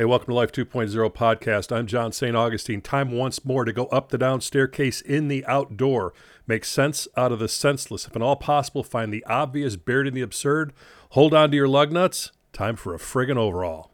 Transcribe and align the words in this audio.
Hey, 0.00 0.06
welcome 0.06 0.28
to 0.28 0.34
Life 0.34 0.50
2.0 0.50 1.12
podcast. 1.12 1.76
I'm 1.76 1.86
John 1.86 2.10
St. 2.10 2.34
Augustine. 2.34 2.80
Time 2.80 3.12
once 3.12 3.44
more 3.44 3.66
to 3.66 3.72
go 3.74 3.84
up 3.88 4.08
the 4.08 4.16
down 4.16 4.40
staircase 4.40 5.02
in 5.02 5.28
the 5.28 5.44
outdoor. 5.44 6.14
Make 6.46 6.64
sense 6.64 7.06
out 7.18 7.32
of 7.32 7.38
the 7.38 7.48
senseless. 7.48 8.06
If 8.06 8.16
at 8.16 8.22
all 8.22 8.36
possible, 8.36 8.82
find 8.82 9.12
the 9.12 9.22
obvious 9.26 9.76
buried 9.76 10.06
in 10.06 10.14
the 10.14 10.22
absurd. 10.22 10.72
Hold 11.10 11.34
on 11.34 11.50
to 11.50 11.56
your 11.58 11.68
lug 11.68 11.92
nuts. 11.92 12.32
Time 12.54 12.76
for 12.76 12.94
a 12.94 12.98
friggin' 12.98 13.36
overall. 13.36 13.90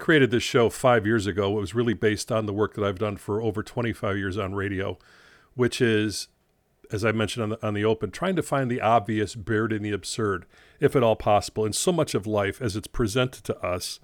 Created 0.00 0.30
this 0.30 0.42
show 0.42 0.68
five 0.68 1.06
years 1.06 1.26
ago, 1.26 1.56
it 1.56 1.60
was 1.60 1.74
really 1.74 1.94
based 1.94 2.32
on 2.32 2.46
the 2.46 2.52
work 2.52 2.74
that 2.74 2.84
I've 2.84 2.98
done 2.98 3.16
for 3.16 3.40
over 3.40 3.62
25 3.62 4.16
years 4.16 4.36
on 4.36 4.54
radio, 4.54 4.98
which 5.54 5.80
is, 5.80 6.28
as 6.90 7.04
I 7.04 7.12
mentioned 7.12 7.44
on 7.44 7.48
the, 7.50 7.66
on 7.66 7.74
the 7.74 7.84
open, 7.84 8.10
trying 8.10 8.36
to 8.36 8.42
find 8.42 8.70
the 8.70 8.80
obvious 8.80 9.34
buried 9.34 9.72
in 9.72 9.82
the 9.82 9.92
absurd, 9.92 10.46
if 10.80 10.96
at 10.96 11.02
all 11.02 11.16
possible. 11.16 11.64
And 11.64 11.74
so 11.74 11.92
much 11.92 12.14
of 12.14 12.26
life, 12.26 12.60
as 12.60 12.74
it's 12.74 12.88
presented 12.88 13.44
to 13.44 13.58
us, 13.64 14.00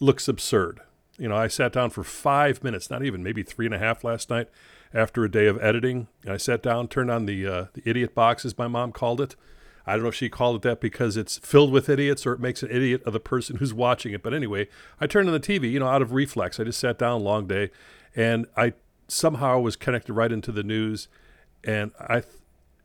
looks 0.00 0.28
absurd. 0.28 0.80
You 1.18 1.28
know, 1.28 1.36
I 1.36 1.48
sat 1.48 1.72
down 1.72 1.90
for 1.90 2.04
five 2.04 2.62
minutes, 2.62 2.90
not 2.90 3.02
even, 3.04 3.22
maybe 3.22 3.42
three 3.42 3.66
and 3.66 3.74
a 3.74 3.78
half 3.78 4.04
last 4.04 4.30
night 4.30 4.48
after 4.94 5.24
a 5.24 5.30
day 5.30 5.46
of 5.46 5.62
editing. 5.62 6.08
I 6.28 6.36
sat 6.36 6.62
down, 6.62 6.88
turned 6.88 7.10
on 7.10 7.26
the, 7.26 7.46
uh, 7.46 7.64
the 7.74 7.82
idiot 7.84 8.14
box, 8.14 8.44
as 8.44 8.56
my 8.56 8.68
mom 8.68 8.92
called 8.92 9.20
it 9.20 9.34
I 9.86 9.92
don't 9.92 10.02
know 10.02 10.08
if 10.08 10.14
she 10.14 10.28
called 10.28 10.56
it 10.56 10.62
that 10.62 10.80
because 10.80 11.16
it's 11.16 11.38
filled 11.38 11.70
with 11.70 11.88
idiots 11.88 12.26
or 12.26 12.32
it 12.32 12.40
makes 12.40 12.62
an 12.62 12.70
idiot 12.70 13.02
of 13.04 13.12
the 13.12 13.20
person 13.20 13.56
who's 13.56 13.72
watching 13.72 14.12
it. 14.12 14.22
But 14.22 14.34
anyway, 14.34 14.68
I 15.00 15.06
turned 15.06 15.28
on 15.28 15.32
the 15.32 15.40
TV, 15.40 15.70
you 15.70 15.78
know, 15.78 15.86
out 15.86 16.02
of 16.02 16.12
reflex. 16.12 16.58
I 16.58 16.64
just 16.64 16.80
sat 16.80 16.98
down, 16.98 17.22
long 17.22 17.46
day, 17.46 17.70
and 18.16 18.46
I 18.56 18.72
somehow 19.06 19.60
was 19.60 19.76
connected 19.76 20.12
right 20.12 20.32
into 20.32 20.50
the 20.50 20.64
news. 20.64 21.06
And 21.62 21.92
I, 22.00 22.24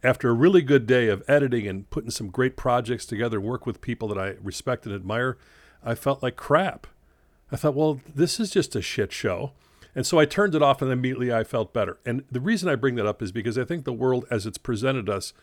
after 0.03 0.29
a 0.29 0.33
really 0.33 0.61
good 0.61 0.85
day 0.85 1.07
of 1.07 1.23
editing 1.27 1.67
and 1.67 1.89
putting 1.89 2.11
some 2.11 2.29
great 2.29 2.55
projects 2.55 3.07
together, 3.07 3.41
work 3.41 3.65
with 3.65 3.81
people 3.81 4.07
that 4.09 4.19
I 4.19 4.35
respect 4.41 4.85
and 4.85 4.93
admire, 4.93 5.37
I 5.83 5.95
felt 5.95 6.21
like 6.21 6.35
crap. 6.35 6.85
I 7.51 7.55
thought, 7.55 7.73
well, 7.73 7.99
this 8.13 8.39
is 8.39 8.51
just 8.51 8.75
a 8.75 8.81
shit 8.81 9.11
show. 9.11 9.53
And 9.93 10.05
so 10.05 10.19
I 10.19 10.25
turned 10.25 10.55
it 10.55 10.61
off 10.61 10.81
and 10.81 10.91
immediately 10.91 11.33
I 11.33 11.43
felt 11.43 11.73
better. 11.73 11.97
And 12.05 12.23
the 12.31 12.39
reason 12.39 12.69
I 12.69 12.75
bring 12.75 12.95
that 12.95 13.05
up 13.05 13.21
is 13.21 13.31
because 13.31 13.57
I 13.57 13.65
think 13.65 13.83
the 13.83 13.91
world 13.91 14.25
as 14.31 14.45
it's 14.45 14.57
presented 14.57 15.09
us 15.09 15.33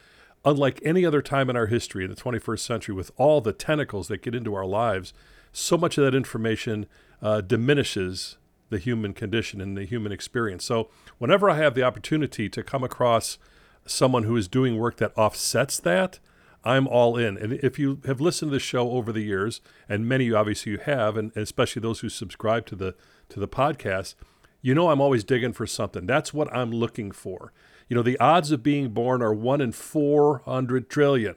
unlike 0.45 0.81
any 0.85 1.05
other 1.05 1.23
time 1.23 1.51
in 1.51 1.57
our 1.57 1.67
history 1.67 2.05
in 2.05 2.11
the 2.11 2.17
21st 2.17 2.61
century, 2.61 2.95
with 2.95 3.11
all 3.17 3.41
the 3.41 3.53
tentacles 3.53 4.09
that 4.09 4.23
get 4.23 4.35
into 4.35 4.55
our 4.55 4.67
lives, 4.67 5.13
so 5.53 5.77
much 5.77 5.99
of 5.99 6.05
that 6.05 6.15
information 6.15 6.87
uh, 7.23 7.41
diminishes 7.41 8.37
the 8.71 8.79
human 8.79 9.15
condition 9.15 9.61
and 9.61 9.77
the 9.77 9.85
human 9.85 10.13
experience. 10.13 10.65
So, 10.65 10.91
whenever 11.19 11.49
I 11.49 11.57
have 11.57 11.75
the 11.75 11.83
opportunity 11.83 12.49
to 12.51 12.63
come 12.63 12.85
across 12.85 13.39
someone 13.87 14.25
who 14.25 14.37
is 14.37 14.49
doing 14.49 14.77
work 14.77 14.97
that 14.99 15.17
offsets 15.17 15.79
that, 15.81 16.19
I'm 16.65 16.87
all 16.87 17.17
in. 17.17 17.39
And 17.39 17.55
if 17.55 17.79
you 17.79 18.01
have 18.05 18.21
listened 18.21 18.51
to 18.51 18.57
the 18.57 18.61
show 18.61 18.91
over 18.91 19.13
the 19.13 19.23
years, 19.23 19.61
and 19.89 20.09
many 20.09 20.33
obviously 20.33 20.73
you 20.73 20.79
have, 20.79 21.17
and 21.17 21.35
especially 21.37 21.81
those 21.81 22.01
who 22.01 22.09
subscribe 22.09 22.67
to 22.67 22.77
the 22.77 22.95
to 23.31 23.41
the 23.41 23.49
podcast, 23.49 24.15
you 24.61 24.75
know 24.75 24.91
I'm 24.91 25.01
always 25.01 25.25
digging 25.25 25.53
for 25.53 25.67
something. 25.67 26.07
That's 26.07 26.35
what 26.35 26.53
I'm 26.55 26.71
looking 26.71 27.11
for. 27.11 27.53
You 27.89 27.97
know, 27.97 28.03
the 28.03 28.19
odds 28.19 28.51
of 28.51 28.63
being 28.63 28.91
born 28.91 29.23
are 29.23 29.33
one 29.33 29.61
in 29.61 29.73
400 29.73 30.91
trillion. 30.91 31.37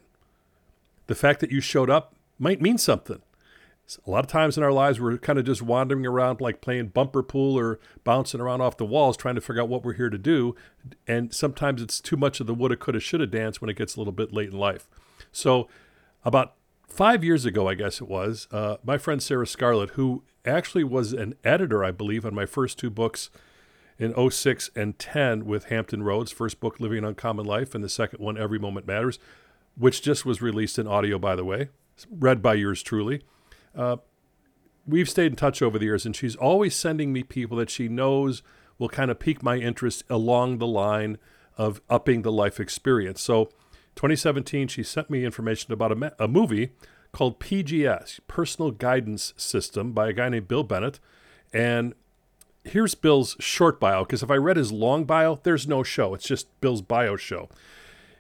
The 1.08 1.16
fact 1.16 1.40
that 1.40 1.52
you 1.52 1.62
showed 1.62 1.90
up 1.90 2.16
might 2.38 2.62
mean 2.62 2.78
something. 2.78 3.22
A 4.06 4.10
lot 4.10 4.24
of 4.24 4.32
times 4.32 4.58
in 4.58 4.64
our 4.64 4.72
lives, 4.72 5.00
we're 5.00 5.18
kind 5.18 5.38
of 5.38 5.46
just 5.46 5.62
wandering 5.62 6.06
around 6.06 6.40
like 6.40 6.62
playing 6.62 6.88
bumper 6.88 7.24
pool 7.24 7.58
or 7.58 7.80
bouncing 8.04 8.40
around 8.40 8.62
off 8.62 8.78
the 8.78 8.86
walls 8.86 9.18
trying 9.18 9.36
to 9.36 9.42
figure 9.42 9.62
out 9.62 9.68
what 9.68 9.84
we're 9.84 9.94
here 9.94 10.10
to 10.10 10.18
do. 10.18 10.56
And 11.08 11.34
sometimes 11.34 11.82
it's 11.82 12.00
too 12.00 12.16
much 12.16 12.40
of 12.40 12.48
the 12.48 12.54
woulda, 12.54 12.78
coulda, 12.78 13.02
shoulda 13.02 13.28
dance 13.28 13.60
when 13.60 13.70
it 13.70 13.76
gets 13.76 13.96
a 13.96 14.00
little 14.00 14.14
bit 14.14 14.32
late 14.32 14.50
in 14.50 14.58
life. 14.58 14.88
So, 15.32 15.68
about 16.24 16.54
five 16.88 17.24
years 17.24 17.46
ago, 17.46 17.68
I 17.68 17.74
guess 17.74 18.00
it 18.00 18.08
was, 18.08 18.48
uh, 18.52 18.78
my 18.84 18.98
friend 18.98 19.22
Sarah 19.22 19.48
Scarlett, 19.48 19.92
who 19.92 20.24
actually 20.46 20.84
was 20.84 21.14
an 21.14 21.36
editor, 21.44 21.84
I 21.84 21.92
believe, 21.92 22.26
on 22.26 22.34
my 22.34 22.46
first 22.46 22.80
two 22.80 22.90
books 22.90 23.30
in 24.02 24.32
06 24.32 24.72
and 24.76 24.98
10 24.98 25.46
with 25.46 25.66
Hampton 25.66 26.02
Roads, 26.02 26.32
first 26.32 26.60
book, 26.60 26.80
Living 26.80 26.98
an 26.98 27.06
Uncommon 27.06 27.46
Life, 27.46 27.76
and 27.76 27.84
the 27.84 27.90
second 27.90 28.20
one, 28.20 28.36
Every 28.36 28.58
Moment 28.58 28.88
Matters, 28.88 29.20
which 29.78 30.02
just 30.02 30.26
was 30.26 30.42
released 30.42 30.80
in 30.80 30.88
audio, 30.88 31.20
by 31.20 31.36
the 31.36 31.46
way, 31.46 31.70
read 32.10 32.42
by 32.42 32.56
yours 32.56 32.82
truly. 32.82 33.22
Uh, 33.76 33.98
we've 34.88 35.08
stayed 35.08 35.28
in 35.28 35.36
touch 35.36 35.62
over 35.62 35.78
the 35.78 35.86
years, 35.86 36.04
and 36.04 36.16
she's 36.16 36.36
always 36.36 36.76
sending 36.76 37.14
me 37.14 37.22
people 37.22 37.58
that 37.58 37.70
she 37.70 37.88
knows 37.88 38.42
will 38.80 38.90
kind 38.90 39.12
of 39.12 39.20
pique 39.20 39.44
my 39.44 39.58
interest 39.58 40.04
along 40.10 40.58
the 40.58 40.66
line 40.66 41.20
of 41.56 41.80
upping 41.88 42.24
the 42.24 42.32
life 42.32 42.60
experience. 42.60 43.22
So, 43.22 43.46
2017, 43.98 44.68
she 44.68 44.82
sent 44.82 45.12
me 45.12 45.24
information 45.24 45.74
about 45.74 45.92
a, 45.92 46.24
a 46.24 46.28
movie 46.28 46.72
called 47.12 47.40
PGS, 47.40 48.20
Personal 48.28 48.72
Guidance 48.72 49.36
System, 49.38 49.92
by 49.92 50.10
a 50.10 50.14
guy 50.14 50.30
named 50.30 50.48
Bill 50.48 50.64
Bennett. 50.64 51.00
And 51.54 51.94
here's 52.64 52.96
Bill's 52.96 53.36
short 53.40 53.80
bio 53.80 54.04
because 54.04 54.24
if 54.24 54.32
I 54.32 54.36
read 54.36 54.58
his 54.58 54.72
long 54.72 55.06
bio, 55.06 55.40
there's 55.44 55.68
no 55.68 55.84
show. 55.84 56.14
It's 56.14 56.28
just 56.28 56.48
Bill's 56.62 56.82
bio 56.82 57.16
show. 57.16 57.50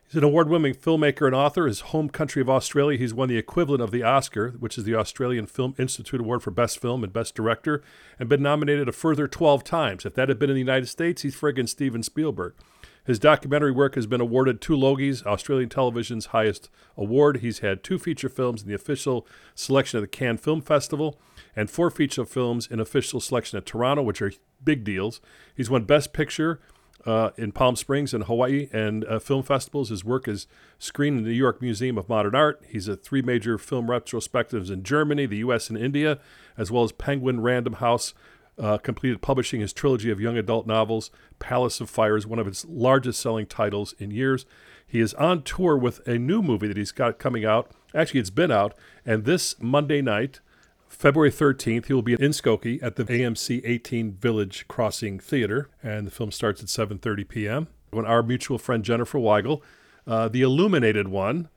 He's 0.06 0.18
an 0.18 0.25
award 0.25 0.50
winning 0.50 0.74
filmmaker 0.74 1.25
and 1.25 1.34
author. 1.34 1.68
His 1.68 1.79
home 1.79 2.09
country 2.09 2.41
of 2.41 2.50
Australia, 2.50 2.97
he's 2.97 3.13
won 3.13 3.29
the 3.29 3.38
equivalent 3.38 3.81
of 3.81 3.91
the 3.91 4.03
Oscar, 4.03 4.52
which 4.59 4.78
is 4.78 4.84
the 4.84 4.96
Australian 4.96 5.46
Film 5.46 5.74
Institute 5.79 6.19
Award 6.19 6.44
for 6.44 6.52
Best 6.52 6.79
Film 6.79 7.02
and 7.03 7.13
Best 7.13 7.34
Director, 7.34 7.81
and 8.19 8.28
been 8.28 8.41
nominated 8.41 8.90
a 8.90 8.91
further 8.91 9.28
12 9.29 9.63
times. 9.63 10.06
If 10.06 10.16
that 10.16 10.28
had 10.28 10.38
been 10.38 10.50
in 10.50 10.56
the 10.56 10.62
United 10.62 10.88
States, 10.88 11.22
he's 11.22 11.35
friggin' 11.35 11.69
Steven 11.69 12.03
Spielberg. 12.03 12.56
His 13.04 13.20
documentary 13.20 13.72
work 13.72 13.96
has 13.96 14.06
been 14.06 14.22
awarded 14.22 14.62
two 14.62 14.76
Logies, 14.78 15.26
Australian 15.26 15.70
television's 15.70 16.28
highest 16.28 16.70
award. 16.96 17.38
He's 17.38 17.60
had 17.60 17.84
two 17.84 17.98
feature 17.98 18.30
films 18.30 18.62
in 18.62 18.68
the 18.68 18.76
official 18.76 19.28
selection 19.56 19.98
of 19.98 20.04
the 20.04 20.08
Cannes 20.08 20.38
Film 20.38 20.62
Festival 20.62 21.20
and 21.56 21.70
four 21.70 21.90
feature 21.90 22.26
films 22.26 22.68
in 22.68 22.80
official 22.80 23.20
selection 23.20 23.58
at 23.58 23.66
Toronto, 23.66 24.04
which 24.04 24.22
are 24.22 24.32
big 24.64 24.84
deals. 24.84 25.20
He's 25.56 25.70
won 25.70 25.86
Best 25.86 26.14
Picture 26.14 26.60
uh, 27.06 27.32
in 27.38 27.52
Palm 27.52 27.76
Springs 27.76 28.14
and 28.14 28.26
Hawaii 28.26 28.70
and 28.72 29.04
uh, 29.06 29.20
film 29.20 29.44
festivals. 29.44 29.90
His 29.90 30.06
work 30.06 30.28
is 30.28 30.48
screened 30.78 31.18
in 31.18 31.24
the 31.24 31.32
New 31.32 31.36
York 31.36 31.62
Museum 31.62 31.98
of 31.98 32.08
Modern 32.08 32.36
Art. 32.36 32.64
He's 32.68 32.88
at 32.88 33.04
three 33.04 33.22
major 33.22 33.58
film 33.58 33.88
retrospectives 33.88 34.70
in 34.70 34.84
Germany, 34.84 35.26
the 35.26 35.38
U.S., 35.38 35.70
and 35.70 35.78
India, 35.78 36.20
as 36.58 36.72
well 36.72 36.84
as 36.84 36.92
Penguin 36.92 37.42
Random 37.42 37.74
House 37.74 38.14
uh, 38.60 38.78
completed 38.78 39.22
publishing 39.22 39.62
his 39.62 39.74
trilogy 39.74 40.12
of 40.12 40.20
young 40.20 40.38
adult 40.38 40.68
novels. 40.68 41.12
Palace 41.40 41.82
of 41.82 41.90
Fire 41.90 42.18
is 42.18 42.28
one 42.28 42.40
of 42.40 42.48
its 42.48 42.66
largest 42.66 43.20
selling 43.20 43.46
titles 43.46 43.94
in 43.98 44.12
years. 44.12 44.46
He 44.86 45.00
is 45.00 45.14
on 45.14 45.44
tour 45.44 45.78
with 45.78 46.06
a 46.08 46.18
new 46.18 46.42
movie 46.42 46.68
that 46.68 46.78
he's 46.78 46.92
got 46.92 47.18
coming 47.18 47.46
out. 47.46 47.72
Actually, 47.96 48.20
it's 48.20 48.30
been 48.30 48.52
out. 48.52 48.74
And 49.06 49.26
this 49.26 49.56
Monday 49.62 50.02
night, 50.02 50.42
February 50.88 51.32
13th, 51.32 51.86
he 51.86 51.94
will 51.94 52.02
be 52.02 52.14
in 52.14 52.32
Skokie 52.32 52.84
at 52.84 52.98
the 52.98 53.06
AMC 53.06 53.62
18 53.64 54.14
Village 54.14 54.68
Crossing 54.68 55.20
Theater. 55.20 55.70
And 55.82 56.06
the 56.06 56.12
film 56.12 56.32
starts 56.32 56.62
at 56.62 56.68
7.30 56.68 57.28
p.m. 57.28 57.68
When 57.92 58.06
our 58.06 58.22
mutual 58.22 58.58
friend 58.58 58.84
Jennifer 58.84 59.18
Weigel, 59.18 59.62
uh, 60.06 60.28
the 60.28 60.42
Illuminated 60.42 61.08
one, 61.08 61.48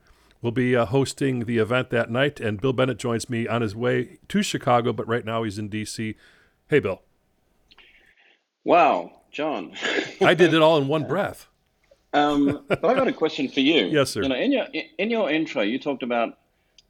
will 0.41 0.53
be 0.53 0.77
uh, 0.77 0.85
hosting 0.85 1.47
the 1.47 1.59
event 1.59 1.91
that 1.91 2.11
night. 2.11 2.39
And 2.39 2.61
Bill 2.61 2.73
Bennett 2.73 2.99
joins 2.99 3.29
me 3.29 3.49
on 3.49 3.63
his 3.63 3.75
way 3.75 4.19
to 4.29 4.43
Chicago, 4.43 4.93
but 4.93 5.09
right 5.09 5.25
now 5.25 5.43
he's 5.43 5.59
in 5.59 5.69
D.C. 5.69 6.17
Hey, 6.69 6.81
Bill. 6.81 7.03
Wow, 8.65 9.13
John. 9.31 9.73
I 10.23 10.35
did 10.35 10.55
it 10.55 10.63
all 10.63 10.79
in 10.79 10.89
one 10.89 11.05
breath. 11.09 11.49
Um, 12.15 12.65
but 12.69 12.85
I 12.85 12.95
got 12.95 13.09
a 13.09 13.13
question 13.13 13.49
for 13.49 13.61
you. 13.61 13.87
Yes, 13.87 14.11
sir. 14.11 14.23
You 14.23 14.29
know, 14.29 14.37
in 14.37 14.53
your 14.53 14.67
in 14.99 15.11
your 15.11 15.31
intro, 15.31 15.63
you 15.63 15.79
talked 15.79 16.03
about 16.03 16.39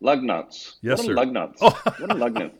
lug 0.00 0.22
nuts. 0.22 0.76
Yes, 0.82 0.98
what 0.98 1.06
sir. 1.06 1.12
Are 1.12 1.16
lug 1.16 1.32
nuts. 1.32 1.58
Oh. 1.60 1.82
what 1.98 2.12
are 2.12 2.18
lug 2.18 2.34
nuts? 2.34 2.56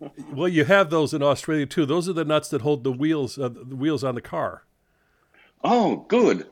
well, 0.32 0.48
you 0.48 0.64
have 0.64 0.90
those 0.90 1.12
in 1.14 1.22
Australia 1.22 1.66
too. 1.66 1.86
Those 1.86 2.08
are 2.08 2.14
the 2.14 2.24
nuts 2.24 2.48
that 2.48 2.62
hold 2.62 2.82
the 2.82 2.92
wheels 2.92 3.38
uh, 3.38 3.50
the 3.50 3.76
wheels 3.76 4.02
on 4.02 4.14
the 4.14 4.22
car. 4.22 4.64
Oh, 5.62 6.06
good, 6.08 6.46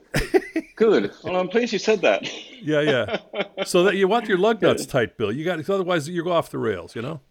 good. 0.75 1.11
Well, 1.23 1.37
I'm 1.37 1.47
pleased 1.47 1.71
you 1.71 1.79
said 1.79 2.01
that. 2.01 2.29
yeah, 2.61 2.81
yeah. 2.81 3.17
So 3.65 3.83
that 3.83 3.95
you 3.95 4.05
want 4.07 4.27
your 4.27 4.37
lug 4.37 4.61
nuts 4.61 4.85
tight, 4.85 5.17
Bill. 5.17 5.31
You 5.31 5.45
got 5.45 5.59
otherwise 5.69 6.09
you 6.09 6.23
go 6.23 6.31
off 6.33 6.51
the 6.51 6.59
rails. 6.59 6.95
You 6.95 7.01
know. 7.01 7.21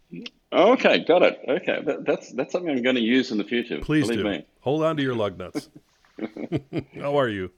Okay, 0.51 0.99
got 0.99 1.23
it. 1.23 1.39
Okay, 1.47 1.81
that, 1.83 2.05
that's 2.05 2.31
that's 2.31 2.51
something 2.53 2.71
I'm 2.71 2.81
going 2.81 2.95
to 2.95 3.01
use 3.01 3.31
in 3.31 3.37
the 3.37 3.43
future. 3.43 3.79
Please 3.79 4.07
do. 4.07 4.23
Me. 4.23 4.45
Hold 4.61 4.83
on 4.83 4.95
to 4.97 5.03
your 5.03 5.15
lug 5.15 5.37
nuts. 5.37 5.69
How 6.95 7.19
are 7.19 7.27
you? 7.27 7.51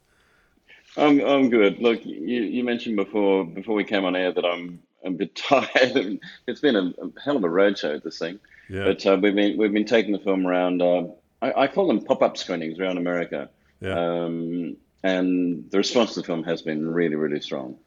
I'm 0.98 1.22
I'm 1.22 1.50
good. 1.50 1.80
Look, 1.80 2.04
you, 2.04 2.42
you 2.42 2.64
mentioned 2.64 2.96
before 2.96 3.46
before 3.46 3.76
we 3.76 3.84
came 3.84 4.06
on 4.06 4.16
air 4.16 4.32
that 4.32 4.44
I'm 4.44 4.82
I'm 5.06 5.14
a 5.14 5.18
bit 5.18 5.36
tired. 5.36 6.20
it's 6.48 6.62
been 6.62 6.76
a, 6.76 6.82
a 6.82 7.22
hell 7.24 7.38
of 7.38 7.44
a 7.44 7.48
roadshow 7.48 8.02
this 8.02 8.18
thing. 8.18 8.40
Yeah. 8.70 8.86
But 8.86 9.06
uh, 9.06 9.18
we've 9.22 9.36
been 9.36 9.58
we've 9.58 9.74
been 9.74 9.86
taking 9.86 10.12
the 10.12 10.20
film 10.20 10.48
around. 10.48 10.82
Uh, 10.82 11.08
I, 11.42 11.64
I, 11.64 11.68
call 11.68 11.88
them 11.88 12.04
pop 12.04 12.22
up 12.22 12.38
screenings 12.38 12.80
around 12.80 12.98
America. 12.98 13.50
Yeah. 13.80 13.98
Um, 13.98 14.78
and 15.04 15.72
the 15.72 15.78
response 15.78 16.16
to 16.16 16.22
the 16.22 16.26
film 16.26 16.44
has 16.44 16.62
been 16.62 16.88
really 16.88 17.16
really 17.16 17.42
strong. 17.42 17.78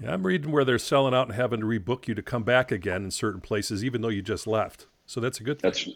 Yeah, 0.00 0.12
I'm 0.12 0.26
reading 0.26 0.50
where 0.50 0.64
they're 0.64 0.78
selling 0.78 1.14
out 1.14 1.28
and 1.28 1.36
having 1.36 1.60
to 1.60 1.66
rebook 1.66 2.08
you 2.08 2.14
to 2.14 2.22
come 2.22 2.42
back 2.42 2.72
again 2.72 3.04
in 3.04 3.10
certain 3.10 3.40
places, 3.40 3.84
even 3.84 4.00
though 4.00 4.08
you 4.08 4.22
just 4.22 4.46
left. 4.46 4.86
So 5.06 5.20
that's 5.20 5.40
a 5.40 5.44
good 5.44 5.60
thing. 5.60 5.70
That's 5.70 5.88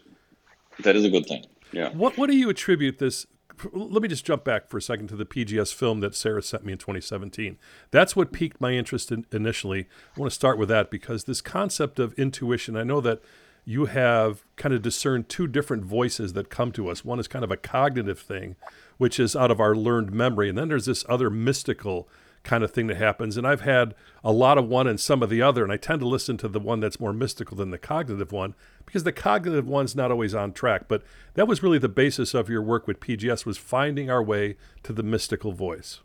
that 0.83 0.95
is 0.95 1.03
a 1.03 1.09
good 1.09 1.25
thing. 1.25 1.45
Yeah. 1.71 1.89
What 1.89 2.17
What 2.17 2.29
do 2.29 2.35
you 2.35 2.49
attribute 2.49 2.99
this? 2.99 3.27
Let 3.73 4.01
me 4.01 4.07
just 4.07 4.25
jump 4.25 4.45
back 4.45 4.69
for 4.69 4.77
a 4.77 4.81
second 4.81 5.07
to 5.09 5.17
the 5.17 5.25
PGS 5.25 5.73
film 5.73 5.99
that 5.99 6.15
Sarah 6.15 6.41
sent 6.41 6.63
me 6.63 6.71
in 6.71 6.77
2017. 6.77 7.57
That's 7.91 8.15
what 8.15 8.31
piqued 8.31 8.61
my 8.61 8.71
interest 8.71 9.11
in, 9.11 9.25
initially. 9.33 9.87
I 10.15 10.19
want 10.19 10.31
to 10.31 10.35
start 10.35 10.57
with 10.57 10.69
that 10.69 10.89
because 10.89 11.25
this 11.25 11.41
concept 11.41 11.99
of 11.99 12.13
intuition. 12.13 12.77
I 12.77 12.83
know 12.83 13.01
that 13.01 13.21
you 13.65 13.85
have 13.85 14.43
kind 14.55 14.73
of 14.73 14.81
discerned 14.81 15.27
two 15.27 15.45
different 15.45 15.83
voices 15.83 16.33
that 16.33 16.49
come 16.49 16.71
to 16.71 16.87
us. 16.89 17.03
One 17.03 17.19
is 17.19 17.27
kind 17.27 17.43
of 17.43 17.51
a 17.51 17.57
cognitive 17.57 18.19
thing, 18.19 18.55
which 18.97 19.19
is 19.19 19.35
out 19.35 19.51
of 19.51 19.59
our 19.59 19.75
learned 19.75 20.11
memory, 20.11 20.49
and 20.49 20.57
then 20.57 20.69
there's 20.69 20.85
this 20.85 21.05
other 21.09 21.29
mystical 21.29 22.07
kind 22.43 22.63
of 22.63 22.71
thing 22.71 22.87
that 22.87 22.97
happens. 22.97 23.37
And 23.37 23.45
I've 23.45 23.61
had 23.61 23.95
a 24.23 24.31
lot 24.31 24.57
of 24.57 24.67
one 24.67 24.87
and 24.87 24.99
some 24.99 25.21
of 25.21 25.29
the 25.29 25.41
other, 25.41 25.63
and 25.63 25.71
I 25.71 25.77
tend 25.77 25.99
to 26.01 26.07
listen 26.07 26.37
to 26.37 26.47
the 26.47 26.59
one 26.59 26.79
that's 26.79 26.99
more 26.99 27.13
mystical 27.13 27.57
than 27.57 27.71
the 27.71 27.77
cognitive 27.77 28.31
one 28.31 28.55
because 28.85 29.03
the 29.03 29.11
cognitive 29.11 29.67
one's 29.67 29.95
not 29.95 30.11
always 30.11 30.33
on 30.33 30.53
track. 30.53 30.87
But 30.87 31.03
that 31.35 31.47
was 31.47 31.63
really 31.63 31.77
the 31.77 31.89
basis 31.89 32.33
of 32.33 32.49
your 32.49 32.61
work 32.61 32.87
with 32.87 32.99
PGS 32.99 33.45
was 33.45 33.57
finding 33.57 34.09
our 34.09 34.23
way 34.23 34.57
to 34.83 34.93
the 34.93 35.03
mystical 35.03 35.51
voice. 35.51 35.99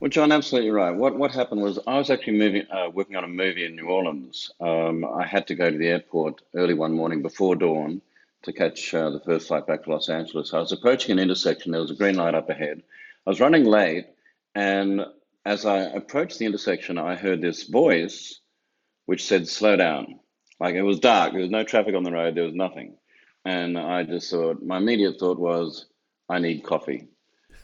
Well, 0.00 0.08
John, 0.08 0.32
absolutely 0.32 0.70
right. 0.70 0.92
What 0.92 1.18
what 1.18 1.30
happened 1.30 1.60
was 1.60 1.78
I 1.86 1.98
was 1.98 2.08
actually 2.08 2.38
moving, 2.38 2.66
uh, 2.70 2.88
working 2.88 3.16
on 3.16 3.24
a 3.24 3.28
movie 3.28 3.66
in 3.66 3.76
New 3.76 3.86
Orleans. 3.86 4.50
Um, 4.58 5.04
I 5.04 5.26
had 5.26 5.46
to 5.48 5.54
go 5.54 5.70
to 5.70 5.76
the 5.76 5.88
airport 5.88 6.40
early 6.54 6.72
one 6.72 6.94
morning 6.94 7.20
before 7.20 7.54
dawn 7.54 8.00
to 8.44 8.52
catch 8.54 8.94
uh, 8.94 9.10
the 9.10 9.20
first 9.20 9.48
flight 9.48 9.66
back 9.66 9.84
to 9.84 9.90
Los 9.90 10.08
Angeles. 10.08 10.54
I 10.54 10.58
was 10.58 10.72
approaching 10.72 11.12
an 11.12 11.18
intersection. 11.18 11.72
There 11.72 11.82
was 11.82 11.90
a 11.90 11.94
green 11.94 12.16
light 12.16 12.34
up 12.34 12.48
ahead. 12.48 12.82
I 13.26 13.30
was 13.30 13.40
running 13.40 13.66
late, 13.66 14.06
and 14.60 15.06
as 15.46 15.64
I 15.64 15.78
approached 15.78 16.38
the 16.38 16.44
intersection, 16.44 16.98
I 16.98 17.16
heard 17.16 17.40
this 17.40 17.62
voice 17.62 18.40
which 19.06 19.24
said, 19.24 19.48
slow 19.48 19.74
down. 19.74 20.20
Like 20.60 20.74
it 20.74 20.82
was 20.82 21.00
dark, 21.00 21.32
there 21.32 21.40
was 21.40 21.50
no 21.50 21.64
traffic 21.64 21.94
on 21.94 22.02
the 22.02 22.12
road, 22.12 22.34
there 22.34 22.44
was 22.44 22.54
nothing. 22.54 22.98
And 23.46 23.78
I 23.78 24.02
just 24.02 24.30
thought, 24.30 24.62
my 24.62 24.76
immediate 24.76 25.18
thought 25.18 25.38
was, 25.38 25.86
I 26.28 26.40
need 26.40 26.62
coffee. 26.62 27.08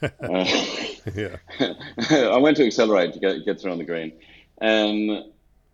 uh, 0.01 0.09
yeah. 1.13 1.35
I 2.09 2.37
went 2.37 2.57
to 2.57 2.65
accelerate 2.65 3.13
to 3.13 3.19
get, 3.19 3.45
get 3.45 3.61
through 3.61 3.73
on 3.73 3.77
the 3.77 3.83
green. 3.83 4.13
And 4.59 5.25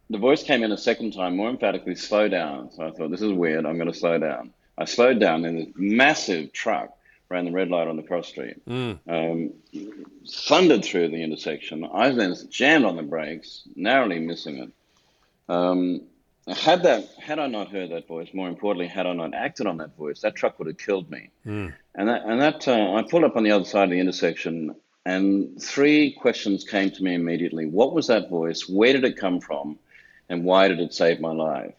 the 0.10 0.18
voice 0.18 0.44
came 0.44 0.62
in 0.62 0.74
a 0.74 0.78
second 0.78 1.14
time, 1.14 1.38
more 1.38 1.50
emphatically, 1.50 1.96
slow 1.96 2.28
down. 2.28 2.70
So 2.74 2.86
I 2.86 2.92
thought, 2.92 3.12
this 3.12 3.22
is 3.22 3.32
weird, 3.32 3.66
I'm 3.66 3.78
going 3.78 3.92
to 3.92 3.98
slow 3.98 4.20
down. 4.20 4.54
I 4.78 4.84
slowed 4.84 5.22
down, 5.22 5.46
and 5.46 5.58
this 5.58 5.74
massive 5.78 6.52
truck 6.52 6.98
ran 7.34 7.46
the 7.46 7.52
red 7.52 7.70
light 7.70 7.88
on 7.88 7.98
the 7.98 8.04
cross 8.04 8.28
street, 8.28 8.64
mm. 8.66 8.98
um, 9.08 9.54
thundered 10.48 10.86
through 10.86 11.10
the 11.10 11.24
intersection. 11.24 11.84
I 11.92 12.12
then 12.12 12.36
jammed 12.50 12.86
on 12.86 12.96
the 12.96 13.04
brakes, 13.04 13.64
narrowly 13.76 14.20
missing 14.20 14.58
it. 14.64 14.72
Um, 15.50 16.02
had 16.48 16.84
that, 16.84 17.08
had 17.20 17.40
I 17.40 17.48
not 17.48 17.70
heard 17.70 17.90
that 17.92 18.08
voice, 18.08 18.30
more 18.34 18.48
importantly, 18.48 18.88
had 18.88 19.08
I 19.08 19.14
not 19.14 19.34
acted 19.34 19.66
on 19.66 19.78
that 19.78 19.96
voice, 19.98 20.22
that 20.22 20.36
truck 20.36 20.60
would 20.60 20.68
have 20.68 20.78
killed 20.78 21.10
me. 21.10 21.30
Mm. 21.46 21.74
And 21.96 22.10
that, 22.10 22.22
and 22.26 22.40
that, 22.42 22.68
uh, 22.68 22.94
I 22.94 23.02
pulled 23.02 23.24
up 23.24 23.36
on 23.36 23.44
the 23.44 23.52
other 23.52 23.66
side 23.66 23.86
of 23.86 23.90
the 23.90 24.00
intersection, 24.00 24.76
and 25.06 25.62
three 25.62 26.12
questions 26.12 26.64
came 26.64 26.92
to 26.92 27.04
me 27.04 27.16
immediately. 27.16 27.66
What 27.66 27.94
was 27.94 28.08
that 28.08 28.30
voice? 28.30 28.70
Where 28.70 28.94
did 28.94 29.06
it 29.06 29.18
come 29.18 29.40
from? 29.40 29.80
And 30.30 30.44
why 30.44 30.68
did 30.68 30.80
it 30.80 30.94
save 30.94 31.20
my 31.20 31.32
life? 31.32 31.76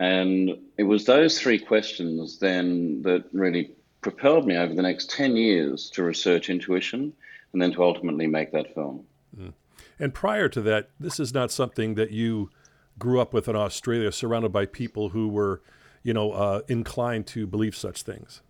And 0.00 0.58
it 0.76 0.84
was 0.84 1.04
those 1.04 1.40
three 1.40 1.58
questions 1.58 2.38
then 2.38 3.02
that 3.02 3.24
really 3.32 3.72
propelled 4.10 4.46
me 4.46 4.56
over 4.56 4.74
the 4.74 4.82
next 4.82 5.10
10 5.10 5.36
years 5.36 5.90
to 5.90 6.02
research 6.02 6.48
intuition 6.48 7.12
and 7.52 7.60
then 7.60 7.72
to 7.72 7.82
ultimately 7.82 8.26
make 8.26 8.52
that 8.52 8.74
film. 8.74 9.04
Mm. 9.38 9.52
And 9.98 10.14
prior 10.14 10.48
to 10.48 10.62
that, 10.62 10.88
this 10.98 11.20
is 11.20 11.34
not 11.34 11.50
something 11.50 11.94
that 11.94 12.10
you 12.10 12.50
grew 12.98 13.20
up 13.20 13.34
with 13.34 13.48
in 13.48 13.56
Australia, 13.56 14.10
surrounded 14.10 14.50
by 14.50 14.64
people 14.64 15.10
who 15.10 15.28
were, 15.28 15.60
you 16.02 16.14
know, 16.14 16.32
uh, 16.32 16.62
inclined 16.68 17.26
to 17.28 17.46
believe 17.46 17.76
such 17.76 18.02
things. 18.02 18.40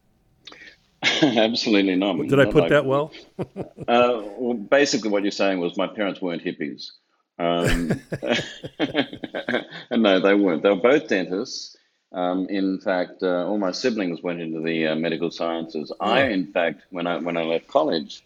Absolutely 1.23 1.97
not. 1.97 2.17
Did 2.19 2.31
not 2.31 2.41
I 2.41 2.45
put 2.47 2.63
like, 2.63 2.71
that 2.71 2.87
well? 2.87 3.13
uh, 3.39 4.23
well? 4.39 4.55
Basically, 4.55 5.11
what 5.11 5.23
you're 5.23 5.33
saying 5.33 5.59
was 5.59 5.77
my 5.77 5.87
parents 5.89 6.21
weren't 6.21 6.45
hippies. 6.45 6.91
Um, 7.41 8.01
and 9.91 10.03
no, 10.03 10.21
they 10.21 10.35
weren't. 10.35 10.63
They 10.63 10.71
were 10.71 10.77
both 10.77 11.09
dentists. 11.09 11.77
Um, 12.13 12.49
in 12.49 12.81
fact, 12.81 13.23
uh, 13.23 13.47
all 13.47 13.59
my 13.59 13.73
siblings 13.73 14.23
went 14.23 14.41
into 14.41 14.61
the 14.61 14.89
uh, 14.89 14.95
medical 14.95 15.31
sciences. 15.31 15.93
Oh. 16.01 16.05
I, 16.07 16.29
in 16.29 16.47
fact, 16.47 16.83
when 16.91 17.07
I 17.07 17.19
when 17.19 17.37
I 17.37 17.43
left 17.43 17.69
college, 17.69 18.25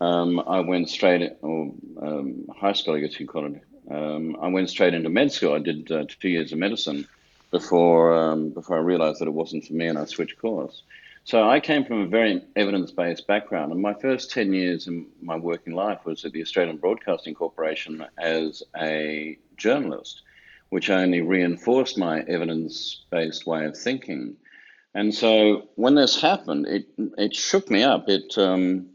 um, 0.00 0.42
I 0.46 0.60
went 0.60 0.90
straight, 0.90 1.36
or 1.42 1.72
um, 2.02 2.48
high 2.54 2.72
school, 2.72 2.94
I 2.94 3.00
guess 3.00 3.18
you 3.20 3.26
call 3.26 3.46
it. 3.46 3.62
Um, 3.88 4.36
I 4.40 4.48
went 4.48 4.70
straight 4.70 4.94
into 4.94 5.08
med 5.08 5.30
school. 5.30 5.54
I 5.54 5.60
did 5.60 5.90
uh, 5.92 6.04
two 6.20 6.28
years 6.28 6.52
of 6.52 6.58
medicine 6.58 7.06
before 7.52 8.12
um, 8.12 8.50
before 8.50 8.76
I 8.76 8.80
realized 8.80 9.20
that 9.20 9.28
it 9.28 9.34
wasn't 9.34 9.64
for 9.64 9.74
me, 9.74 9.86
and 9.86 9.98
I 9.98 10.04
switched 10.06 10.38
course. 10.38 10.82
So 11.22 11.48
I 11.48 11.58
came 11.58 11.84
from 11.84 12.02
a 12.02 12.06
very 12.06 12.40
evidence-based 12.54 13.26
background, 13.26 13.72
and 13.72 13.82
my 13.82 13.94
first 13.94 14.30
ten 14.30 14.52
years 14.52 14.86
in 14.86 15.06
my 15.22 15.36
working 15.36 15.74
life 15.74 16.04
was 16.04 16.24
at 16.24 16.32
the 16.32 16.42
Australian 16.42 16.76
Broadcasting 16.76 17.34
Corporation 17.34 18.04
as 18.18 18.62
a 18.76 19.38
journalist 19.56 20.22
which 20.70 20.90
only 20.90 21.20
reinforced 21.20 21.96
my 21.98 22.20
evidence 22.22 23.04
based 23.10 23.46
way 23.46 23.64
of 23.64 23.76
thinking. 23.76 24.36
And 24.94 25.14
so 25.14 25.68
when 25.74 25.94
this 25.94 26.20
happened, 26.20 26.66
it, 26.66 26.86
it 27.18 27.34
shook 27.34 27.70
me 27.70 27.82
up. 27.82 28.08
It, 28.08 28.36
um, 28.38 28.86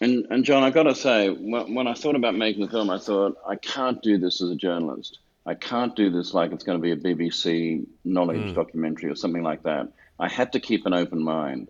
and, 0.00 0.26
and 0.30 0.44
John, 0.44 0.62
I've 0.62 0.74
got 0.74 0.84
to 0.84 0.94
say, 0.94 1.28
when, 1.28 1.74
when 1.74 1.86
I 1.88 1.94
thought 1.94 2.14
about 2.14 2.36
making 2.36 2.64
the 2.64 2.70
film, 2.70 2.88
I 2.88 2.98
thought, 2.98 3.36
I 3.46 3.56
can't 3.56 4.00
do 4.00 4.16
this 4.16 4.40
as 4.40 4.50
a 4.50 4.54
journalist. 4.54 5.18
I 5.44 5.54
can't 5.54 5.96
do 5.96 6.10
this 6.10 6.34
like 6.34 6.52
it's 6.52 6.64
going 6.64 6.78
to 6.78 6.82
be 6.82 6.92
a 6.92 6.96
BBC 6.96 7.86
knowledge 8.04 8.52
mm. 8.52 8.54
documentary 8.54 9.10
or 9.10 9.16
something 9.16 9.42
like 9.42 9.64
that. 9.64 9.88
I 10.20 10.28
had 10.28 10.52
to 10.52 10.60
keep 10.60 10.86
an 10.86 10.94
open 10.94 11.22
mind. 11.22 11.68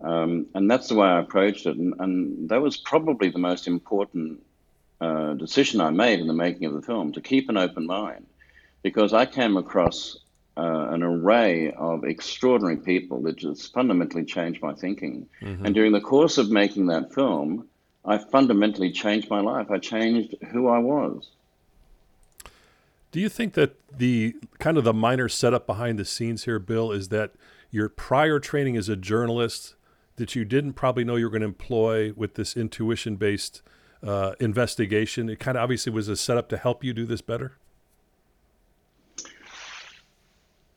Um, 0.00 0.46
and 0.54 0.70
that's 0.70 0.88
the 0.88 0.94
way 0.94 1.08
I 1.08 1.20
approached 1.20 1.66
it. 1.66 1.76
And, 1.76 1.94
and 1.98 2.48
that 2.48 2.62
was 2.62 2.76
probably 2.76 3.30
the 3.30 3.38
most 3.38 3.66
important 3.66 4.42
uh, 5.00 5.34
decision 5.34 5.80
I 5.80 5.90
made 5.90 6.20
in 6.20 6.26
the 6.26 6.32
making 6.32 6.66
of 6.66 6.74
the 6.74 6.82
film 6.82 7.12
to 7.12 7.20
keep 7.20 7.48
an 7.48 7.56
open 7.56 7.86
mind 7.86 8.26
because 8.86 9.12
I 9.12 9.26
came 9.26 9.56
across 9.56 10.16
uh, 10.56 10.90
an 10.90 11.02
array 11.02 11.72
of 11.72 12.04
extraordinary 12.04 12.76
people 12.76 13.20
that 13.22 13.34
just 13.34 13.72
fundamentally 13.72 14.24
changed 14.24 14.62
my 14.62 14.74
thinking. 14.74 15.26
Mm-hmm. 15.42 15.66
And 15.66 15.74
during 15.74 15.90
the 15.90 16.00
course 16.00 16.38
of 16.38 16.52
making 16.52 16.86
that 16.86 17.12
film, 17.12 17.66
I 18.04 18.18
fundamentally 18.18 18.92
changed 18.92 19.28
my 19.28 19.40
life. 19.40 19.72
I 19.72 19.78
changed 19.78 20.36
who 20.52 20.68
I 20.68 20.78
was. 20.78 21.28
Do 23.10 23.18
you 23.18 23.28
think 23.28 23.54
that 23.54 23.74
the 23.90 24.36
kind 24.60 24.78
of 24.78 24.84
the 24.84 24.94
minor 24.94 25.28
setup 25.28 25.66
behind 25.66 25.98
the 25.98 26.04
scenes 26.04 26.44
here, 26.44 26.60
Bill, 26.60 26.92
is 26.92 27.08
that 27.08 27.32
your 27.72 27.88
prior 27.88 28.38
training 28.38 28.76
as 28.76 28.88
a 28.88 28.94
journalist 28.94 29.74
that 30.14 30.36
you 30.36 30.44
didn't 30.44 30.74
probably 30.74 31.02
know 31.02 31.16
you 31.16 31.24
were 31.24 31.30
going 31.30 31.40
to 31.40 31.48
employ 31.48 32.12
with 32.14 32.34
this 32.34 32.56
intuition 32.56 33.16
based 33.16 33.62
uh, 34.06 34.34
investigation, 34.38 35.28
it 35.28 35.40
kind 35.40 35.56
of 35.56 35.64
obviously 35.64 35.90
was 35.90 36.06
a 36.06 36.14
setup 36.14 36.48
to 36.50 36.56
help 36.56 36.84
you 36.84 36.94
do 36.94 37.04
this 37.04 37.20
better? 37.20 37.58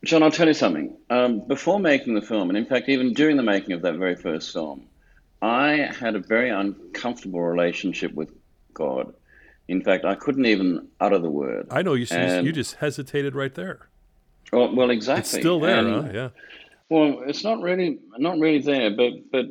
John, 0.03 0.23
I'll 0.23 0.31
tell 0.31 0.47
you 0.47 0.53
something. 0.53 0.95
Um, 1.09 1.39
before 1.47 1.79
making 1.79 2.13
the 2.13 2.21
film, 2.21 2.49
and 2.49 2.57
in 2.57 2.65
fact, 2.65 2.87
even 2.87 3.13
during 3.13 3.35
the 3.37 3.43
making 3.43 3.73
of 3.73 3.81
that 3.81 3.95
very 3.95 4.15
first 4.15 4.53
film, 4.53 4.87
I 5.41 5.89
had 5.99 6.15
a 6.15 6.19
very 6.19 6.49
uncomfortable 6.49 7.41
relationship 7.41 8.13
with 8.13 8.31
God. 8.73 9.13
In 9.67 9.81
fact, 9.83 10.05
I 10.05 10.15
couldn't 10.15 10.45
even 10.45 10.87
utter 10.99 11.19
the 11.19 11.29
word. 11.29 11.67
I 11.69 11.81
know 11.81 11.93
you. 11.93 12.07
And, 12.11 12.45
you 12.45 12.51
just 12.51 12.75
hesitated 12.75 13.35
right 13.35 13.53
there. 13.53 13.89
Well, 14.51 14.73
well, 14.73 14.89
exactly. 14.89 15.21
It's 15.21 15.29
still 15.31 15.59
there, 15.59 15.79
and, 15.79 16.05
huh? 16.05 16.11
Yeah. 16.13 16.29
Well, 16.89 17.21
it's 17.27 17.43
not 17.43 17.61
really 17.61 17.99
not 18.17 18.39
really 18.39 18.59
there, 18.59 18.89
but 18.89 19.31
but 19.31 19.45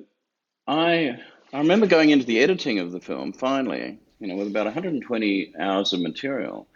I 0.66 1.18
I 1.52 1.58
remember 1.58 1.86
going 1.86 2.10
into 2.10 2.26
the 2.26 2.40
editing 2.40 2.80
of 2.80 2.90
the 2.90 3.00
film 3.00 3.32
finally, 3.32 3.98
you 4.18 4.26
know, 4.26 4.34
with 4.34 4.48
about 4.48 4.64
120 4.64 5.54
hours 5.60 5.92
of 5.92 6.00
material, 6.00 6.66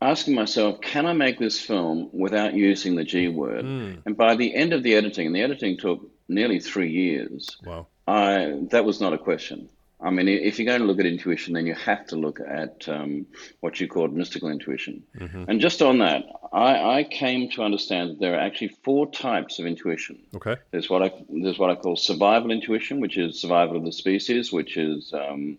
asking 0.00 0.34
myself, 0.34 0.80
can 0.80 1.06
I 1.06 1.12
make 1.12 1.38
this 1.38 1.60
film 1.60 2.10
without 2.12 2.54
using 2.54 2.96
the 2.96 3.04
G 3.04 3.28
word? 3.28 3.64
Mm. 3.64 4.02
And 4.04 4.16
by 4.16 4.36
the 4.36 4.54
end 4.54 4.72
of 4.72 4.82
the 4.82 4.94
editing, 4.94 5.26
and 5.26 5.36
the 5.36 5.42
editing 5.42 5.76
took 5.76 6.08
nearly 6.28 6.60
three 6.60 6.90
years, 6.90 7.56
wow. 7.64 7.86
I, 8.06 8.60
that 8.70 8.84
was 8.84 9.00
not 9.00 9.12
a 9.12 9.18
question. 9.18 9.68
I 9.98 10.10
mean, 10.10 10.28
if 10.28 10.58
you're 10.58 10.66
going 10.66 10.82
to 10.82 10.86
look 10.86 11.00
at 11.00 11.06
intuition, 11.06 11.54
then 11.54 11.66
you 11.66 11.74
have 11.74 12.06
to 12.08 12.16
look 12.16 12.38
at 12.38 12.86
um, 12.86 13.26
what 13.60 13.80
you 13.80 13.88
called 13.88 14.12
mystical 14.12 14.50
intuition. 14.50 15.02
Mm-hmm. 15.18 15.44
And 15.48 15.58
just 15.58 15.80
on 15.80 15.98
that, 15.98 16.24
I, 16.52 16.98
I, 16.98 17.04
came 17.04 17.48
to 17.52 17.62
understand 17.62 18.10
that 18.10 18.20
there 18.20 18.34
are 18.34 18.38
actually 18.38 18.76
four 18.84 19.10
types 19.10 19.58
of 19.58 19.64
intuition. 19.64 20.18
Okay. 20.34 20.56
There's 20.70 20.90
what 20.90 21.02
I 21.02 21.12
there's 21.30 21.58
what 21.58 21.70
I 21.70 21.76
call 21.76 21.96
survival 21.96 22.50
intuition, 22.50 23.00
which 23.00 23.16
is 23.16 23.40
survival 23.40 23.78
of 23.78 23.84
the 23.84 23.92
species, 23.92 24.52
which 24.52 24.76
is 24.76 25.14
um, 25.14 25.56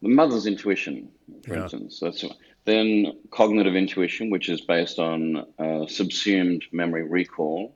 the 0.00 0.10
mother's 0.10 0.46
intuition, 0.46 1.08
for 1.44 1.56
yeah. 1.56 1.62
instance. 1.64 1.98
That's 1.98 2.24
then 2.66 3.16
cognitive 3.30 3.76
intuition, 3.76 4.28
which 4.28 4.48
is 4.48 4.60
based 4.60 4.98
on 4.98 5.46
uh, 5.58 5.86
subsumed 5.86 6.64
memory 6.72 7.04
recall. 7.04 7.74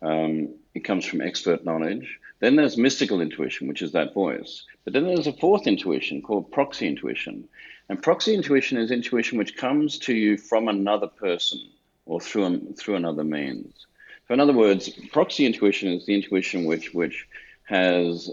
Um, 0.00 0.54
it 0.74 0.84
comes 0.84 1.04
from 1.04 1.20
expert 1.20 1.64
knowledge. 1.64 2.18
Then 2.38 2.54
there's 2.54 2.78
mystical 2.78 3.20
intuition, 3.20 3.66
which 3.66 3.82
is 3.82 3.92
that 3.92 4.14
voice. 4.14 4.64
But 4.84 4.92
then 4.92 5.04
there's 5.04 5.26
a 5.26 5.32
fourth 5.32 5.66
intuition 5.66 6.22
called 6.22 6.52
proxy 6.52 6.86
intuition. 6.86 7.48
And 7.88 8.00
proxy 8.00 8.32
intuition 8.34 8.78
is 8.78 8.92
intuition 8.92 9.38
which 9.38 9.56
comes 9.56 9.98
to 10.00 10.14
you 10.14 10.36
from 10.36 10.68
another 10.68 11.08
person 11.08 11.58
or 12.06 12.20
through, 12.20 12.74
through 12.78 12.94
another 12.94 13.24
means. 13.24 13.86
So, 14.28 14.34
in 14.34 14.40
other 14.40 14.52
words, 14.52 14.88
proxy 15.10 15.46
intuition 15.46 15.88
is 15.92 16.06
the 16.06 16.14
intuition 16.14 16.64
which, 16.64 16.94
which 16.94 17.26
has 17.64 18.30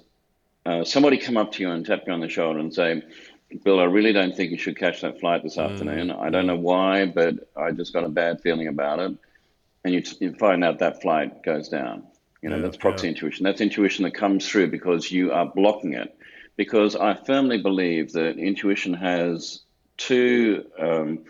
uh, 0.68 0.84
somebody 0.84 1.18
come 1.18 1.38
up 1.38 1.54
to 1.54 1.64
you 1.64 1.72
and 1.72 1.86
tap 1.86 2.04
you 2.06 2.14
on 2.14 2.20
the 2.20 2.30
shoulder 2.30 2.60
and 2.60 2.74
say, 2.74 3.02
Bill, 3.64 3.80
I 3.80 3.86
really 3.86 4.14
don't 4.14 4.36
think 4.36 4.52
you 4.52 4.58
should 4.58 4.78
catch 4.78 5.02
that 5.02 5.20
flight 5.20 5.44
this 5.44 5.58
mm. 5.58 5.70
afternoon. 5.70 6.12
I 6.12 6.30
don't 6.30 6.48
know 6.48 6.56
why, 6.56 7.06
but 7.06 7.48
I 7.56 7.72
just 7.72 7.94
got 7.94 8.04
a 8.04 8.10
bad 8.10 8.42
feeling 8.42 8.68
about 8.68 9.00
it. 9.00 9.18
And 9.84 9.94
you, 9.94 10.04
you 10.20 10.34
find 10.34 10.64
out 10.64 10.80
that 10.80 11.02
flight 11.02 11.44
goes 11.44 11.70
down. 11.70 12.04
You 12.42 12.50
know, 12.50 12.58
yeah, 12.58 12.64
that's 12.64 12.78
proxy 12.78 13.08
yeah. 13.08 13.14
intuition. 13.14 13.44
That's 13.44 13.62
intuition 13.62 14.04
that 14.04 14.14
comes 14.14 14.48
through 14.48 14.72
because 14.72 15.12
you 15.12 15.32
are 15.32 15.46
blocking 15.46 15.94
it. 15.94 16.16
Because 16.58 16.96
I 16.96 17.14
firmly 17.14 17.62
believe 17.62 18.14
that 18.14 18.38
intuition 18.38 18.94
has 18.94 19.62
two 19.98 20.66
um, 20.80 21.26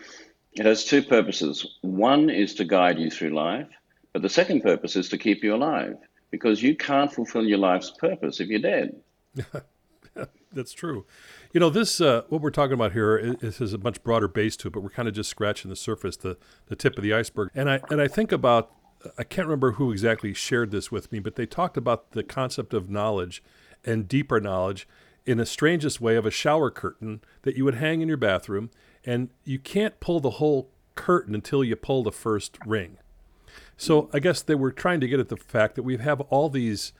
it 0.56 0.64
has 0.64 0.84
two 0.84 1.02
purposes. 1.02 1.66
One 1.82 2.30
is 2.30 2.54
to 2.54 2.64
guide 2.64 2.98
you 2.98 3.10
through 3.10 3.30
life, 3.30 3.68
but 4.12 4.22
the 4.22 4.28
second 4.28 4.62
purpose 4.62 4.96
is 4.96 5.10
to 5.10 5.18
keep 5.18 5.44
you 5.44 5.54
alive 5.54 5.98
because 6.30 6.62
you 6.62 6.74
can't 6.74 7.12
fulfill 7.12 7.44
your 7.44 7.58
life's 7.58 7.90
purpose 7.90 8.40
if 8.40 8.48
you're 8.48 8.60
dead. 8.60 8.96
That's 10.52 10.72
true. 10.72 11.04
You 11.52 11.60
know, 11.60 11.70
this 11.70 12.00
uh, 12.00 12.22
what 12.28 12.40
we're 12.40 12.50
talking 12.50 12.74
about 12.74 12.92
here 12.92 13.16
is, 13.16 13.60
is, 13.60 13.72
a 13.72 13.78
much 13.78 14.02
broader 14.02 14.28
base 14.28 14.56
to 14.58 14.68
it, 14.68 14.72
but 14.72 14.82
we're 14.82 14.90
kind 14.90 15.08
of 15.08 15.14
just 15.14 15.28
scratching 15.28 15.68
the 15.68 15.76
surface, 15.76 16.16
the 16.16 16.38
the 16.66 16.76
tip 16.76 16.96
of 16.96 17.02
the 17.02 17.12
iceberg. 17.12 17.50
And 17.54 17.70
I 17.70 17.80
and 17.90 18.00
I 18.00 18.08
think 18.08 18.32
about 18.32 18.72
I 19.18 19.24
can't 19.24 19.46
remember 19.46 19.72
who 19.72 19.92
exactly 19.92 20.32
shared 20.34 20.70
this 20.70 20.90
with 20.90 21.10
me, 21.12 21.18
but 21.18 21.36
they 21.36 21.46
talked 21.46 21.76
about 21.76 22.12
the 22.12 22.22
concept 22.22 22.72
of 22.74 22.88
knowledge 22.88 23.42
and 23.84 24.08
deeper 24.08 24.40
knowledge 24.40 24.88
in 25.24 25.38
the 25.38 25.46
strangest 25.46 26.00
way 26.00 26.16
of 26.16 26.24
a 26.24 26.30
shower 26.30 26.70
curtain 26.70 27.20
that 27.42 27.56
you 27.56 27.64
would 27.64 27.74
hang 27.74 28.00
in 28.00 28.08
your 28.08 28.16
bathroom, 28.16 28.70
and 29.04 29.30
you 29.44 29.58
can't 29.58 29.98
pull 30.00 30.20
the 30.20 30.30
whole 30.30 30.70
curtain 30.94 31.34
until 31.34 31.64
you 31.64 31.76
pull 31.76 32.02
the 32.02 32.12
first 32.12 32.58
ring. 32.64 32.98
So 33.76 34.08
I 34.12 34.20
guess 34.20 34.42
they 34.42 34.54
were 34.54 34.72
trying 34.72 35.00
to 35.00 35.08
get 35.08 35.20
at 35.20 35.28
the 35.28 35.36
fact 35.36 35.74
that 35.74 35.82
we 35.82 35.96
have 35.98 36.20
all 36.22 36.48
these 36.48 36.92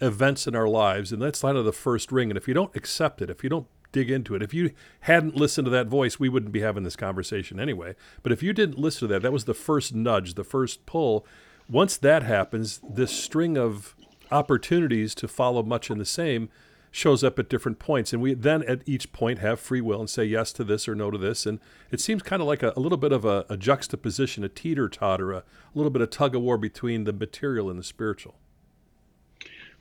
events 0.00 0.46
in 0.46 0.54
our 0.54 0.68
lives, 0.68 1.12
and 1.12 1.20
that's 1.20 1.42
kind 1.42 1.56
of 1.56 1.64
the 1.64 1.72
first 1.72 2.12
ring. 2.12 2.30
And 2.30 2.36
if 2.36 2.48
you 2.48 2.54
don't 2.54 2.74
accept 2.76 3.22
it, 3.22 3.30
if 3.30 3.42
you 3.42 3.50
don't 3.50 3.66
dig 3.92 4.10
into 4.10 4.34
it, 4.34 4.42
if 4.42 4.52
you 4.52 4.70
hadn't 5.00 5.36
listened 5.36 5.64
to 5.66 5.70
that 5.70 5.86
voice, 5.86 6.20
we 6.20 6.28
wouldn't 6.28 6.52
be 6.52 6.60
having 6.60 6.82
this 6.82 6.96
conversation 6.96 7.58
anyway. 7.58 7.94
But 8.22 8.32
if 8.32 8.42
you 8.42 8.52
didn't 8.52 8.78
listen 8.78 9.08
to 9.08 9.14
that, 9.14 9.22
that 9.22 9.32
was 9.32 9.44
the 9.44 9.54
first 9.54 9.94
nudge, 9.94 10.34
the 10.34 10.44
first 10.44 10.86
pull. 10.86 11.26
Once 11.68 11.96
that 11.96 12.22
happens, 12.22 12.80
this 12.88 13.12
string 13.12 13.56
of 13.56 13.94
opportunities 14.30 15.14
to 15.16 15.28
follow 15.28 15.62
much 15.62 15.90
in 15.90 15.98
the 15.98 16.04
same 16.04 16.50
shows 16.90 17.22
up 17.22 17.38
at 17.38 17.48
different 17.48 17.78
points. 17.78 18.12
And 18.12 18.22
we 18.22 18.34
then 18.34 18.62
at 18.64 18.82
each 18.86 19.12
point 19.12 19.38
have 19.40 19.60
free 19.60 19.80
will 19.80 20.00
and 20.00 20.10
say 20.10 20.24
yes 20.24 20.52
to 20.54 20.64
this 20.64 20.88
or 20.88 20.94
no 20.94 21.10
to 21.10 21.18
this. 21.18 21.46
And 21.46 21.60
it 21.90 22.00
seems 22.00 22.22
kind 22.22 22.40
of 22.40 22.48
like 22.48 22.62
a, 22.62 22.72
a 22.76 22.80
little 22.80 22.98
bit 22.98 23.12
of 23.12 23.24
a, 23.24 23.44
a 23.48 23.56
juxtaposition, 23.56 24.44
a 24.44 24.48
teeter 24.48 24.88
totter, 24.88 25.32
a, 25.32 25.38
a 25.38 25.44
little 25.74 25.90
bit 25.90 26.02
of 26.02 26.10
tug 26.10 26.34
of 26.34 26.42
war 26.42 26.56
between 26.56 27.04
the 27.04 27.12
material 27.12 27.70
and 27.70 27.78
the 27.78 27.84
spiritual. 27.84 28.36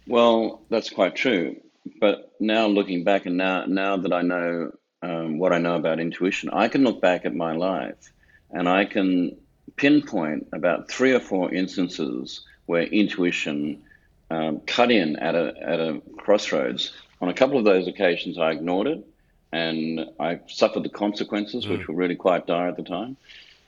Well, 0.07 0.61
that's 0.69 0.89
quite 0.89 1.15
true. 1.15 1.57
But 1.99 2.33
now 2.39 2.67
looking 2.67 3.03
back, 3.03 3.25
and 3.25 3.37
now 3.37 3.65
now 3.65 3.97
that 3.97 4.13
I 4.13 4.21
know 4.21 4.71
um, 5.01 5.37
what 5.37 5.53
I 5.53 5.57
know 5.57 5.75
about 5.75 5.99
intuition, 5.99 6.49
I 6.51 6.67
can 6.67 6.83
look 6.83 7.01
back 7.01 7.25
at 7.25 7.35
my 7.35 7.53
life, 7.55 8.11
and 8.51 8.67
I 8.67 8.85
can 8.85 9.37
pinpoint 9.75 10.47
about 10.53 10.89
three 10.89 11.13
or 11.13 11.19
four 11.19 11.53
instances 11.53 12.41
where 12.65 12.83
intuition 12.83 13.83
um, 14.29 14.61
cut 14.61 14.91
in 14.91 15.15
at 15.17 15.35
a 15.35 15.53
at 15.61 15.79
a 15.79 16.01
crossroads. 16.17 16.93
On 17.21 17.29
a 17.29 17.33
couple 17.33 17.57
of 17.57 17.65
those 17.65 17.87
occasions, 17.87 18.37
I 18.37 18.51
ignored 18.51 18.87
it, 18.87 19.07
and 19.51 20.05
I 20.19 20.39
suffered 20.47 20.83
the 20.83 20.89
consequences, 20.89 21.65
mm. 21.65 21.77
which 21.77 21.87
were 21.87 21.95
really 21.95 22.15
quite 22.15 22.47
dire 22.47 22.67
at 22.67 22.77
the 22.77 22.83
time. 22.83 23.17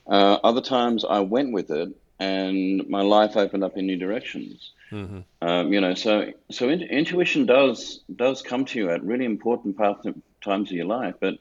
Uh, 0.07 0.37
other 0.43 0.61
times, 0.61 1.05
I 1.05 1.19
went 1.19 1.53
with 1.53 1.69
it, 1.71 1.89
and 2.19 2.87
my 2.89 3.01
life 3.01 3.37
opened 3.37 3.63
up 3.63 3.77
in 3.77 3.85
new 3.85 3.97
directions. 3.97 4.71
Mm-hmm. 4.91 5.19
Um, 5.41 5.73
you 5.73 5.81
know, 5.81 5.93
so 5.93 6.31
so 6.51 6.69
in, 6.69 6.81
intuition 6.81 7.45
does 7.45 8.01
does 8.15 8.41
come 8.41 8.65
to 8.65 8.79
you 8.79 8.89
at 8.89 9.03
really 9.03 9.25
important 9.25 9.77
parts 9.77 10.05
of, 10.05 10.15
times 10.43 10.69
of 10.69 10.77
your 10.77 10.85
life. 10.85 11.15
But 11.19 11.35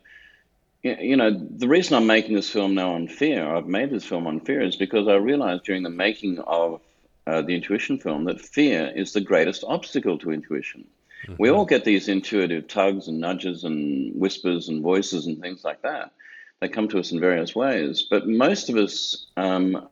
you 0.83 1.17
know, 1.17 1.31
the 1.31 1.69
reason 1.69 1.97
I'm 1.97 2.07
making 2.07 2.35
this 2.35 2.51
film 2.51 2.75
now 2.75 2.93
on 2.93 3.09
fear, 3.09 3.45
I've 3.45 3.67
made 3.67 3.91
this 3.91 4.05
film 4.05 4.27
on 4.27 4.41
fear, 4.41 4.63
is 4.63 4.77
because 4.77 5.09
I 5.09 5.15
realized 5.15 5.65
during 5.65 5.83
the 5.83 5.91
making 5.91 6.39
of 6.39 6.81
uh, 7.27 7.43
the 7.43 7.55
intuition 7.55 7.99
film 7.99 8.25
that 8.25 8.41
fear 8.41 8.93
is 8.95 9.13
the 9.13 9.21
greatest 9.21 9.65
obstacle 9.67 10.19
to 10.19 10.31
intuition. 10.31 10.87
Mm-hmm. 11.27 11.43
We 11.43 11.51
all 11.51 11.65
get 11.65 11.85
these 11.85 12.09
intuitive 12.09 12.69
tugs 12.69 13.09
and 13.09 13.19
nudges 13.19 13.65
and 13.65 14.15
whispers 14.15 14.69
and 14.69 14.83
voices 14.83 15.27
and 15.27 15.41
things 15.41 15.65
like 15.65 15.83
that. 15.83 16.13
They 16.61 16.69
come 16.69 16.89
to 16.89 16.99
us 16.99 17.13
in 17.13 17.21
various 17.21 17.55
ways, 17.55 18.07
but 18.09 18.27
most 18.27 18.69
of 18.69 18.77
us 18.77 19.27
um, 19.37 19.89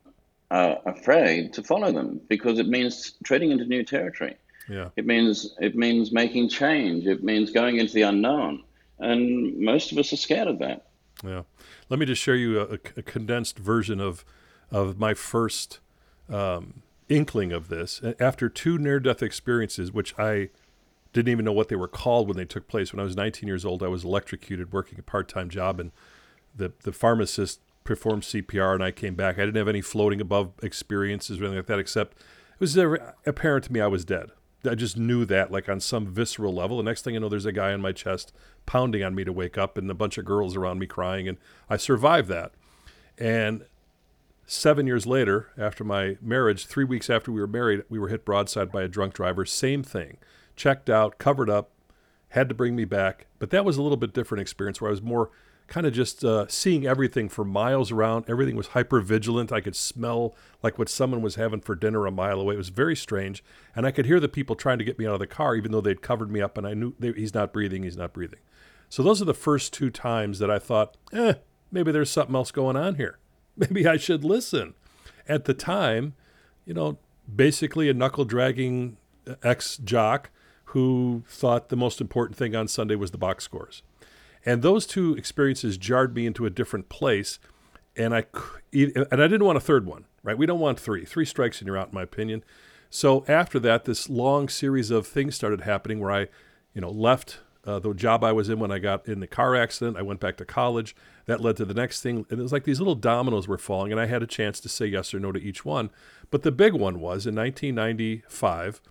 are 0.49 0.79
afraid 0.85 1.53
to 1.53 1.63
follow 1.63 1.91
them 1.91 2.21
because 2.29 2.59
it 2.59 2.67
means 2.67 3.13
treading 3.23 3.51
into 3.51 3.65
new 3.65 3.83
territory. 3.83 4.35
Yeah. 4.69 4.89
It 4.95 5.05
means 5.05 5.55
it 5.59 5.75
means 5.75 6.11
making 6.11 6.49
change. 6.49 7.05
It 7.05 7.23
means 7.23 7.51
going 7.51 7.77
into 7.77 7.93
the 7.93 8.03
unknown, 8.03 8.63
and 8.99 9.57
most 9.57 9.91
of 9.91 9.97
us 9.97 10.11
are 10.11 10.17
scared 10.17 10.47
of 10.47 10.59
that. 10.59 10.87
Yeah. 11.23 11.43
Let 11.89 11.99
me 11.99 12.05
just 12.05 12.21
share 12.21 12.35
you 12.35 12.59
a, 12.59 12.73
a 12.97 13.01
condensed 13.01 13.59
version 13.59 13.99
of 13.99 14.25
of 14.71 14.99
my 14.99 15.13
first 15.13 15.79
um, 16.29 16.81
inkling 17.07 17.53
of 17.53 17.69
this. 17.69 18.01
After 18.19 18.49
two 18.49 18.77
near-death 18.77 19.23
experiences, 19.23 19.91
which 19.91 20.17
I 20.19 20.49
didn't 21.13 21.31
even 21.31 21.45
know 21.45 21.53
what 21.53 21.69
they 21.69 21.77
were 21.77 21.87
called 21.87 22.27
when 22.27 22.35
they 22.37 22.45
took 22.45 22.67
place. 22.67 22.91
When 22.91 22.99
I 22.99 23.03
was 23.03 23.15
19 23.15 23.47
years 23.47 23.63
old, 23.63 23.81
I 23.81 23.87
was 23.87 24.03
electrocuted 24.03 24.73
working 24.73 24.99
a 24.99 25.03
part-time 25.03 25.49
job, 25.49 25.79
and 25.79 25.91
the 26.55 26.73
the 26.83 26.91
pharmacist 26.91 27.61
performed 27.87 28.23
CPR 28.23 28.75
and 28.75 28.83
I 28.83 28.91
came 28.91 29.15
back. 29.15 29.37
I 29.39 29.45
didn't 29.45 29.55
have 29.55 29.67
any 29.69 29.81
floating 29.81 30.19
above 30.21 30.51
experiences 30.61 31.39
or 31.39 31.45
anything 31.45 31.59
like 31.59 31.67
that, 31.67 31.79
except 31.79 32.17
it 32.17 32.59
was 32.59 32.77
apparent 32.77 33.63
to 33.65 33.73
me 33.73 33.79
I 33.79 33.87
was 33.87 34.05
dead. 34.05 34.29
I 34.69 34.75
just 34.75 34.97
knew 34.97 35.23
that, 35.25 35.51
like 35.51 35.69
on 35.69 35.79
some 35.79 36.05
visceral 36.05 36.53
level. 36.53 36.77
The 36.77 36.83
next 36.83 37.03
thing 37.03 37.15
I 37.15 37.19
know, 37.19 37.29
there's 37.29 37.45
a 37.45 37.53
guy 37.53 37.71
on 37.71 37.79
my 37.79 37.93
chest 37.93 38.33
pounding 38.65 39.03
on 39.03 39.15
me 39.15 39.23
to 39.23 39.31
wake 39.31 39.57
up, 39.57 39.77
and 39.77 39.89
a 39.89 39.93
bunch 39.93 40.17
of 40.17 40.25
girls 40.25 40.57
around 40.57 40.79
me 40.79 40.85
crying, 40.85 41.27
and 41.27 41.37
I 41.69 41.77
survived 41.77 42.27
that. 42.27 42.51
And 43.17 43.63
seven 44.45 44.85
years 44.85 45.05
later, 45.05 45.51
after 45.57 45.85
my 45.85 46.17
marriage, 46.21 46.65
three 46.65 46.83
weeks 46.83 47.09
after 47.09 47.31
we 47.31 47.39
were 47.39 47.47
married, 47.47 47.83
we 47.87 47.99
were 47.99 48.09
hit 48.09 48.25
broadside 48.25 48.71
by 48.71 48.83
a 48.83 48.89
drunk 48.89 49.13
driver. 49.13 49.45
Same 49.45 49.81
thing, 49.81 50.17
checked 50.57 50.89
out, 50.89 51.19
covered 51.19 51.49
up, 51.49 51.71
had 52.29 52.49
to 52.49 52.55
bring 52.55 52.75
me 52.75 52.83
back. 52.83 53.27
But 53.39 53.51
that 53.51 53.63
was 53.63 53.77
a 53.77 53.81
little 53.81 53.97
bit 53.97 54.13
different 54.13 54.41
experience 54.41 54.81
where 54.81 54.89
I 54.89 54.91
was 54.91 55.01
more 55.01 55.29
kind 55.67 55.85
of 55.85 55.93
just 55.93 56.23
uh, 56.23 56.47
seeing 56.47 56.85
everything 56.85 57.29
for 57.29 57.43
miles 57.43 57.91
around. 57.91 58.25
Everything 58.29 58.55
was 58.55 58.67
hyper 58.67 59.01
vigilant. 59.01 59.51
I 59.51 59.61
could 59.61 59.75
smell 59.75 60.35
like 60.63 60.79
what 60.79 60.89
someone 60.89 61.21
was 61.21 61.35
having 61.35 61.61
for 61.61 61.75
dinner 61.75 62.05
a 62.05 62.11
mile 62.11 62.39
away. 62.39 62.55
It 62.55 62.57
was 62.57 62.69
very 62.69 62.95
strange, 62.95 63.43
and 63.75 63.85
I 63.85 63.91
could 63.91 64.05
hear 64.05 64.19
the 64.19 64.29
people 64.29 64.55
trying 64.55 64.79
to 64.79 64.85
get 64.85 64.97
me 64.97 65.05
out 65.05 65.13
of 65.13 65.19
the 65.19 65.27
car, 65.27 65.55
even 65.55 65.71
though 65.71 65.81
they'd 65.81 66.01
covered 66.01 66.31
me 66.31 66.41
up, 66.41 66.57
and 66.57 66.65
I 66.65 66.73
knew 66.73 66.93
they, 66.99 67.11
he's 67.11 67.33
not 67.33 67.53
breathing. 67.53 67.83
He's 67.83 67.97
not 67.97 68.13
breathing. 68.13 68.39
So 68.89 69.03
those 69.03 69.21
are 69.21 69.25
the 69.25 69.33
first 69.33 69.73
two 69.73 69.89
times 69.89 70.39
that 70.39 70.49
I 70.49 70.59
thought, 70.59 70.95
eh, 71.11 71.33
maybe 71.71 71.91
there's 71.91 72.09
something 72.09 72.35
else 72.35 72.51
going 72.51 72.77
on 72.77 72.95
here. 72.95 73.19
Maybe 73.57 73.87
I 73.87 73.97
should 73.97 74.23
listen. 74.23 74.75
At 75.27 75.45
the 75.45 75.53
time, 75.55 76.13
you 76.63 76.75
know, 76.75 76.99
basically 77.33 77.89
a 77.89 77.93
knuckle 77.93 78.23
dragging 78.23 78.97
ex 79.43 79.77
jock 79.77 80.29
who 80.65 81.23
thought 81.27 81.69
the 81.69 81.75
most 81.75 81.99
important 81.99 82.37
thing 82.37 82.55
on 82.55 82.67
Sunday 82.67 82.95
was 82.95 83.11
the 83.11 83.17
box 83.17 83.43
scores. 83.43 83.81
And 84.47 84.61
those 84.61 84.87
two 84.87 85.13
experiences 85.15 85.77
jarred 85.77 86.15
me 86.15 86.25
into 86.25 86.45
a 86.45 86.49
different 86.49 86.87
place. 86.87 87.37
And 87.97 88.15
I 88.15 88.25
and 88.71 89.07
I 89.11 89.27
didn't 89.27 89.43
want 89.43 89.57
a 89.57 89.61
third 89.61 89.85
one, 89.85 90.05
right? 90.23 90.37
We 90.37 90.45
don't 90.45 90.61
want 90.61 90.79
three. 90.79 91.03
Three 91.03 91.25
strikes 91.25 91.59
and 91.59 91.67
you're 91.67 91.77
out, 91.77 91.89
in 91.89 91.95
my 91.95 92.03
opinion. 92.03 92.45
So 92.89 93.25
after 93.27 93.59
that, 93.59 93.83
this 93.83 94.09
long 94.09 94.47
series 94.47 94.89
of 94.89 95.05
things 95.05 95.35
started 95.35 95.61
happening 95.61 95.99
where 95.99 96.11
I, 96.11 96.27
you 96.73 96.79
know, 96.79 96.89
left 96.89 97.39
uh, 97.65 97.79
the 97.79 97.93
job 97.93 98.23
I 98.23 98.31
was 98.31 98.47
in 98.47 98.57
when 98.59 98.71
I 98.71 98.79
got 98.79 99.05
in 99.05 99.19
the 99.19 99.27
car 99.27 99.53
accident. 99.53 99.97
I 99.97 100.01
went 100.01 100.21
back 100.21 100.37
to 100.37 100.45
college. 100.45 100.95
That 101.25 101.41
led 101.41 101.57
to 101.57 101.65
the 101.65 101.73
next 101.73 102.01
thing. 102.01 102.25
And 102.29 102.39
it 102.39 102.41
was 102.41 102.53
like 102.53 102.63
these 102.63 102.79
little 102.79 102.95
dominoes 102.95 103.49
were 103.49 103.57
falling, 103.57 103.91
and 103.91 103.99
I 103.99 104.05
had 104.05 104.23
a 104.23 104.27
chance 104.27 104.61
to 104.61 104.69
say 104.69 104.85
yes 104.85 105.13
or 105.13 105.19
no 105.19 105.33
to 105.33 105.41
each 105.41 105.65
one. 105.65 105.89
But 106.31 106.43
the 106.43 106.53
big 106.53 106.71
one 106.71 107.01
was 107.01 107.27
in 107.27 107.35
1995. 107.35 108.81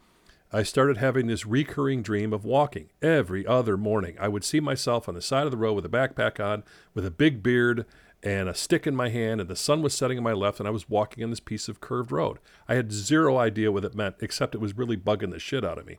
I 0.52 0.62
started 0.62 0.98
having 0.98 1.26
this 1.26 1.44
recurring 1.44 2.02
dream 2.02 2.32
of 2.32 2.44
walking 2.44 2.90
every 3.02 3.46
other 3.46 3.76
morning. 3.76 4.16
I 4.20 4.28
would 4.28 4.44
see 4.44 4.60
myself 4.60 5.08
on 5.08 5.14
the 5.14 5.22
side 5.22 5.44
of 5.44 5.50
the 5.50 5.56
road 5.56 5.74
with 5.74 5.84
a 5.84 5.88
backpack 5.88 6.44
on, 6.44 6.62
with 6.94 7.04
a 7.04 7.10
big 7.10 7.42
beard 7.42 7.84
and 8.22 8.48
a 8.48 8.54
stick 8.54 8.86
in 8.86 8.96
my 8.96 9.08
hand, 9.08 9.40
and 9.40 9.50
the 9.50 9.56
sun 9.56 9.82
was 9.82 9.92
setting 9.94 10.18
on 10.18 10.24
my 10.24 10.32
left, 10.32 10.58
and 10.58 10.66
I 10.66 10.72
was 10.72 10.88
walking 10.88 11.22
on 11.22 11.30
this 11.30 11.40
piece 11.40 11.68
of 11.68 11.80
curved 11.80 12.12
road. 12.12 12.38
I 12.68 12.74
had 12.74 12.92
zero 12.92 13.38
idea 13.38 13.72
what 13.72 13.84
it 13.84 13.94
meant, 13.94 14.16
except 14.20 14.54
it 14.54 14.60
was 14.60 14.76
really 14.76 14.96
bugging 14.96 15.30
the 15.30 15.38
shit 15.38 15.64
out 15.64 15.78
of 15.78 15.86
me. 15.86 15.98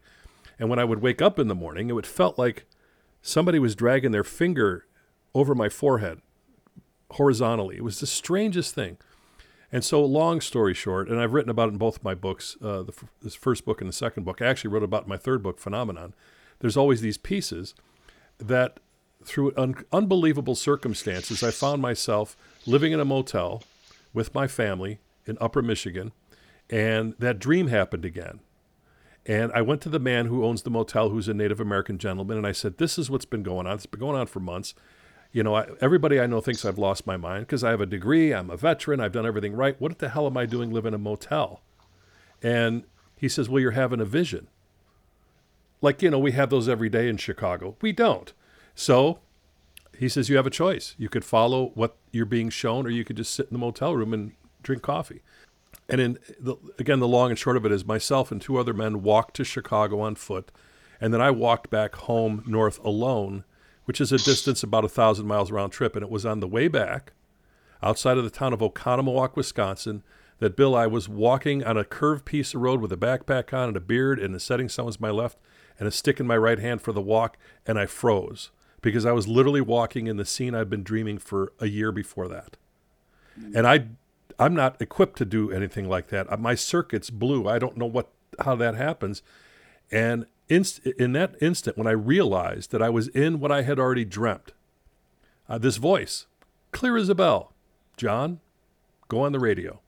And 0.57 0.69
when 0.69 0.79
I 0.79 0.83
would 0.83 1.01
wake 1.01 1.21
up 1.21 1.37
in 1.39 1.47
the 1.47 1.55
morning, 1.55 1.89
it 1.89 1.93
would 1.93 2.07
felt 2.07 2.37
like 2.37 2.65
somebody 3.21 3.59
was 3.59 3.75
dragging 3.75 4.11
their 4.11 4.23
finger 4.23 4.85
over 5.35 5.53
my 5.53 5.69
forehead 5.69 6.21
horizontally. 7.11 7.77
It 7.77 7.83
was 7.83 7.99
the 7.99 8.07
strangest 8.07 8.73
thing. 8.73 8.97
And 9.71 9.83
so, 9.83 10.03
long 10.03 10.39
story 10.39 10.74
short, 10.74 11.09
and 11.09 11.19
I've 11.19 11.33
written 11.33 11.50
about 11.50 11.69
it 11.69 11.74
in 11.74 11.77
both 11.77 12.03
my 12.03 12.15
books, 12.15 12.55
uh, 12.62 12.83
the, 12.83 12.93
this 13.21 13.36
first 13.36 13.65
book 13.65 13.81
and 13.81 13.89
the 13.89 13.93
second 13.93 14.24
book. 14.24 14.41
I 14.41 14.45
actually 14.45 14.69
wrote 14.69 14.83
about 14.83 15.07
my 15.07 15.17
third 15.17 15.43
book, 15.43 15.59
Phenomenon. 15.59 16.13
There's 16.59 16.77
always 16.77 17.01
these 17.01 17.17
pieces 17.17 17.75
that 18.38 18.79
through 19.24 19.51
un- 19.57 19.83
unbelievable 19.91 20.55
circumstances, 20.55 21.43
I 21.43 21.51
found 21.51 21.81
myself 21.81 22.38
living 22.65 22.93
in 22.93 23.00
a 23.00 23.05
motel 23.05 23.63
with 24.13 24.33
my 24.33 24.47
family 24.47 25.00
in 25.25 25.38
Upper 25.41 25.62
Michigan, 25.62 26.13
and 26.69 27.13
that 27.19 27.38
dream 27.39 27.67
happened 27.67 28.05
again. 28.05 28.39
And 29.25 29.51
I 29.51 29.62
went 29.62 29.81
to 29.81 29.89
the 29.89 30.00
man 30.00 30.27
who 30.27 30.45
owns 30.45 30.62
the 30.62 30.69
motel, 30.69 31.09
who's 31.09 31.27
a 31.27 31.33
Native 31.33 31.59
American 31.59 31.97
gentleman, 31.97 32.38
and 32.38 32.47
I 32.47 32.53
said, 32.53 32.77
"This 32.77 32.97
is 32.97 33.09
what's 33.09 33.25
been 33.25 33.43
going 33.43 33.67
on. 33.67 33.75
It's 33.75 33.86
been 33.86 34.00
going 34.00 34.15
on 34.17 34.27
for 34.27 34.39
months. 34.39 34.74
You 35.31 35.43
know, 35.43 35.55
I, 35.55 35.67
everybody 35.81 36.19
I 36.19 36.25
know 36.25 36.41
thinks 36.41 36.65
I've 36.65 36.77
lost 36.77 37.05
my 37.05 37.17
mind 37.17 37.46
because 37.46 37.63
I 37.63 37.72
have 37.72 37.81
a 37.81 37.86
degree, 37.86 38.34
I'm 38.34 38.50
a 38.50 38.57
veteran, 38.57 39.00
I've 39.00 39.12
done 39.12 39.25
everything 39.25 39.53
right. 39.53 39.79
What 39.79 40.00
the 40.00 40.10
hell 40.10 40.25
am 40.25 40.38
I 40.38 40.46
doing 40.46 40.72
living 40.72 40.89
in 40.89 40.93
a 40.96 40.98
motel?" 40.98 41.62
And 42.41 42.84
he 43.15 43.29
says, 43.29 43.50
"Well, 43.50 43.62
you're 43.62 43.72
having 43.72 44.00
a 44.00 44.05
vision." 44.05 44.48
Like 45.81 46.01
you 46.01 46.10
know, 46.10 46.19
we 46.19 46.31
have 46.31 46.50
those 46.50 46.67
every 46.67 46.89
day 46.89 47.07
in 47.07 47.17
Chicago. 47.17 47.75
We 47.81 47.91
don't. 47.91 48.34
So 48.74 49.19
he 49.98 50.10
says 50.10 50.29
you 50.29 50.38
have 50.38 50.48
a 50.48 50.51
choice. 50.51 50.96
You 50.98 51.10
could 51.10 51.25
follow 51.25 51.72
what 51.74 51.98
you're 52.12 52.25
being 52.25 52.50
shown, 52.50 52.86
or 52.86 52.89
you 52.89 53.03
could 53.03 53.17
just 53.17 53.34
sit 53.34 53.48
in 53.48 53.53
the 53.53 53.60
motel 53.60 53.96
room 53.96 54.13
and 54.13 54.31
drink 54.62 54.81
coffee. 54.81 55.22
And 55.89 56.01
in 56.01 56.19
the, 56.39 56.55
again, 56.77 57.00
the 57.00 57.07
long 57.07 57.29
and 57.29 57.39
short 57.39 57.57
of 57.57 57.65
it 57.65 57.72
is 57.72 57.86
myself 57.86 58.31
and 58.31 58.41
two 58.41 58.57
other 58.57 58.74
men 58.74 59.01
walked 59.03 59.36
to 59.38 59.43
Chicago 59.43 60.00
on 60.00 60.15
foot, 60.15 60.51
and 61.00 61.13
then 61.13 61.22
I 61.22 61.31
walked 61.31 61.69
back 61.69 61.96
home 61.96 62.43
north 62.46 62.79
alone, 62.84 63.43
which 63.88 64.01
is 64.01 64.12
a 64.12 64.17
distance 64.17 64.63
about 64.63 64.84
a 64.84 64.89
thousand 64.89 65.27
miles 65.27 65.50
round 65.50 65.72
trip. 65.72 65.96
And 65.96 66.03
it 66.03 66.12
was 66.12 66.25
on 66.25 66.41
the 66.41 66.48
way 66.48 66.67
back, 66.67 67.13
outside 67.82 68.17
of 68.17 68.25
the 68.25 68.29
town 68.29 68.51
of 68.51 68.60
Oconomowoc, 68.60 69.38
Wisconsin, 69.38 70.03
that 70.39 70.58
Bill 70.58 70.75
I 70.75 70.88
was 70.88 71.08
walking 71.08 71.63
on 71.63 71.77
a 71.77 71.86
curved 71.86 72.25
piece 72.25 72.53
of 72.53 72.60
road 72.60 72.82
with 72.82 72.91
a 72.91 72.98
backpack 72.98 73.53
on 73.53 73.70
and 73.70 73.77
a 73.77 73.79
beard, 73.79 74.20
and 74.20 74.36
the 74.36 74.41
setting 74.41 74.67
sun 74.67 74.86
was 74.86 75.00
my 75.00 75.10
left, 75.10 75.38
and 75.79 75.88
a 75.88 75.91
stick 75.91 76.20
in 76.20 76.27
my 76.27 76.36
right 76.36 76.60
hand 76.60 76.82
for 76.82 76.91
the 76.91 77.01
walk, 77.01 77.38
and 77.65 77.79
I 77.79 77.86
froze 77.86 78.51
because 78.82 79.06
I 79.06 79.13
was 79.13 79.25
literally 79.25 79.62
walking 79.62 80.08
in 80.08 80.17
the 80.17 80.25
scene 80.25 80.53
I'd 80.53 80.70
been 80.70 80.84
dreaming 80.84 81.17
for 81.17 81.53
a 81.60 81.67
year 81.67 81.94
before 81.94 82.27
that. 82.27 82.58
And 83.56 83.65
I 83.65 83.88
I'm 84.38 84.53
not 84.53 84.82
equipped 84.82 85.17
to 85.20 85.25
do 85.25 85.50
anything 85.50 85.88
like 85.88 86.08
that. 86.08 86.39
My 86.39 86.56
circuits 86.56 87.10
blew. 87.10 87.48
I 87.48 87.58
don't 87.58 87.77
know 87.77 87.86
what 87.86 88.10
how 88.41 88.56
that 88.58 88.75
happens. 88.75 89.24
And 89.91 90.25
inst- 90.49 90.85
in 90.85 91.13
that 91.13 91.35
instant, 91.41 91.77
when 91.77 91.87
I 91.87 91.91
realized 91.91 92.71
that 92.71 92.81
I 92.81 92.89
was 92.89 93.07
in 93.09 93.39
what 93.39 93.51
I 93.51 93.61
had 93.61 93.79
already 93.79 94.05
dreamt, 94.05 94.53
uh, 95.49 95.57
this 95.57 95.77
voice, 95.77 96.27
clear 96.71 96.97
as 96.97 97.09
a 97.09 97.15
bell, 97.15 97.53
John, 97.95 98.39
go 99.07 99.21
on 99.21 99.31
the 99.31 99.39
radio. 99.39 99.79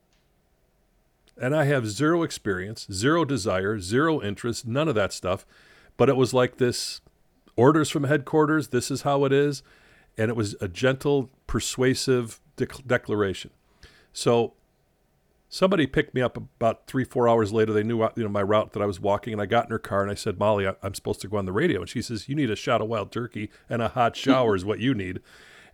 And 1.42 1.56
I 1.56 1.66
have 1.66 1.88
zero 1.88 2.24
experience, 2.24 2.88
zero 2.92 3.24
desire, 3.24 3.80
zero 3.80 4.22
interest, 4.22 4.68
none 4.68 4.88
of 4.88 4.96
that 4.96 5.14
stuff. 5.14 5.46
But 5.96 6.10
it 6.10 6.18
was 6.18 6.34
like 6.34 6.58
this 6.58 7.02
orders 7.56 7.90
from 7.90 8.06
headquarters, 8.06 8.70
this 8.70 8.92
is 8.92 9.04
how 9.04 9.26
it 9.26 9.32
is. 9.32 9.64
And 10.18 10.30
it 10.30 10.36
was 10.36 10.56
a 10.60 10.68
gentle, 10.68 11.30
persuasive 11.48 12.42
de- 12.58 12.68
declaration. 12.86 13.52
So 14.12 14.54
somebody 15.50 15.88
picked 15.88 16.14
me 16.14 16.22
up 16.22 16.38
about 16.38 16.88
three, 16.88 17.04
four 17.04 17.28
hours 17.28 17.52
later. 17.52 17.74
They 17.74 17.84
knew 17.84 18.02
you 18.16 18.24
know 18.24 18.30
my 18.30 18.44
route 18.44 18.72
that 18.74 18.82
I 18.82 18.86
was 18.86 19.00
walking, 19.00 19.34
and 19.34 19.42
I 19.42 19.48
got 19.48 19.66
in 19.66 19.72
her 19.72 19.80
car 19.80 20.02
and 20.02 20.12
I 20.12 20.16
said, 20.16 20.40
"Molly, 20.40 20.68
I'm 20.82 20.94
supposed 20.94 21.22
to 21.22 21.28
go 21.28 21.38
on 21.38 21.46
the 21.46 21.52
radio." 21.52 21.82
And 21.82 21.90
she 21.90 22.02
says, 22.02 22.30
"You 22.30 22.36
need 22.36 22.52
a 22.52 22.56
shot 22.56 22.82
of 22.82 22.88
wild 22.88 23.12
turkey 23.12 23.50
and 23.70 23.82
a 23.82 23.90
hot 23.90 24.16
shower 24.16 24.56
is 24.56 24.64
what 24.64 24.80
you 24.80 24.94
need." 24.94 25.20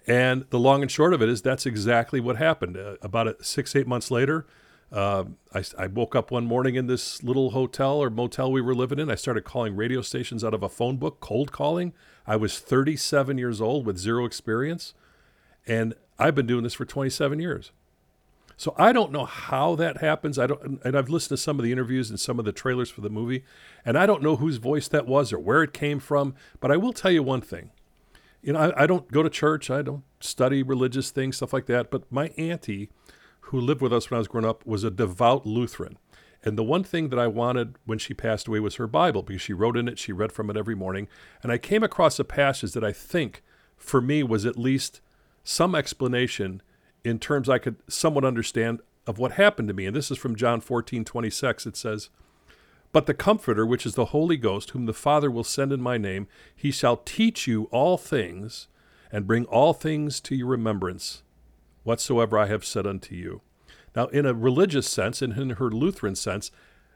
And 0.08 0.46
the 0.50 0.60
long 0.60 0.82
and 0.82 0.90
short 0.90 1.14
of 1.14 1.22
it 1.22 1.30
is 1.30 1.42
that's 1.42 1.66
exactly 1.66 2.20
what 2.20 2.38
happened. 2.38 2.78
Uh, 2.78 2.96
about 3.02 3.28
a, 3.28 3.44
six, 3.44 3.76
eight 3.76 3.88
months 3.88 4.12
later, 4.12 4.46
uh, 4.92 5.26
I, 5.54 5.64
I, 5.80 5.88
woke 5.88 6.16
up 6.16 6.30
one 6.30 6.46
morning 6.46 6.76
in 6.76 6.86
this 6.86 7.24
little 7.24 7.52
hotel 7.52 7.98
or 7.98 8.12
motel 8.12 8.52
we 8.52 8.62
were 8.62 8.76
living 8.76 9.00
in. 9.00 9.10
I 9.10 9.16
started 9.16 9.44
calling 9.44 9.76
radio 9.76 10.02
stations 10.02 10.44
out 10.44 10.54
of 10.54 10.62
a 10.62 10.70
phone 10.70 10.98
book, 10.98 11.20
cold 11.20 11.52
calling. 11.52 11.92
I 12.28 12.36
was 12.36 12.60
37 12.60 13.40
years 13.40 13.60
old 13.60 13.88
with 13.88 13.98
zero 13.98 14.26
experience, 14.26 14.94
and 15.66 15.96
I've 16.20 16.36
been 16.36 16.46
doing 16.46 16.64
this 16.64 16.76
for 16.76 16.86
27 16.86 17.40
years. 17.40 17.72
So 18.58 18.74
I 18.78 18.94
don't 18.94 19.12
know 19.12 19.26
how 19.26 19.76
that 19.76 19.98
happens. 19.98 20.40
I 20.40 20.48
don't, 20.48 20.82
and 20.84 20.98
I've 20.98 21.10
listened 21.10 21.38
to 21.38 21.44
some 21.44 21.60
of 21.60 21.64
the 21.64 21.72
interviews 21.72 22.10
and 22.10 22.20
some 22.20 22.40
of 22.40 22.46
the 22.46 22.52
trailers 22.52 22.90
for 22.90 23.02
the 23.02 23.10
movie, 23.10 23.44
and 23.84 23.98
I 23.98 24.06
don't 24.06 24.24
know 24.24 24.38
whose 24.38 24.58
voice 24.58 24.88
that 24.88 25.08
was 25.08 25.34
or 25.34 25.40
where 25.40 25.64
it 25.64 25.74
came 25.74 26.00
from. 26.00 26.36
But 26.60 26.72
I 26.72 26.78
will 26.78 26.94
tell 26.94 27.12
you 27.12 27.24
one 27.24 27.42
thing. 27.42 27.72
You 28.42 28.54
know, 28.54 28.60
I, 28.60 28.84
I 28.84 28.88
don't 28.88 29.12
go 29.12 29.24
to 29.24 29.30
church. 29.30 29.70
I 29.70 29.82
don't 29.82 30.04
study 30.20 30.64
religious 30.64 31.12
things, 31.12 31.38
stuff 31.38 31.54
like 31.54 31.66
that. 31.66 31.92
But 31.92 32.12
my 32.12 32.28
auntie, 32.38 32.90
who 33.42 33.60
lived 33.60 33.82
with 33.82 33.92
us 33.92 34.10
when 34.10 34.18
I 34.18 34.20
was 34.20 34.28
growing 34.28 34.48
up, 34.48 34.66
was 34.66 34.84
a 34.84 34.92
devout 34.92 35.46
Lutheran. 35.46 35.98
And 36.44 36.58
the 36.58 36.64
one 36.64 36.84
thing 36.84 37.10
that 37.10 37.18
I 37.18 37.26
wanted 37.26 37.76
when 37.86 37.98
she 37.98 38.14
passed 38.14 38.48
away 38.48 38.60
was 38.60 38.76
her 38.76 38.86
Bible 38.86 39.24
because 39.24 39.42
she 39.42 39.54
wrote 39.54 39.76
in 39.76 39.88
it, 39.88 39.98
she 39.98 40.14
read 40.14 40.32
from 40.32 40.50
it 40.52 40.56
every 40.56 40.76
morning. 40.76 41.08
And 41.42 41.52
I 41.52 41.58
came 41.58 41.82
across 41.82 42.20
a 42.20 42.24
passage 42.24 42.74
that 42.74 42.84
I 42.84 42.92
think, 42.94 43.42
for 43.76 44.00
me, 44.00 44.22
was 44.22 44.46
at 44.46 44.58
least 44.58 45.02
some 45.44 45.74
explanation 45.74 46.62
in 47.06 47.20
terms 47.20 47.48
I 47.48 47.60
could 47.60 47.78
somewhat 47.88 48.26
understand 48.26 48.82
of 49.08 49.20
what 49.20 49.34
happened 49.34 49.68
to 49.68 49.74
me. 49.74 49.86
And 49.86 49.96
this 49.96 50.10
is 50.10 50.18
from 50.18 50.36
John 50.36 50.60
14, 50.60 51.06
26. 51.06 51.68
It 51.68 51.78
says, 51.78 52.10
But 52.92 53.06
the 53.06 53.14
Comforter, 53.14 53.66
which 53.66 53.86
is 53.86 53.94
the 53.94 54.06
Holy 54.06 54.38
Ghost, 54.38 54.72
whom 54.72 54.88
the 54.88 54.94
Father 54.94 55.30
will 55.30 55.44
send 55.44 55.72
in 55.72 55.82
my 55.82 55.98
name, 55.98 56.28
he 56.56 56.72
shall 56.72 56.98
teach 56.98 57.46
you 57.46 57.66
all 57.66 57.98
things 57.98 58.68
and 59.12 59.28
bring 59.28 59.46
all 59.46 59.72
things 59.72 60.20
to 60.22 60.36
your 60.36 60.48
remembrance, 60.48 61.22
whatsoever 61.84 62.40
I 62.40 62.48
have 62.48 62.66
said 62.66 62.88
unto 62.88 63.14
you. 63.14 63.42
Now, 63.96 64.08
in 64.08 64.26
a 64.26 64.34
religious 64.34 64.90
sense, 64.90 65.22
and 65.22 65.38
in 65.38 65.52
her 65.52 65.70
Lutheran 65.70 66.16
sense, 66.16 66.52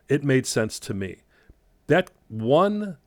it 0.10 0.24
made 0.24 0.48
sense 0.48 0.80
to 0.80 0.94
me. 0.96 1.18
That 1.86 2.10
one 2.28 2.98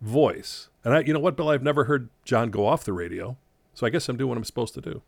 voice, 0.00 0.68
and 0.84 0.94
I, 0.94 1.00
you 1.00 1.12
know 1.12 1.18
what, 1.18 1.36
Bill, 1.36 1.48
I've 1.48 1.62
never 1.62 1.84
heard 1.84 2.08
John 2.24 2.50
go 2.50 2.66
off 2.66 2.84
the 2.84 2.92
radio, 2.92 3.36
so 3.74 3.86
I 3.86 3.90
guess 3.90 4.08
I'm 4.08 4.16
doing 4.16 4.28
what 4.28 4.38
I'm 4.38 4.44
supposed 4.44 4.74
to 4.74 4.80
do. 4.80 5.02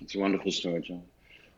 It's 0.00 0.14
a 0.14 0.18
wonderful 0.18 0.52
story, 0.52 0.82
John. 0.82 1.02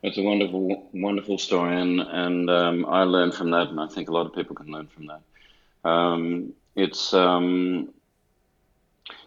It's 0.03 0.17
a 0.17 0.23
wonderful, 0.23 0.89
wonderful 0.95 1.39
story, 1.39 1.79
and 1.79 2.01
and 2.01 2.49
um, 2.49 2.87
I 2.87 3.03
learned 3.03 3.35
from 3.35 3.51
that, 3.51 3.69
and 3.69 3.79
I 3.79 3.87
think 3.87 4.09
a 4.09 4.13
lot 4.13 4.27
of 4.27 4.35
people 4.35 4.57
can 4.57 4.69
learn 4.73 4.87
from 4.87 5.09
that. 5.09 5.89
Um, 5.89 6.55
it's 6.75 7.13
um, 7.13 7.93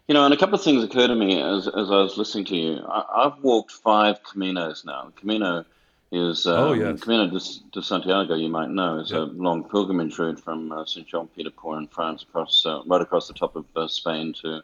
you 0.07 0.13
know, 0.13 0.25
and 0.25 0.33
a 0.33 0.37
couple 0.37 0.55
of 0.55 0.63
things 0.63 0.83
occurred 0.83 1.07
to 1.07 1.15
me 1.15 1.41
as 1.41 1.67
as 1.67 1.91
I 1.91 1.97
was 1.97 2.17
listening 2.17 2.45
to 2.45 2.55
you. 2.55 2.85
I, 2.87 3.23
have 3.23 3.43
walked 3.43 3.71
five 3.71 4.23
Caminos 4.23 4.83
now. 4.83 5.11
Camino 5.15 5.63
is 6.11 6.45
um, 6.47 6.59
oh, 6.59 6.73
yes. 6.73 7.01
Camino 7.01 7.27
de, 7.27 7.39
de, 7.71 7.83
Santiago. 7.83 8.35
You 8.35 8.49
might 8.49 8.69
know 8.69 8.99
is 8.99 9.11
yep. 9.11 9.19
a 9.19 9.23
long 9.23 9.63
pilgrimage 9.63 10.17
route 10.17 10.39
from 10.39 10.71
uh, 10.71 10.85
Saint 10.85 11.07
Jean 11.07 11.27
Pied 11.27 11.45
de 11.45 11.51
Port 11.51 11.79
in 11.79 11.87
France 11.87 12.23
across 12.23 12.65
uh, 12.65 12.81
right 12.85 13.01
across 13.01 13.27
the 13.27 13.33
top 13.33 13.55
of 13.55 13.65
uh, 13.75 13.87
Spain 13.87 14.33
to 14.41 14.63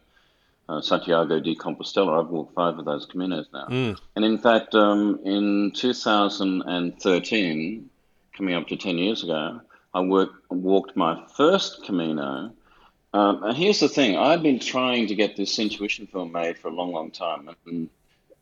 uh, 0.70 0.82
Santiago 0.82 1.40
de 1.40 1.56
Compostela. 1.56 2.24
I've 2.24 2.30
walked 2.30 2.54
five 2.54 2.78
of 2.78 2.86
those 2.86 3.08
Caminos 3.08 3.48
now. 3.52 3.66
Mm. 3.66 4.00
And 4.16 4.24
in 4.24 4.38
fact, 4.38 4.76
um, 4.76 5.20
in 5.26 5.72
2013, 5.76 7.90
coming 8.38 8.56
up 8.56 8.68
to 8.68 8.78
10 8.78 9.00
years 9.00 9.24
ago, 9.24 9.62
I 9.94 10.02
worked, 10.02 10.52
walked 10.52 10.96
my 10.96 11.26
first 11.36 11.84
Camino. 11.84 12.54
Um, 13.12 13.44
and 13.44 13.58
here's 13.58 13.80
the 13.80 13.90
thing 13.90 14.16
I've 14.16 14.44
been 14.44 14.60
trying 14.60 15.08
to 15.08 15.16
get 15.16 15.36
this 15.36 15.58
intuition 15.58 16.06
film 16.06 16.32
made 16.32 16.60
for 16.60 16.68
a 16.68 16.72
long, 16.72 16.92
long 16.92 17.10
time. 17.10 17.50
And 17.66 17.90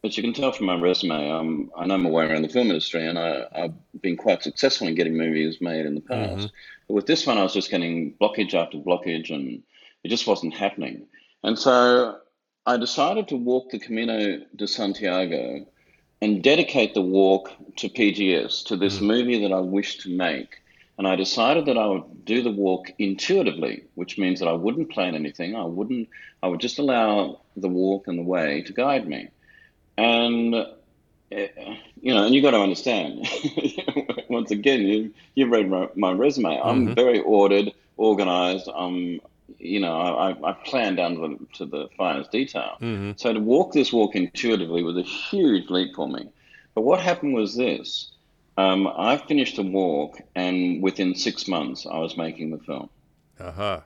as 0.03 0.17
you 0.17 0.23
can 0.23 0.33
tell 0.33 0.51
from 0.51 0.65
my 0.65 0.75
resume, 0.75 1.31
um, 1.31 1.71
I 1.77 1.85
know 1.85 1.97
my 1.97 2.09
way 2.09 2.25
around 2.25 2.41
the 2.41 2.49
film 2.49 2.67
industry, 2.67 3.07
and 3.07 3.17
I, 3.17 3.45
have 3.53 3.73
been 4.01 4.17
quite 4.17 4.43
successful 4.43 4.87
in 4.87 4.95
getting 4.95 5.15
movies 5.15 5.61
made 5.61 5.85
in 5.85 5.95
the 5.95 6.01
past. 6.01 6.35
Mm-hmm. 6.35 6.47
But 6.89 6.93
with 6.93 7.05
this 7.05 7.25
one, 7.25 7.37
I 7.37 7.43
was 7.43 7.53
just 7.53 7.71
getting 7.71 8.15
blockage 8.19 8.53
after 8.53 8.77
blockage, 8.77 9.33
and 9.33 9.63
it 10.03 10.09
just 10.09 10.27
wasn't 10.27 10.53
happening. 10.53 11.07
And 11.47 11.57
so 11.57 12.17
I 12.65 12.75
decided 12.75 13.29
to 13.29 13.37
walk 13.37 13.69
the 13.69 13.79
Camino 13.79 14.41
de 14.53 14.67
Santiago 14.67 15.65
and 16.21 16.43
dedicate 16.43 16.93
the 16.93 17.01
walk 17.01 17.53
to 17.77 17.87
PGS, 17.87 18.65
to 18.65 18.75
this 18.75 18.97
mm. 18.97 19.03
movie 19.03 19.41
that 19.43 19.53
I 19.53 19.61
wished 19.61 20.01
to 20.01 20.09
make. 20.09 20.61
And 20.97 21.07
I 21.07 21.15
decided 21.15 21.67
that 21.67 21.77
I 21.77 21.85
would 21.85 22.25
do 22.25 22.41
the 22.41 22.51
walk 22.51 22.91
intuitively, 22.99 23.85
which 23.95 24.17
means 24.17 24.41
that 24.41 24.49
I 24.49 24.51
wouldn't 24.51 24.91
plan 24.91 25.15
anything. 25.15 25.55
I 25.55 25.63
wouldn't, 25.63 26.09
I 26.43 26.47
would 26.49 26.59
just 26.59 26.79
allow 26.79 27.39
the 27.55 27.69
walk 27.69 28.09
and 28.09 28.19
the 28.19 28.23
way 28.23 28.63
to 28.63 28.73
guide 28.73 29.07
me. 29.07 29.29
And, 29.97 30.53
eh, 31.31 31.47
you 32.01 32.13
know, 32.13 32.25
and 32.25 32.35
you 32.35 32.41
got 32.41 32.51
to 32.51 32.59
understand, 32.59 33.25
once 34.29 34.51
again, 34.51 34.81
you, 34.81 35.13
you've 35.35 35.51
read 35.51 35.69
my, 35.69 35.87
my 35.95 36.11
resume. 36.11 36.59
I'm 36.61 36.87
mm-hmm. 36.87 36.93
very 36.93 37.21
ordered, 37.21 37.71
organized. 37.95 38.67
I'm, 38.75 39.21
you 39.57 39.79
know, 39.79 39.95
I, 39.95 40.49
I 40.49 40.53
plan 40.53 40.95
down 40.95 41.15
to 41.15 41.21
the, 41.21 41.45
to 41.57 41.65
the 41.65 41.89
finest 41.97 42.31
detail. 42.31 42.77
Mm-hmm. 42.81 43.11
So 43.15 43.33
to 43.33 43.39
walk 43.39 43.73
this 43.73 43.91
walk 43.91 44.15
intuitively 44.15 44.83
was 44.83 44.97
a 44.97 45.03
huge 45.03 45.69
leap 45.69 45.95
for 45.95 46.07
me. 46.07 46.29
But 46.75 46.81
what 46.81 46.99
happened 46.99 47.33
was 47.33 47.55
this. 47.55 48.11
Um, 48.57 48.87
I 48.87 49.17
finished 49.17 49.59
a 49.59 49.63
walk, 49.63 50.19
and 50.35 50.81
within 50.81 51.13
six 51.13 51.47
months, 51.47 51.85
I 51.85 51.99
was 51.99 52.17
making 52.17 52.49
the 52.49 52.57
film. 52.57 52.89
Uh 53.39 53.51
huh. 53.51 53.81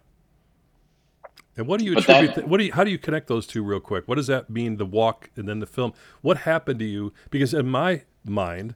And 1.58 1.67
what 1.67 1.80
do 1.80 1.86
you 1.86 1.97
attribute? 1.97 2.36
That, 2.36 2.47
what 2.47 2.58
do 2.58 2.63
you? 2.65 2.71
How 2.71 2.86
do 2.86 2.91
you 2.91 2.97
connect 2.97 3.28
those 3.28 3.45
two 3.45 3.63
real 3.63 3.82
quick? 3.82 4.08
What 4.08 4.15
does 4.15 4.28
that 4.28 4.50
mean? 4.50 4.78
The 4.78 4.86
walk 4.86 5.30
and 5.36 5.47
then 5.47 5.60
the 5.60 5.65
film. 5.65 5.93
What 6.21 6.38
happened 6.38 6.80
to 6.80 6.86
you? 6.86 7.12
Because 7.30 7.54
in 7.54 7.67
my 7.67 8.04
mind, 8.24 8.76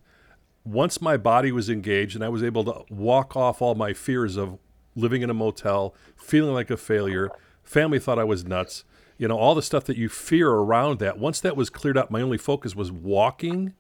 once 0.66 1.02
my 1.02 1.16
body 1.16 1.52
was 1.52 1.70
engaged 1.70 2.16
and 2.16 2.24
I 2.26 2.30
was 2.30 2.44
able 2.44 2.66
to 2.66 2.94
walk 2.94 3.38
off 3.38 3.62
all 3.62 3.76
my 3.76 3.94
fears 3.94 4.36
of 4.36 4.60
living 4.96 5.22
in 5.22 5.30
a 5.30 5.34
motel, 5.34 5.94
feeling 6.16 6.54
like 6.54 6.70
a 6.70 6.78
failure. 6.78 7.30
Family 7.64 8.00
thought 8.00 8.20
I 8.20 8.24
was 8.24 8.46
nuts. 8.46 8.84
you 9.18 9.28
know, 9.28 9.38
all 9.38 9.56
the 9.56 9.62
stuff 9.62 9.86
that 9.86 9.98
you 9.98 10.10
fear 10.10 10.50
around 10.50 11.00
that. 11.00 11.18
Once 11.18 11.40
that 11.40 11.56
was 11.56 11.70
cleared 11.70 11.98
up, 11.98 12.12
my 12.12 12.22
only 12.22 12.38
focus 12.38 12.76
was 12.76 12.92
walking. 12.92 13.74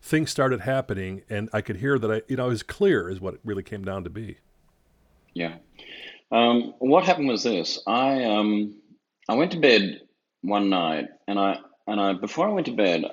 Things 0.00 0.30
started 0.30 0.60
happening, 0.62 1.22
and 1.30 1.48
I 1.52 1.60
could 1.60 1.76
hear 1.76 1.98
that 1.98 2.10
I, 2.10 2.22
you 2.28 2.36
know, 2.36 2.46
it 2.46 2.50
was 2.50 2.62
clear 2.62 3.08
is 3.08 3.20
what 3.20 3.34
it 3.34 3.40
really 3.44 3.62
came 3.62 3.84
down 3.84 4.04
to 4.04 4.10
be. 4.10 4.38
Yeah. 5.32 5.56
Um, 6.30 6.74
what 6.78 7.04
happened 7.04 7.28
was 7.28 7.44
this. 7.44 7.80
I 7.86 8.24
um, 8.24 8.74
I 9.28 9.34
went 9.34 9.52
to 9.52 9.60
bed 9.60 10.00
one 10.42 10.68
night, 10.68 11.06
and 11.28 11.38
I 11.38 11.58
and 11.86 12.00
I 12.00 12.14
before 12.14 12.48
I 12.48 12.52
went 12.52 12.66
to 12.66 12.72
bed, 12.72 13.04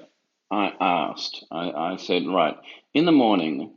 I 0.52 0.74
asked. 0.82 1.45
I, 1.52 1.72
I 1.72 1.95
said, 1.98 2.24
right, 2.28 2.58
in 2.93 3.06
the 3.06 3.12
morning, 3.12 3.76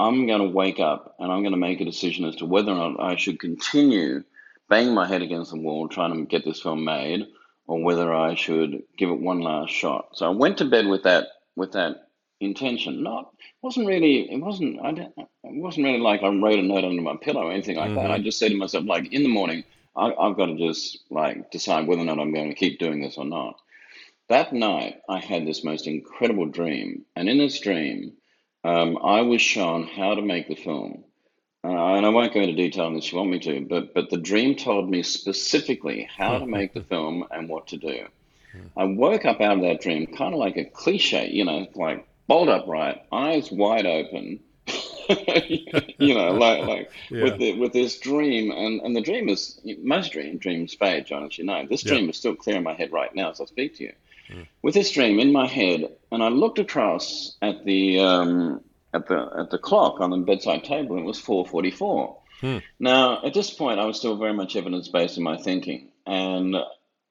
I'm 0.00 0.26
going 0.26 0.40
to 0.40 0.48
wake 0.48 0.80
up 0.80 1.14
and 1.18 1.30
I'm 1.30 1.42
going 1.42 1.52
to 1.52 1.58
make 1.58 1.82
a 1.82 1.84
decision 1.84 2.24
as 2.24 2.36
to 2.36 2.46
whether 2.46 2.72
or 2.72 2.74
not 2.74 3.00
I 3.00 3.16
should 3.16 3.38
continue 3.38 4.24
banging 4.70 4.94
my 4.94 5.06
head 5.06 5.20
against 5.20 5.50
the 5.50 5.58
wall 5.58 5.88
trying 5.88 6.14
to 6.14 6.24
get 6.24 6.42
this 6.42 6.62
film 6.62 6.84
made, 6.84 7.26
or 7.66 7.82
whether 7.84 8.12
I 8.12 8.34
should 8.34 8.82
give 8.96 9.10
it 9.10 9.20
one 9.20 9.40
last 9.40 9.72
shot. 9.72 10.08
So 10.14 10.24
I 10.26 10.30
went 10.30 10.56
to 10.58 10.64
bed 10.64 10.86
with 10.86 11.02
that 11.02 11.28
with 11.54 11.72
that 11.72 12.08
intention. 12.40 13.02
Not 13.02 13.30
wasn't 13.60 13.88
really 13.88 14.32
it 14.32 14.38
wasn't 14.38 14.80
I 14.82 14.92
didn't, 14.92 15.12
it 15.18 15.28
wasn't 15.44 15.84
really 15.84 15.98
like 15.98 16.22
I 16.22 16.28
wrote 16.28 16.58
a 16.58 16.62
note 16.62 16.84
under 16.84 17.02
my 17.02 17.16
pillow 17.20 17.48
or 17.48 17.52
anything 17.52 17.76
like 17.76 17.90
mm-hmm. 17.90 17.96
that. 17.96 18.10
I 18.10 18.20
just 18.20 18.38
said 18.38 18.52
to 18.52 18.56
myself 18.56 18.86
like 18.86 19.12
in 19.12 19.22
the 19.22 19.28
morning 19.28 19.64
I, 19.94 20.14
I've 20.14 20.36
got 20.36 20.46
to 20.46 20.56
just 20.56 21.00
like 21.10 21.50
decide 21.50 21.86
whether 21.86 22.00
or 22.00 22.06
not 22.06 22.18
I'm 22.18 22.32
going 22.32 22.48
to 22.48 22.54
keep 22.54 22.78
doing 22.78 23.02
this 23.02 23.18
or 23.18 23.26
not. 23.26 23.56
That 24.30 24.54
night 24.54 25.02
I 25.10 25.18
had 25.18 25.46
this 25.46 25.62
most 25.62 25.86
incredible 25.86 26.46
dream, 26.46 27.04
and 27.16 27.28
in 27.28 27.36
this 27.36 27.60
dream 27.60 28.14
um, 28.64 28.98
I 29.02 29.22
was 29.22 29.40
shown 29.40 29.86
how 29.86 30.14
to 30.14 30.22
make 30.22 30.48
the 30.48 30.54
film. 30.54 31.04
Uh, 31.62 31.94
and 31.94 32.06
I 32.06 32.08
won't 32.08 32.32
go 32.32 32.40
into 32.40 32.54
detail 32.54 32.86
unless 32.86 33.12
you 33.12 33.18
want 33.18 33.30
me 33.30 33.38
to, 33.40 33.66
but 33.68 33.92
but 33.92 34.08
the 34.08 34.16
dream 34.16 34.54
told 34.54 34.88
me 34.88 35.02
specifically 35.02 36.08
how 36.16 36.38
to 36.38 36.46
make 36.46 36.72
the 36.72 36.82
film 36.92 37.26
and 37.30 37.50
what 37.50 37.66
to 37.68 37.76
do. 37.76 38.06
I 38.76 38.84
woke 38.84 39.26
up 39.26 39.40
out 39.40 39.58
of 39.58 39.62
that 39.62 39.80
dream 39.80 40.06
kind 40.06 40.34
of 40.34 40.40
like 40.40 40.56
a 40.56 40.64
cliche, 40.64 41.30
you 41.30 41.44
know, 41.44 41.68
like 41.74 42.08
bolt 42.26 42.48
upright, 42.48 43.02
eyes 43.12 43.50
wide 43.50 43.86
open, 43.86 44.40
you 45.98 46.14
know, 46.14 46.32
like 46.32 46.62
like 46.66 46.90
yeah. 47.10 47.24
with 47.24 47.38
the, 47.38 47.58
with 47.58 47.72
this 47.72 47.98
dream, 47.98 48.50
and 48.50 48.80
and 48.80 48.96
the 48.96 49.00
dream 49.00 49.28
is 49.28 49.60
most 49.82 50.12
dream 50.12 50.38
dreams 50.38 50.74
fade, 50.74 51.06
John, 51.06 51.24
as 51.24 51.36
you 51.38 51.44
know. 51.44 51.66
This 51.66 51.82
dream 51.82 52.04
yeah. 52.04 52.10
is 52.10 52.16
still 52.16 52.34
clear 52.34 52.56
in 52.56 52.62
my 52.62 52.74
head 52.74 52.92
right 52.92 53.14
now 53.14 53.30
as 53.30 53.40
I 53.40 53.44
speak 53.44 53.76
to 53.76 53.84
you. 53.84 53.92
Mm. 54.30 54.46
With 54.62 54.74
this 54.74 54.90
dream 54.90 55.18
in 55.18 55.32
my 55.32 55.46
head, 55.46 55.88
and 56.12 56.22
I 56.22 56.28
looked 56.28 56.58
across 56.58 57.36
at 57.42 57.64
the 57.64 58.00
um, 58.00 58.60
at 58.94 59.06
the 59.08 59.28
at 59.38 59.50
the 59.50 59.58
clock 59.58 60.00
on 60.00 60.10
the 60.10 60.18
bedside 60.18 60.64
table, 60.64 60.96
and 60.96 61.04
it 61.04 61.08
was 61.08 61.18
four 61.18 61.46
forty 61.46 61.70
four. 61.70 62.18
Hmm. 62.40 62.58
Now, 62.78 63.24
at 63.24 63.34
this 63.34 63.50
point, 63.50 63.80
I 63.80 63.84
was 63.84 63.98
still 63.98 64.16
very 64.16 64.32
much 64.32 64.56
evidence 64.56 64.88
based 64.88 65.16
in 65.18 65.22
my 65.22 65.36
thinking, 65.36 65.90
and 66.06 66.56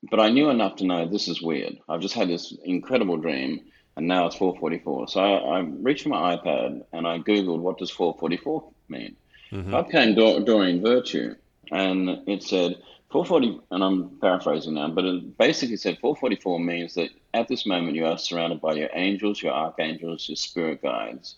but 0.10 0.20
I 0.20 0.30
knew 0.30 0.50
enough 0.50 0.78
to 0.78 0.86
know 0.86 1.08
this 1.08 1.28
is 1.28 1.42
weird. 1.42 1.78
I've 1.88 2.02
just 2.02 2.16
had 2.16 2.30
this 2.30 2.56
incredible 2.64 3.18
dream, 3.18 3.62
and 3.96 4.08
now 4.08 4.28
it's 4.28 4.36
four 4.36 4.58
forty 4.58 4.80
four. 4.80 5.08
So 5.08 5.20
I, 5.20 5.58
I, 5.58 5.60
reached 5.60 6.04
for 6.04 6.10
my 6.10 6.38
iPad 6.38 6.86
and 6.94 7.06
I 7.06 7.20
googled 7.20 7.60
what 7.60 7.78
does 7.78 7.92
four 7.92 8.16
forty 8.20 8.38
four 8.38 8.70
mean. 8.88 9.16
Mm-hmm. 9.52 9.74
Up 9.74 9.90
came 9.90 10.16
Doreen 10.16 10.82
Virtue, 10.82 11.36
and 11.72 12.28
it 12.28 12.44
said 12.44 12.82
440, 13.12 13.62
and 13.72 13.84
I'm 13.84 14.10
paraphrasing 14.20 14.76
now, 14.76 14.90
but 14.90 15.04
it 15.04 15.38
basically 15.38 15.78
said 15.78 15.98
444 16.00 16.60
means 16.60 16.94
that 16.94 17.10
at 17.34 17.48
this 17.48 17.66
moment 17.66 17.96
you 17.96 18.06
are 18.06 18.20
surrounded 18.20 18.62
by 18.62 18.74
your 18.74 18.90
angels, 18.94 19.42
your 19.42 19.54
archangels, 19.54 20.30
your 20.30 20.36
spirit 20.36 20.84
guides, 20.84 21.36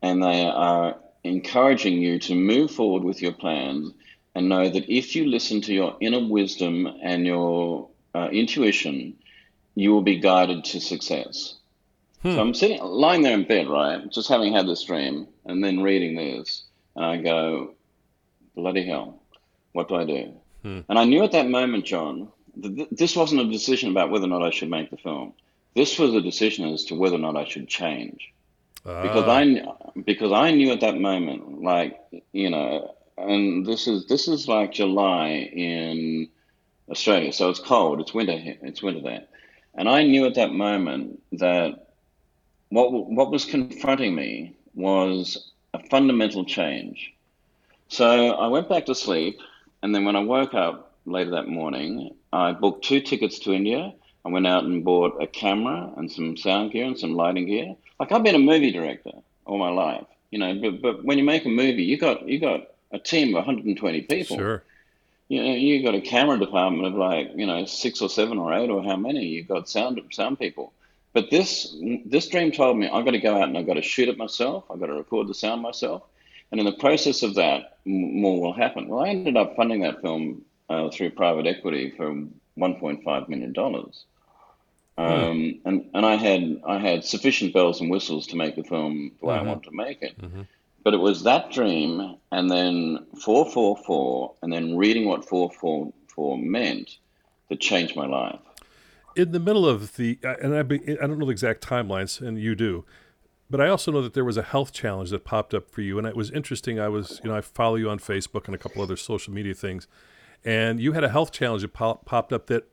and 0.00 0.22
they 0.22 0.46
are 0.46 0.96
encouraging 1.22 2.00
you 2.00 2.18
to 2.18 2.34
move 2.34 2.70
forward 2.70 3.04
with 3.04 3.20
your 3.20 3.32
plans 3.32 3.92
and 4.34 4.48
know 4.48 4.68
that 4.68 4.90
if 4.90 5.14
you 5.14 5.26
listen 5.26 5.60
to 5.60 5.74
your 5.74 5.96
inner 6.00 6.26
wisdom 6.26 6.88
and 7.02 7.26
your 7.26 7.88
uh, 8.14 8.28
intuition, 8.32 9.14
you 9.74 9.92
will 9.92 10.02
be 10.02 10.16
guided 10.16 10.64
to 10.64 10.80
success. 10.80 11.56
Hmm. 12.22 12.32
So 12.32 12.40
I'm 12.40 12.54
sitting, 12.54 12.82
lying 12.82 13.20
there 13.20 13.34
in 13.34 13.46
bed, 13.46 13.68
right, 13.68 14.10
just 14.10 14.30
having 14.30 14.54
had 14.54 14.66
this 14.66 14.84
dream, 14.84 15.28
and 15.44 15.62
then 15.62 15.82
reading 15.82 16.16
this, 16.16 16.64
and 16.96 17.04
I 17.04 17.16
go, 17.18 17.74
bloody 18.54 18.86
hell, 18.86 19.22
what 19.72 19.88
do 19.88 19.96
I 19.96 20.04
do? 20.06 20.34
Hmm. 20.62 20.80
And 20.88 20.98
I 20.98 21.04
knew 21.04 21.22
at 21.24 21.32
that 21.32 21.48
moment, 21.48 21.84
John, 21.84 22.28
that 22.56 22.88
this 22.90 23.16
wasn't 23.16 23.40
a 23.40 23.50
decision 23.50 23.90
about 23.90 24.10
whether 24.10 24.26
or 24.26 24.28
not 24.28 24.42
I 24.42 24.50
should 24.50 24.70
make 24.70 24.90
the 24.90 24.96
film. 24.96 25.34
This 25.74 25.98
was 25.98 26.14
a 26.14 26.20
decision 26.20 26.72
as 26.72 26.84
to 26.86 26.94
whether 26.94 27.16
or 27.16 27.20
not 27.20 27.36
I 27.36 27.44
should 27.44 27.68
change. 27.68 28.32
Because 28.84 29.24
ah. 29.26 29.38
I 29.38 30.00
because 30.04 30.32
I 30.32 30.50
knew 30.50 30.72
at 30.72 30.80
that 30.80 30.98
moment, 30.98 31.62
like 31.62 32.00
you 32.32 32.50
know, 32.50 32.94
and 33.16 33.64
this 33.64 33.86
is 33.86 34.06
this 34.06 34.26
is 34.26 34.48
like 34.48 34.72
July 34.72 35.28
in 35.52 36.28
Australia, 36.90 37.32
so 37.32 37.48
it's 37.48 37.60
cold. 37.60 38.00
It's 38.00 38.12
winter 38.12 38.36
here. 38.36 38.58
It's 38.62 38.82
winter 38.82 39.00
there, 39.00 39.24
and 39.74 39.88
I 39.88 40.02
knew 40.02 40.26
at 40.26 40.34
that 40.34 40.52
moment 40.52 41.22
that 41.32 41.94
what 42.70 42.92
what 42.92 43.30
was 43.30 43.44
confronting 43.44 44.16
me 44.16 44.56
was 44.74 45.52
a 45.74 45.78
fundamental 45.88 46.44
change. 46.44 47.14
So 47.86 48.30
I 48.30 48.48
went 48.48 48.68
back 48.68 48.86
to 48.86 48.96
sleep 48.96 49.38
and 49.82 49.94
then 49.94 50.04
when 50.04 50.16
I 50.16 50.20
woke 50.20 50.54
up 50.54 50.92
later 51.06 51.30
that 51.30 51.48
morning, 51.48 52.14
I 52.32 52.52
booked 52.52 52.84
two 52.84 53.00
tickets 53.00 53.38
to 53.40 53.52
India. 53.52 53.92
I 54.24 54.28
went 54.28 54.46
out 54.46 54.64
and 54.64 54.84
bought 54.84 55.20
a 55.20 55.26
camera 55.26 55.92
and 55.96 56.10
some 56.10 56.36
sound 56.36 56.70
gear 56.72 56.84
and 56.84 56.98
some 56.98 57.14
lighting 57.14 57.46
gear. 57.46 57.74
Like 57.98 58.12
I've 58.12 58.22
been 58.22 58.36
a 58.36 58.40
movie 58.40 58.70
director 58.70 59.12
all 59.44 59.58
my 59.58 59.70
life, 59.70 60.06
you 60.30 60.38
know. 60.38 60.54
But, 60.54 60.80
but 60.80 61.04
when 61.04 61.18
you 61.18 61.24
make 61.24 61.44
a 61.44 61.48
movie, 61.48 61.82
you 61.82 61.98
got 61.98 62.28
you 62.28 62.38
got 62.38 62.68
a 62.92 62.98
team 62.98 63.28
of 63.28 63.44
120 63.44 64.02
people. 64.02 64.36
Sure. 64.36 64.62
You 65.28 65.42
know, 65.42 65.54
you 65.54 65.82
got 65.82 65.94
a 65.94 66.00
camera 66.00 66.38
department 66.38 66.86
of 66.86 66.94
like 66.94 67.32
you 67.34 67.46
know 67.46 67.64
six 67.64 68.00
or 68.00 68.08
seven 68.08 68.38
or 68.38 68.54
eight 68.54 68.70
or 68.70 68.82
how 68.82 68.96
many. 68.96 69.24
You've 69.26 69.48
got 69.48 69.68
sound 69.68 70.00
sound 70.12 70.38
people. 70.38 70.72
But 71.12 71.30
this 71.30 71.74
this 72.06 72.28
dream 72.28 72.52
told 72.52 72.78
me 72.78 72.88
I've 72.88 73.04
got 73.04 73.12
to 73.12 73.20
go 73.20 73.36
out 73.36 73.48
and 73.48 73.58
I've 73.58 73.66
got 73.66 73.74
to 73.74 73.82
shoot 73.82 74.08
it 74.08 74.16
myself. 74.16 74.64
I've 74.70 74.78
got 74.78 74.86
to 74.86 74.94
record 74.94 75.26
the 75.26 75.34
sound 75.34 75.62
myself. 75.62 76.02
And 76.52 76.60
in 76.60 76.66
the 76.66 76.72
process 76.72 77.22
of 77.22 77.34
that, 77.36 77.78
more 77.84 78.40
will 78.40 78.52
happen. 78.52 78.86
Well, 78.86 79.00
I 79.00 79.08
ended 79.08 79.36
up 79.36 79.56
funding 79.56 79.80
that 79.80 80.02
film 80.02 80.44
uh, 80.68 80.90
through 80.90 81.10
private 81.10 81.46
equity 81.46 81.92
for 81.96 82.14
1.5 82.58 83.28
million 83.28 83.52
dollars. 83.52 84.04
Hmm. 84.98 85.04
Um, 85.04 85.60
and 85.64 85.90
and 85.94 86.04
I 86.04 86.16
had 86.16 86.60
I 86.66 86.78
had 86.78 87.04
sufficient 87.04 87.54
bells 87.54 87.80
and 87.80 87.90
whistles 87.90 88.26
to 88.28 88.36
make 88.36 88.56
the 88.56 88.62
film 88.62 89.12
the 89.20 89.26
way 89.26 89.34
mm-hmm. 89.34 89.46
I 89.46 89.48
wanted 89.48 89.70
to 89.70 89.76
make 89.76 90.02
it. 90.02 90.20
Mm-hmm. 90.20 90.42
But 90.84 90.94
it 90.94 90.98
was 90.98 91.22
that 91.22 91.50
dream, 91.52 92.16
and 92.32 92.50
then 92.50 93.06
444, 93.22 94.34
and 94.42 94.52
then 94.52 94.76
reading 94.76 95.06
what 95.06 95.26
444 95.28 96.38
meant 96.38 96.98
that 97.48 97.60
changed 97.60 97.94
my 97.94 98.06
life. 98.06 98.40
In 99.14 99.30
the 99.30 99.38
middle 99.38 99.66
of 99.66 99.94
the, 99.94 100.18
and 100.24 100.56
I, 100.56 100.60
I 100.60 101.06
don't 101.06 101.18
know 101.20 101.26
the 101.26 101.30
exact 101.30 101.64
timelines, 101.64 102.20
and 102.20 102.36
you 102.36 102.56
do, 102.56 102.84
but 103.52 103.60
I 103.60 103.68
also 103.68 103.92
know 103.92 104.00
that 104.00 104.14
there 104.14 104.24
was 104.24 104.38
a 104.38 104.42
health 104.42 104.72
challenge 104.72 105.10
that 105.10 105.24
popped 105.24 105.52
up 105.52 105.70
for 105.70 105.82
you, 105.82 105.98
and 105.98 106.06
it 106.06 106.16
was 106.16 106.30
interesting. 106.30 106.80
I 106.80 106.88
was, 106.88 107.20
you 107.22 107.28
know, 107.28 107.36
I 107.36 107.42
follow 107.42 107.74
you 107.74 107.90
on 107.90 107.98
Facebook 107.98 108.46
and 108.46 108.54
a 108.54 108.58
couple 108.58 108.80
other 108.80 108.96
social 108.96 109.30
media 109.30 109.52
things, 109.52 109.86
and 110.42 110.80
you 110.80 110.92
had 110.92 111.04
a 111.04 111.10
health 111.10 111.32
challenge 111.32 111.60
that 111.60 111.74
pop- 111.74 112.06
popped 112.06 112.32
up 112.32 112.46
that 112.46 112.64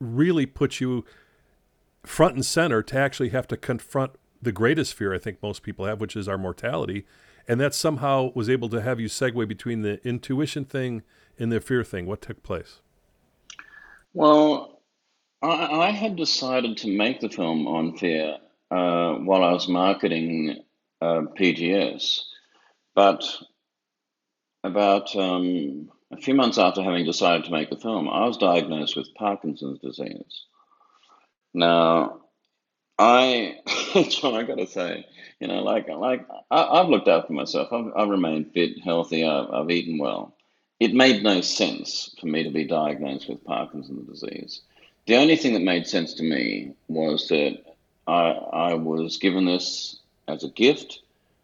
really 0.00 0.46
put 0.46 0.80
you 0.80 1.04
front 2.02 2.34
and 2.34 2.46
center 2.46 2.82
to 2.82 2.96
actually 2.98 3.28
have 3.28 3.46
to 3.48 3.58
confront 3.58 4.12
the 4.40 4.52
greatest 4.52 4.94
fear 4.94 5.12
I 5.12 5.18
think 5.18 5.42
most 5.42 5.62
people 5.62 5.84
have, 5.84 6.00
which 6.00 6.16
is 6.16 6.28
our 6.28 6.38
mortality, 6.38 7.04
and 7.46 7.60
that 7.60 7.74
somehow 7.74 8.32
was 8.34 8.48
able 8.48 8.70
to 8.70 8.80
have 8.80 8.98
you 8.98 9.08
segue 9.08 9.46
between 9.46 9.82
the 9.82 10.00
intuition 10.02 10.64
thing 10.64 11.02
and 11.38 11.52
the 11.52 11.60
fear 11.60 11.84
thing. 11.84 12.06
What 12.06 12.22
took 12.22 12.42
place? 12.42 12.80
Well, 14.14 14.80
I, 15.42 15.88
I 15.88 15.90
had 15.90 16.16
decided 16.16 16.78
to 16.78 16.96
make 16.96 17.20
the 17.20 17.28
film 17.28 17.66
on 17.66 17.98
fear 17.98 18.38
uh, 18.70 19.14
while 19.14 19.44
I 19.44 19.52
was 19.52 19.68
marketing 19.68 20.62
uh, 21.00 21.22
PGS. 21.38 22.20
But 22.94 23.24
about 24.64 25.14
um, 25.16 25.90
a 26.10 26.16
few 26.16 26.34
months 26.34 26.58
after 26.58 26.82
having 26.82 27.04
decided 27.04 27.44
to 27.44 27.52
make 27.52 27.70
the 27.70 27.76
film, 27.76 28.08
I 28.08 28.24
was 28.26 28.36
diagnosed 28.36 28.96
with 28.96 29.14
Parkinson's 29.14 29.78
disease. 29.80 30.44
Now, 31.54 32.20
I, 32.98 33.58
John, 34.08 34.34
I 34.34 34.42
got 34.42 34.58
to 34.58 34.66
say, 34.66 35.06
you 35.40 35.48
know, 35.48 35.62
like 35.62 35.88
like 35.88 36.26
I, 36.50 36.78
have 36.78 36.88
looked 36.88 37.08
after 37.08 37.32
myself. 37.32 37.72
I've, 37.72 37.92
I've 37.96 38.08
remained 38.08 38.52
fit, 38.52 38.82
healthy. 38.82 39.24
I've, 39.24 39.50
I've 39.50 39.70
eaten 39.70 39.98
well. 39.98 40.34
It 40.80 40.94
made 40.94 41.22
no 41.22 41.40
sense 41.40 42.14
for 42.20 42.26
me 42.26 42.42
to 42.42 42.50
be 42.50 42.64
diagnosed 42.64 43.28
with 43.28 43.44
Parkinson's 43.44 44.08
disease. 44.08 44.60
The 45.06 45.16
only 45.16 45.36
thing 45.36 45.54
that 45.54 45.62
made 45.62 45.86
sense 45.86 46.14
to 46.14 46.22
me 46.22 46.72
was 46.88 47.28
that 47.28 47.62
I, 48.06 48.30
I 48.30 48.74
was 48.74 49.18
given 49.18 49.44
this 49.44 49.98
as 50.28 50.44
a 50.44 50.48
gift 50.48 51.00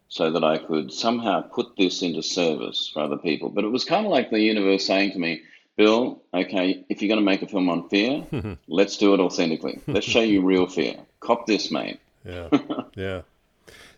so 0.08 0.30
that 0.30 0.44
I 0.44 0.58
could 0.58 0.92
somehow 0.92 1.40
put 1.40 1.76
this 1.76 2.02
into 2.02 2.22
service 2.22 2.90
for 2.92 3.02
other 3.02 3.16
people. 3.16 3.48
But 3.48 3.64
it 3.64 3.68
was 3.68 3.84
kind 3.84 4.04
of 4.04 4.12
like 4.12 4.30
the 4.30 4.40
universe 4.40 4.84
saying 4.84 5.12
to 5.12 5.18
me, 5.18 5.42
Bill, 5.76 6.20
okay, 6.34 6.84
if 6.90 7.00
you're 7.00 7.08
going 7.08 7.18
to 7.18 7.24
make 7.24 7.40
a 7.40 7.46
film 7.46 7.70
on 7.70 7.88
fear, 7.88 8.26
let's 8.68 8.98
do 8.98 9.14
it 9.14 9.20
authentically. 9.20 9.80
Let's 9.86 10.06
show 10.06 10.20
you 10.20 10.42
real 10.42 10.66
fear. 10.66 10.96
Cop 11.20 11.46
this, 11.46 11.70
mate. 11.70 11.98
yeah, 12.24 12.48
yeah. 12.94 13.22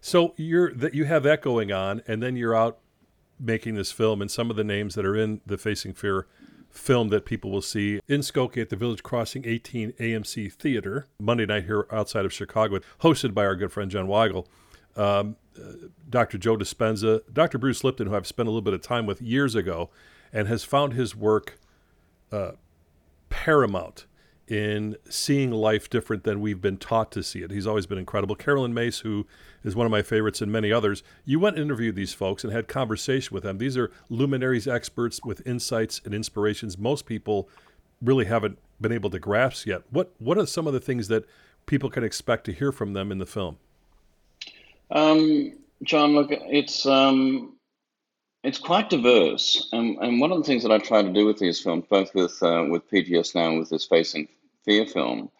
So 0.00 0.34
you're 0.36 0.72
that 0.74 0.94
you 0.94 1.04
have 1.06 1.24
that 1.24 1.42
going 1.42 1.72
on, 1.72 2.02
and 2.06 2.22
then 2.22 2.36
you're 2.36 2.54
out 2.54 2.78
making 3.40 3.74
this 3.74 3.90
film, 3.90 4.22
and 4.22 4.30
some 4.30 4.50
of 4.50 4.56
the 4.56 4.62
names 4.62 4.94
that 4.94 5.04
are 5.04 5.16
in 5.16 5.40
the 5.46 5.58
Facing 5.58 5.94
Fear 5.94 6.26
film 6.74 7.08
that 7.08 7.24
people 7.24 7.50
will 7.50 7.62
see 7.62 8.00
in 8.08 8.20
Skokie 8.20 8.60
at 8.60 8.68
the 8.68 8.76
Village 8.76 9.02
Crossing 9.02 9.46
18 9.46 9.92
AMC 9.92 10.52
Theater, 10.52 11.06
Monday 11.18 11.46
night 11.46 11.64
here 11.64 11.86
outside 11.90 12.24
of 12.24 12.32
Chicago, 12.32 12.80
hosted 13.00 13.32
by 13.32 13.44
our 13.46 13.56
good 13.56 13.72
friend 13.72 13.90
John 13.90 14.06
Weigel. 14.06 14.46
Um, 14.96 15.36
uh, 15.58 15.88
Dr. 16.08 16.38
Joe 16.38 16.56
Dispenza, 16.56 17.20
Dr. 17.32 17.58
Bruce 17.58 17.84
Lipton, 17.84 18.08
who 18.08 18.16
I've 18.16 18.26
spent 18.26 18.48
a 18.48 18.50
little 18.50 18.62
bit 18.62 18.74
of 18.74 18.82
time 18.82 19.06
with 19.06 19.22
years 19.22 19.54
ago, 19.54 19.90
and 20.32 20.48
has 20.48 20.64
found 20.64 20.92
his 20.92 21.16
work 21.16 21.58
uh, 22.32 22.52
paramount 23.28 24.06
in 24.54 24.96
seeing 25.08 25.50
life 25.50 25.90
different 25.90 26.22
than 26.22 26.40
we've 26.40 26.60
been 26.60 26.76
taught 26.76 27.10
to 27.10 27.24
see 27.24 27.42
it. 27.42 27.50
He's 27.50 27.66
always 27.66 27.86
been 27.86 27.98
incredible. 27.98 28.36
Caroline 28.36 28.72
Myss, 28.72 29.00
who 29.00 29.26
is 29.64 29.74
one 29.74 29.84
of 29.84 29.90
my 29.90 30.00
favorites 30.00 30.40
and 30.40 30.52
many 30.52 30.72
others, 30.72 31.02
you 31.24 31.40
went 31.40 31.56
and 31.56 31.64
interviewed 31.64 31.96
these 31.96 32.14
folks 32.14 32.44
and 32.44 32.52
had 32.52 32.68
conversation 32.68 33.34
with 33.34 33.42
them. 33.42 33.58
These 33.58 33.76
are 33.76 33.90
luminaries, 34.08 34.68
experts 34.68 35.20
with 35.24 35.44
insights 35.44 36.00
and 36.04 36.14
inspirations 36.14 36.78
most 36.78 37.04
people 37.04 37.48
really 38.00 38.26
haven't 38.26 38.60
been 38.80 38.92
able 38.92 39.10
to 39.10 39.18
grasp 39.18 39.66
yet. 39.66 39.82
What 39.90 40.12
what 40.18 40.38
are 40.38 40.46
some 40.46 40.68
of 40.68 40.72
the 40.72 40.80
things 40.80 41.08
that 41.08 41.24
people 41.66 41.90
can 41.90 42.04
expect 42.04 42.44
to 42.44 42.52
hear 42.52 42.70
from 42.70 42.92
them 42.92 43.10
in 43.10 43.18
the 43.18 43.26
film? 43.26 43.58
Um, 44.92 45.52
John, 45.82 46.14
look, 46.14 46.28
it's 46.30 46.86
um, 46.86 47.56
it's 48.44 48.58
quite 48.58 48.88
diverse, 48.88 49.68
and, 49.72 49.96
and 49.98 50.20
one 50.20 50.30
of 50.30 50.38
the 50.38 50.44
things 50.44 50.62
that 50.62 50.70
I 50.70 50.78
try 50.78 51.02
to 51.02 51.12
do 51.12 51.26
with 51.26 51.38
these 51.38 51.60
films, 51.60 51.86
both 51.88 52.14
with 52.14 52.40
uh, 52.40 52.66
with 52.68 52.88
PGS 52.88 53.34
now 53.34 53.48
and 53.48 53.58
with 53.58 53.70
this 53.70 53.86
Facing 53.86 54.28
Fear 54.64 54.86
film, 54.86 55.30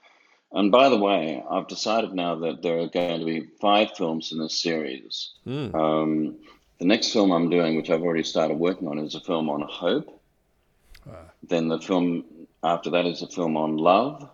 and 0.52 0.70
by 0.70 0.88
the 0.88 0.98
way, 0.98 1.42
I've 1.50 1.68
decided 1.68 2.12
now 2.14 2.36
that 2.36 2.62
there 2.62 2.78
are 2.78 2.88
going 2.88 3.20
to 3.20 3.26
be 3.26 3.48
five 3.60 3.96
films 3.96 4.32
in 4.32 4.38
this 4.38 4.60
series. 4.60 5.30
Mm. 5.46 5.74
Um, 5.74 6.36
the 6.78 6.84
next 6.84 7.12
film 7.12 7.32
I'm 7.32 7.50
doing, 7.50 7.76
which 7.76 7.90
I've 7.90 8.02
already 8.02 8.22
started 8.22 8.58
working 8.58 8.88
on, 8.88 8.98
is 8.98 9.14
a 9.14 9.20
film 9.20 9.48
on 9.48 9.62
hope. 9.62 10.20
Uh. 11.08 11.16
Then 11.42 11.68
the 11.68 11.80
film 11.80 12.24
after 12.62 12.90
that 12.90 13.06
is 13.06 13.22
a 13.22 13.26
film 13.26 13.56
on 13.56 13.76
love, 13.76 14.28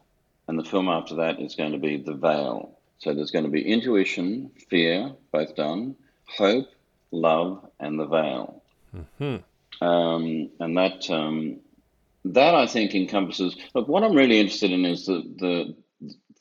and 0.47 0.59
the 0.59 0.65
film 0.65 0.89
after 0.89 1.17
that 1.17 1.41
is 1.41 1.55
going 1.55 1.73
to 1.73 1.79
be 1.79 1.97
The 1.97 2.15
Veil. 2.15 2.77
So 2.99 3.15
there's 3.15 3.31
going 3.31 3.47
to 3.47 3.51
be 3.51 3.67
intuition, 3.67 4.51
fear, 4.69 5.13
both 5.33 5.57
done, 5.57 5.97
hope, 6.27 6.69
love, 7.11 7.67
and 7.81 7.99
the 7.99 8.05
veil. 8.07 8.63
Mm-hmm. 8.95 9.85
Um, 9.85 10.51
and 10.61 10.77
that 10.77 11.11
um, 11.11 11.61
that 12.25 12.55
I 12.55 12.67
think 12.67 12.95
encompasses. 12.95 13.57
Look, 13.75 13.89
what 13.89 14.05
I'm 14.05 14.15
really 14.15 14.41
interested 14.41 14.73
in 14.73 14.85
is 14.85 15.07
the 15.07 15.23
the 15.39 15.77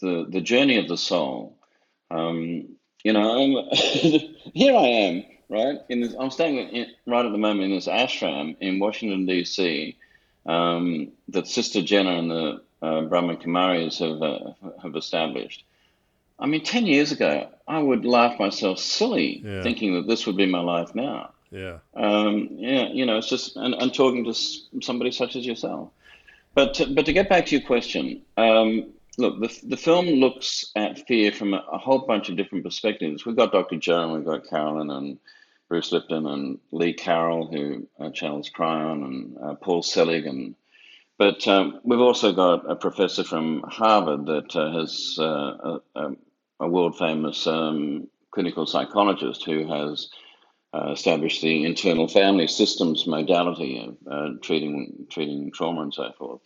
the, 0.01 0.25
the 0.29 0.41
journey 0.41 0.77
of 0.77 0.87
the 0.87 0.97
soul. 0.97 1.57
Um, 2.11 2.75
you 3.03 3.13
know, 3.13 3.69
here 3.73 4.75
I 4.75 4.87
am, 4.87 5.23
right? 5.49 5.79
In 5.89 6.01
this, 6.01 6.15
I'm 6.19 6.31
staying 6.31 6.57
in, 6.57 6.87
right 7.05 7.25
at 7.25 7.31
the 7.31 7.37
moment 7.37 7.65
in 7.65 7.71
this 7.71 7.87
ashram 7.87 8.57
in 8.59 8.79
Washington 8.79 9.25
D.C. 9.25 9.97
Um, 10.45 11.11
that 11.29 11.47
Sister 11.47 11.81
Jenna 11.81 12.17
and 12.17 12.31
the 12.31 12.61
uh, 12.81 13.01
Brahma 13.01 13.35
Kumaris 13.35 13.99
have 13.99 14.21
uh, 14.21 14.71
have 14.81 14.95
established. 14.95 15.65
I 16.39 16.45
mean, 16.45 16.63
10 16.63 16.85
years 16.85 17.11
ago, 17.11 17.49
I 17.67 17.79
would 17.79 18.05
laugh 18.05 18.39
myself 18.39 18.79
silly 18.79 19.41
yeah. 19.43 19.61
thinking 19.61 19.93
that 19.95 20.07
this 20.07 20.25
would 20.25 20.37
be 20.37 20.45
my 20.45 20.61
life 20.61 20.95
now. 20.95 21.31
Yeah. 21.51 21.79
Um, 21.95 22.49
yeah, 22.51 22.89
you 22.89 23.05
know, 23.05 23.17
it's 23.17 23.29
just, 23.29 23.55
and, 23.55 23.73
and 23.73 23.93
talking 23.93 24.25
to 24.25 24.33
somebody 24.81 25.11
such 25.11 25.35
as 25.35 25.45
yourself. 25.45 25.89
But 26.53 26.75
to, 26.75 26.87
but 26.87 27.05
to 27.05 27.13
get 27.13 27.29
back 27.29 27.47
to 27.47 27.57
your 27.57 27.65
question, 27.65 28.21
um, 28.37 28.91
look, 29.17 29.39
the, 29.39 29.59
the 29.63 29.77
film 29.77 30.07
looks 30.07 30.71
at 30.75 31.07
fear 31.07 31.31
from 31.31 31.53
a, 31.53 31.63
a, 31.71 31.77
whole 31.77 31.99
bunch 31.99 32.29
of 32.29 32.37
different 32.37 32.63
perspectives. 32.63 33.25
We've 33.25 33.35
got 33.35 33.51
Dr. 33.51 33.77
Joe, 33.77 34.03
and 34.03 34.13
we've 34.13 34.25
got 34.25 34.47
Caroline 34.49 34.89
and 34.89 35.19
Bruce 35.67 35.91
Lipton 35.91 36.25
and 36.25 36.59
Lee 36.71 36.93
Carroll, 36.93 37.47
who 37.47 37.87
uh, 37.99 38.09
channels 38.09 38.49
Kryon, 38.49 39.05
and 39.05 39.37
uh, 39.41 39.55
Paul 39.55 39.83
Selig 39.83 40.25
and 40.25 40.55
but 41.19 41.45
um, 41.49 41.81
we've 41.83 41.99
also 41.99 42.31
got 42.31 42.71
a 42.71 42.77
professor 42.77 43.25
from 43.25 43.61
Harvard 43.67 44.25
that 44.27 44.55
uh, 44.55 44.71
has 44.71 45.17
uh, 45.19 45.79
a, 45.93 46.11
a 46.61 46.67
world 46.67 46.97
famous 46.97 47.45
um, 47.45 48.07
clinical 48.31 48.65
psychologist 48.65 49.43
who 49.43 49.67
has 49.67 50.09
uh, 50.73 50.91
established 50.91 51.41
the 51.41 51.65
internal 51.65 52.07
family 52.07 52.47
systems 52.47 53.07
modality 53.07 53.79
of 53.79 53.97
uh, 54.11 54.37
treating 54.41 55.07
treating 55.09 55.51
trauma 55.51 55.81
and 55.81 55.93
so 55.93 56.11
forth. 56.17 56.41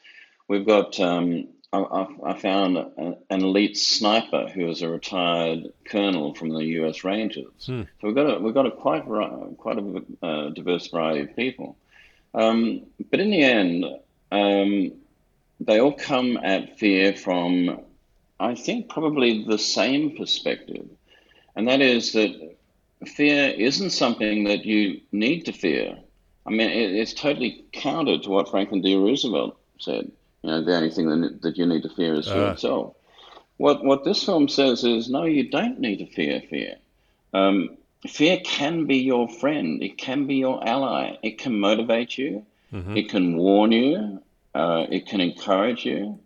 We've 0.47 0.65
got 0.65 0.99
um, 0.99 1.47
I, 1.73 2.07
I, 2.23 2.33
found 2.39 2.77
an 2.77 3.17
elite 3.29 3.77
sniper 3.77 4.47
who 4.47 4.69
is 4.69 4.83
a 4.83 4.89
retired 4.89 5.73
colonel 5.85 6.35
from 6.35 6.49
the 6.49 6.63
U.S. 6.63 7.03
Rangers. 7.03 7.65
Hmm. 7.65 7.81
So 7.81 8.07
we've 8.07 8.15
got 8.15 8.29
a 8.29 8.39
we've 8.39 8.53
got 8.53 8.67
a 8.67 8.71
quite 8.71 9.05
quite 9.57 9.77
a 9.79 10.03
uh, 10.21 10.49
diverse 10.49 10.87
variety 10.87 11.21
of 11.21 11.35
people. 11.35 11.75
Um, 12.35 12.83
but 13.09 13.19
in 13.19 13.31
the 13.31 13.43
end, 13.43 13.85
um, 14.31 14.91
they 15.59 15.79
all 15.79 15.93
come 15.93 16.37
at 16.37 16.77
fear 16.77 17.15
from 17.15 17.81
I 18.39 18.55
think 18.55 18.89
probably 18.89 19.43
the 19.43 19.57
same 19.57 20.15
perspective, 20.15 20.85
and 21.55 21.67
that 21.67 21.81
is 21.81 22.13
that 22.13 22.55
fear 23.05 23.49
isn't 23.49 23.91
something 23.91 24.45
that 24.45 24.65
you 24.65 25.01
need 25.11 25.45
to 25.45 25.51
fear. 25.51 25.97
I 26.45 26.49
mean, 26.49 26.69
it, 26.69 26.91
it's 26.95 27.13
totally 27.13 27.65
counter 27.71 28.17
to 28.17 28.29
what 28.29 28.49
Franklin 28.49 28.81
D. 28.81 28.95
Roosevelt 28.95 29.57
said. 29.79 30.11
You 30.41 30.49
know, 30.49 30.61
the 30.63 30.75
only 30.75 30.89
thing 30.89 31.21
that, 31.21 31.41
that 31.41 31.57
you 31.57 31.65
need 31.65 31.83
to 31.83 31.89
fear 31.89 32.15
is 32.15 32.27
fear 32.27 32.47
uh. 32.47 32.51
itself. 32.51 32.95
What 33.57 33.83
what 33.83 34.03
this 34.03 34.23
film 34.23 34.49
says 34.49 34.83
is, 34.83 35.09
no, 35.09 35.23
you 35.23 35.49
don't 35.49 35.79
need 35.79 35.97
to 35.97 36.07
fear 36.07 36.41
fear. 36.49 36.75
Um, 37.33 37.77
fear 38.07 38.39
can 38.43 38.85
be 38.85 38.97
your 38.97 39.29
friend. 39.29 39.81
It 39.81 39.97
can 39.97 40.27
be 40.27 40.35
your 40.35 40.67
ally. 40.67 41.17
It 41.21 41.37
can 41.37 41.59
motivate 41.59 42.17
you. 42.17 42.45
Mm-hmm. 42.73 42.97
It 42.97 43.09
can 43.09 43.37
warn 43.37 43.71
you. 43.71 44.21
Uh, 44.53 44.85
it 44.89 45.07
can 45.07 45.21
encourage 45.21 45.85
you. 45.85 46.19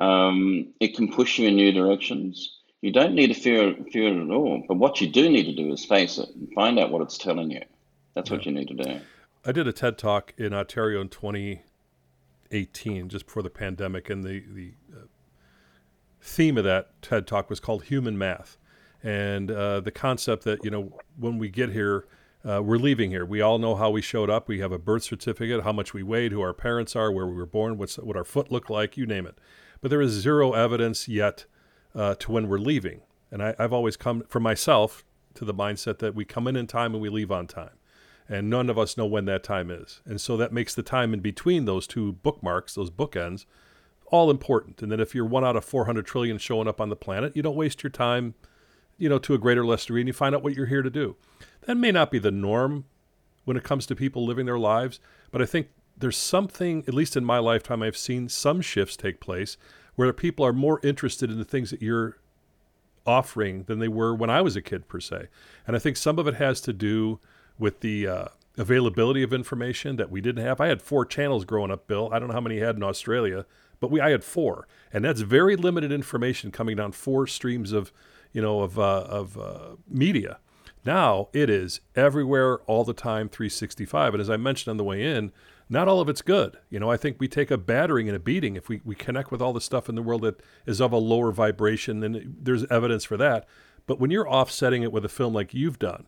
Um, 0.00 0.68
it 0.78 0.94
can 0.94 1.10
push 1.12 1.38
you 1.38 1.48
in 1.48 1.56
new 1.56 1.72
directions. 1.72 2.55
You 2.86 2.92
don't 2.92 3.16
need 3.16 3.26
to 3.26 3.34
fear, 3.34 3.74
fear 3.90 4.16
it 4.16 4.22
at 4.22 4.30
all. 4.30 4.62
But 4.68 4.76
what 4.76 5.00
you 5.00 5.08
do 5.08 5.28
need 5.28 5.46
to 5.46 5.52
do 5.52 5.72
is 5.72 5.84
face 5.84 6.18
it 6.18 6.28
and 6.36 6.48
find 6.54 6.78
out 6.78 6.92
what 6.92 7.02
it's 7.02 7.18
telling 7.18 7.50
you. 7.50 7.60
That's 8.14 8.30
yeah. 8.30 8.36
what 8.36 8.46
you 8.46 8.52
need 8.52 8.68
to 8.68 8.74
do. 8.74 9.00
I 9.44 9.50
did 9.50 9.66
a 9.66 9.72
TED 9.72 9.98
talk 9.98 10.32
in 10.38 10.54
Ontario 10.54 11.00
in 11.00 11.08
2018, 11.08 13.08
just 13.08 13.26
before 13.26 13.42
the 13.42 13.50
pandemic, 13.50 14.08
and 14.08 14.22
the 14.22 14.38
the 14.38 14.74
uh, 14.94 15.06
theme 16.22 16.56
of 16.56 16.62
that 16.62 17.02
TED 17.02 17.26
talk 17.26 17.50
was 17.50 17.58
called 17.58 17.82
human 17.82 18.16
math, 18.16 18.56
and 19.02 19.50
uh, 19.50 19.80
the 19.80 19.90
concept 19.90 20.44
that 20.44 20.64
you 20.64 20.70
know 20.70 20.92
when 21.18 21.38
we 21.38 21.48
get 21.48 21.70
here. 21.70 22.06
Uh, 22.44 22.62
we're 22.62 22.78
leaving 22.78 23.10
here. 23.10 23.24
We 23.24 23.40
all 23.40 23.58
know 23.58 23.74
how 23.74 23.90
we 23.90 24.00
showed 24.00 24.30
up. 24.30 24.46
We 24.46 24.60
have 24.60 24.70
a 24.70 24.78
birth 24.78 25.02
certificate, 25.02 25.64
how 25.64 25.72
much 25.72 25.92
we 25.92 26.04
weighed, 26.04 26.30
who 26.30 26.40
our 26.42 26.52
parents 26.52 26.94
are, 26.94 27.10
where 27.10 27.26
we 27.26 27.34
were 27.34 27.44
born, 27.44 27.76
what's 27.76 27.98
what 27.98 28.16
our 28.16 28.22
foot 28.22 28.52
looked 28.52 28.70
like, 28.70 28.96
you 28.96 29.04
name 29.04 29.26
it 29.26 29.36
but 29.80 29.90
there 29.90 30.00
is 30.00 30.12
zero 30.12 30.52
evidence 30.52 31.08
yet 31.08 31.44
uh, 31.96 32.14
to 32.16 32.30
when 32.30 32.48
we're 32.48 32.58
leaving. 32.58 33.00
And 33.30 33.42
I, 33.42 33.54
I've 33.58 33.72
always 33.72 33.96
come 33.96 34.22
for 34.28 34.38
myself 34.38 35.04
to 35.34 35.44
the 35.44 35.54
mindset 35.54 35.98
that 35.98 36.14
we 36.14 36.24
come 36.24 36.46
in 36.46 36.56
in 36.56 36.66
time 36.66 36.92
and 36.92 37.02
we 37.02 37.08
leave 37.08 37.32
on 37.32 37.46
time. 37.46 37.78
And 38.28 38.50
none 38.50 38.68
of 38.68 38.78
us 38.78 38.96
know 38.96 39.06
when 39.06 39.24
that 39.26 39.42
time 39.42 39.70
is. 39.70 40.00
And 40.04 40.20
so 40.20 40.36
that 40.36 40.52
makes 40.52 40.74
the 40.74 40.82
time 40.82 41.14
in 41.14 41.20
between 41.20 41.64
those 41.64 41.86
two 41.86 42.12
bookmarks, 42.12 42.74
those 42.74 42.90
bookends, 42.90 43.46
all 44.06 44.30
important. 44.30 44.82
And 44.82 44.90
that 44.92 45.00
if 45.00 45.14
you're 45.14 45.24
one 45.24 45.44
out 45.44 45.56
of 45.56 45.64
400 45.64 46.04
trillion 46.06 46.38
showing 46.38 46.68
up 46.68 46.80
on 46.80 46.88
the 46.88 46.96
planet, 46.96 47.36
you 47.36 47.42
don't 47.42 47.56
waste 47.56 47.82
your 47.82 47.90
time, 47.90 48.34
you 48.98 49.08
know, 49.08 49.18
to 49.18 49.34
a 49.34 49.38
greater 49.38 49.62
or 49.62 49.66
less 49.66 49.86
degree 49.86 50.00
and 50.00 50.08
you 50.08 50.12
find 50.12 50.34
out 50.34 50.42
what 50.42 50.54
you're 50.54 50.66
here 50.66 50.82
to 50.82 50.90
do. 50.90 51.16
That 51.62 51.76
may 51.76 51.92
not 51.92 52.10
be 52.10 52.18
the 52.18 52.30
norm 52.30 52.84
when 53.44 53.56
it 53.56 53.64
comes 53.64 53.86
to 53.86 53.94
people 53.94 54.26
living 54.26 54.46
their 54.46 54.58
lives, 54.58 54.98
but 55.30 55.40
I 55.40 55.46
think 55.46 55.68
there's 55.96 56.16
something, 56.16 56.84
at 56.88 56.94
least 56.94 57.16
in 57.16 57.24
my 57.24 57.38
lifetime, 57.38 57.82
I've 57.82 57.96
seen 57.96 58.28
some 58.28 58.60
shifts 58.60 58.96
take 58.96 59.20
place 59.20 59.56
where 59.96 60.12
people 60.12 60.46
are 60.46 60.52
more 60.52 60.80
interested 60.82 61.30
in 61.30 61.38
the 61.38 61.44
things 61.44 61.70
that 61.70 61.82
you're 61.82 62.18
offering 63.06 63.64
than 63.64 63.78
they 63.78 63.88
were 63.88 64.14
when 64.14 64.30
I 64.30 64.40
was 64.40 64.56
a 64.56 64.62
kid, 64.62 64.88
per 64.88 65.00
se. 65.00 65.28
And 65.66 65.76
I 65.76 65.78
think 65.78 65.96
some 65.96 66.18
of 66.18 66.26
it 66.26 66.34
has 66.34 66.60
to 66.62 66.72
do 66.72 67.18
with 67.58 67.80
the 67.80 68.06
uh, 68.06 68.28
availability 68.58 69.22
of 69.22 69.32
information 69.32 69.96
that 69.96 70.10
we 70.10 70.20
didn't 70.20 70.44
have. 70.44 70.60
I 70.60 70.68
had 70.68 70.82
four 70.82 71.04
channels 71.04 71.44
growing 71.44 71.70
up, 71.70 71.86
Bill. 71.86 72.10
I 72.12 72.18
don't 72.18 72.28
know 72.28 72.34
how 72.34 72.40
many 72.40 72.56
you 72.56 72.64
had 72.64 72.76
in 72.76 72.82
Australia, 72.82 73.46
but 73.80 73.90
we 73.90 74.00
I 74.00 74.10
had 74.10 74.24
four, 74.24 74.66
and 74.92 75.04
that's 75.04 75.20
very 75.20 75.56
limited 75.56 75.92
information 75.92 76.50
coming 76.50 76.76
down 76.76 76.92
four 76.92 77.26
streams 77.26 77.72
of, 77.72 77.92
you 78.32 78.42
know, 78.42 78.60
of 78.60 78.78
uh, 78.78 79.04
of 79.08 79.38
uh, 79.38 79.76
media. 79.88 80.38
Now 80.84 81.28
it 81.32 81.50
is 81.50 81.80
everywhere, 81.94 82.58
all 82.60 82.84
the 82.84 82.94
time, 82.94 83.28
365. 83.28 84.14
And 84.14 84.20
as 84.20 84.30
I 84.30 84.36
mentioned 84.36 84.70
on 84.70 84.76
the 84.76 84.84
way 84.84 85.02
in, 85.02 85.32
not 85.68 85.88
all 85.88 86.00
of 86.00 86.08
it's 86.08 86.22
good. 86.22 86.58
You 86.70 86.78
know, 86.78 86.90
I 86.90 86.96
think 86.96 87.16
we 87.18 87.28
take 87.28 87.50
a 87.50 87.58
battering 87.58 88.08
and 88.08 88.16
a 88.16 88.20
beating 88.20 88.56
if 88.56 88.68
we, 88.68 88.80
we 88.84 88.94
connect 88.94 89.30
with 89.30 89.42
all 89.42 89.52
the 89.52 89.60
stuff 89.60 89.88
in 89.88 89.94
the 89.94 90.02
world 90.02 90.22
that 90.22 90.40
is 90.64 90.80
of 90.80 90.92
a 90.92 90.98
lower 90.98 91.32
vibration, 91.32 92.00
then 92.00 92.36
there's 92.40 92.64
evidence 92.66 93.04
for 93.04 93.16
that. 93.16 93.46
But 93.86 94.00
when 94.00 94.10
you're 94.10 94.28
offsetting 94.28 94.82
it 94.82 94.92
with 94.92 95.04
a 95.04 95.08
film 95.08 95.34
like 95.34 95.54
you've 95.54 95.78
done 95.78 96.06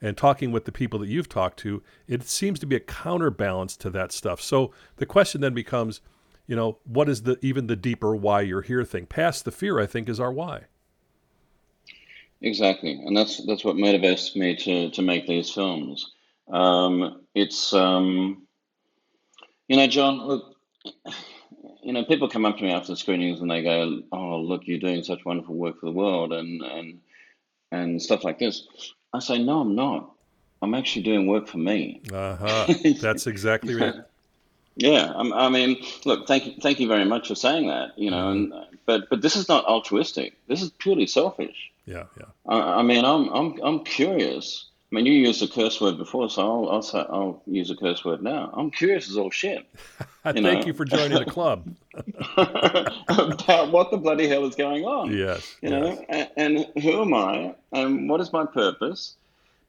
and 0.00 0.16
talking 0.16 0.52
with 0.52 0.64
the 0.64 0.72
people 0.72 0.98
that 1.00 1.08
you've 1.08 1.28
talked 1.28 1.58
to, 1.60 1.82
it 2.06 2.22
seems 2.22 2.58
to 2.60 2.66
be 2.66 2.76
a 2.76 2.80
counterbalance 2.80 3.76
to 3.78 3.90
that 3.90 4.12
stuff. 4.12 4.40
So 4.40 4.72
the 4.96 5.06
question 5.06 5.40
then 5.40 5.54
becomes, 5.54 6.00
you 6.46 6.56
know, 6.56 6.78
what 6.84 7.08
is 7.08 7.22
the 7.22 7.38
even 7.42 7.66
the 7.66 7.76
deeper 7.76 8.14
why 8.14 8.42
you're 8.42 8.62
here 8.62 8.84
thing? 8.84 9.06
Past 9.06 9.44
the 9.44 9.50
fear, 9.50 9.78
I 9.78 9.86
think, 9.86 10.08
is 10.08 10.20
our 10.20 10.32
why. 10.32 10.64
Exactly, 12.40 12.92
and 12.92 13.16
that's 13.16 13.44
that's 13.46 13.64
what 13.64 13.76
motivates 13.76 14.36
me 14.36 14.54
to 14.56 14.90
to 14.90 15.02
make 15.02 15.26
these 15.26 15.50
films. 15.50 16.12
Um, 16.48 17.22
it's 17.34 17.72
um, 17.74 18.46
you 19.68 19.76
know, 19.76 19.86
John, 19.86 20.26
look, 20.26 20.56
you 21.82 21.92
know, 21.92 22.04
people 22.04 22.28
come 22.28 22.44
up 22.44 22.56
to 22.58 22.64
me 22.64 22.72
after 22.72 22.96
screenings 22.96 23.40
and 23.40 23.50
they 23.50 23.62
go, 23.62 24.02
"Oh, 24.10 24.40
look, 24.40 24.66
you're 24.66 24.78
doing 24.78 25.02
such 25.04 25.24
wonderful 25.24 25.54
work 25.54 25.80
for 25.80 25.86
the 25.86 25.92
world," 25.92 26.32
and 26.32 26.62
and 26.62 27.00
and 27.70 28.02
stuff 28.02 28.24
like 28.24 28.38
this. 28.38 28.66
I 29.12 29.20
say, 29.20 29.38
"No, 29.38 29.60
I'm 29.60 29.74
not. 29.74 30.12
I'm 30.60 30.74
actually 30.74 31.02
doing 31.02 31.26
work 31.26 31.46
for 31.46 31.58
me." 31.58 32.02
Uh 32.12 32.36
huh. 32.36 32.74
That's 33.00 33.26
exactly 33.26 33.74
right. 33.74 33.94
Yeah, 34.76 35.12
I 35.16 35.48
mean, 35.48 35.84
look, 36.04 36.28
thank 36.28 36.46
you, 36.46 36.52
thank 36.60 36.78
you 36.78 36.86
very 36.86 37.04
much 37.04 37.26
for 37.26 37.34
saying 37.34 37.66
that. 37.66 37.98
You 37.98 38.12
know, 38.12 38.30
and 38.30 38.54
but 38.86 39.10
but 39.10 39.22
this 39.22 39.34
is 39.34 39.48
not 39.48 39.64
altruistic. 39.66 40.34
This 40.46 40.62
is 40.62 40.70
purely 40.70 41.06
selfish. 41.06 41.72
Yeah, 41.84 42.04
yeah. 42.16 42.26
I, 42.46 42.78
I 42.78 42.82
mean, 42.82 43.04
I'm 43.04 43.28
I'm 43.28 43.58
I'm 43.62 43.84
curious. 43.84 44.66
I 44.90 44.94
mean, 44.94 45.04
you 45.04 45.12
used 45.12 45.42
a 45.42 45.48
curse 45.48 45.82
word 45.82 45.98
before, 45.98 46.30
so 46.30 46.40
I'll 46.40 46.70
I'll, 46.70 46.82
say, 46.82 46.98
I'll 46.98 47.42
use 47.46 47.70
a 47.70 47.76
curse 47.76 48.06
word 48.06 48.22
now. 48.22 48.50
I'm 48.54 48.70
curious 48.70 49.10
as 49.10 49.18
all 49.18 49.30
shit. 49.30 49.66
Thank 50.24 50.40
know? 50.40 50.60
you 50.62 50.72
for 50.72 50.86
joining 50.86 51.18
the 51.18 51.26
club. 51.26 51.74
about 52.38 53.70
what 53.70 53.90
the 53.90 53.98
bloody 53.98 54.28
hell 54.28 54.46
is 54.46 54.54
going 54.54 54.84
on. 54.84 55.14
Yes. 55.14 55.56
You 55.60 55.70
yes. 55.70 55.70
know, 55.70 56.04
and, 56.08 56.30
and 56.36 56.82
who 56.82 57.02
am 57.02 57.12
I, 57.12 57.54
and 57.72 58.08
what 58.08 58.20
is 58.22 58.32
my 58.32 58.46
purpose? 58.46 59.14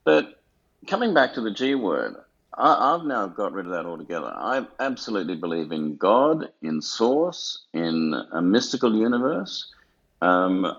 But 0.05 0.41
coming 0.87 1.13
back 1.13 1.33
to 1.33 1.41
the 1.41 1.51
G 1.51 1.75
word, 1.75 2.15
I, 2.53 2.91
have 2.91 3.05
now 3.05 3.27
got 3.27 3.51
rid 3.51 3.65
of 3.65 3.71
that 3.73 3.85
altogether. 3.85 4.33
I 4.33 4.65
absolutely 4.79 5.35
believe 5.35 5.71
in 5.71 5.97
God, 5.97 6.49
in 6.61 6.81
Source, 6.81 7.59
in 7.73 8.13
a 8.31 8.41
mystical 8.41 8.95
universe. 8.95 9.73
Um, 10.21 10.75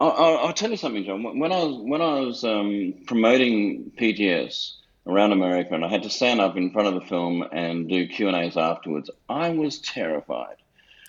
I'll, 0.00 0.38
I'll, 0.38 0.52
tell 0.52 0.70
you 0.70 0.76
something, 0.76 1.04
John. 1.04 1.22
When 1.38 1.50
I 1.52 1.64
was 1.64 1.76
when 1.76 2.00
I 2.00 2.20
was 2.20 2.44
um, 2.44 2.94
promoting 3.06 3.90
PGS 3.98 4.74
around 5.06 5.32
America, 5.32 5.74
and 5.74 5.84
I 5.84 5.88
had 5.88 6.04
to 6.04 6.10
stand 6.10 6.40
up 6.40 6.56
in 6.56 6.70
front 6.70 6.88
of 6.88 6.94
the 6.94 7.00
film 7.00 7.42
and 7.50 7.88
do 7.88 8.06
Q 8.06 8.28
and 8.28 8.36
A's 8.36 8.56
afterwards, 8.56 9.10
I 9.28 9.50
was 9.50 9.78
terrified. 9.80 10.56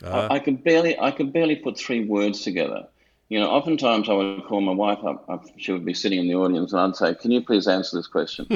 Uh-huh. 0.03 0.27
I, 0.31 0.35
I, 0.35 0.39
could 0.39 0.63
barely 0.63 0.97
I 0.99 1.11
could 1.11 1.33
barely 1.33 1.57
put 1.57 1.77
three 1.77 2.05
words 2.05 2.41
together 2.41 2.87
you 3.29 3.39
know, 3.39 3.47
oftentimes 3.47 4.09
I 4.09 4.13
would 4.13 4.43
call 4.45 4.59
my 4.59 4.71
wife 4.71 5.03
up. 5.05 5.45
She 5.57 5.71
would 5.71 5.85
be 5.85 5.93
sitting 5.93 6.17
in 6.19 6.27
the 6.27 6.33
audience, 6.33 6.73
and 6.73 6.81
I'd 6.81 6.95
say, 6.95 7.13
"Can 7.13 7.29
you 7.29 7.41
please 7.41 7.67
answer 7.67 7.95
this 7.95 8.07
question?" 8.07 8.47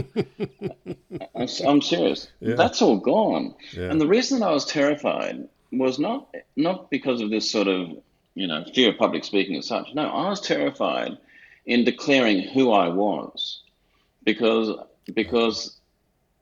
I'm 1.36 1.82
serious. 1.82 2.28
Yeah. 2.40 2.56
That's 2.56 2.82
all 2.82 2.98
gone. 2.98 3.54
Yeah. 3.72 3.92
And 3.92 4.02
the 4.02 4.08
reason 4.08 4.40
that 4.40 4.48
I 4.48 4.52
was 4.52 4.66
terrified 4.66 5.48
was 5.72 6.00
not 6.00 6.28
not 6.56 6.90
because 6.90 7.22
of 7.22 7.30
this 7.30 7.52
sort 7.52 7.68
of 7.68 7.90
you 8.36 8.48
know 8.48 8.64
fear 8.74 8.90
of 8.90 8.98
public 8.98 9.24
speaking 9.24 9.58
as 9.58 9.68
such. 9.68 9.94
No, 9.94 10.04
I 10.04 10.30
was 10.30 10.42
terrified 10.42 11.18
in 11.66 11.84
declaring 11.84 12.42
who 12.42 12.72
I 12.72 12.90
was, 12.90 13.62
because 14.24 14.78
because 15.14 15.78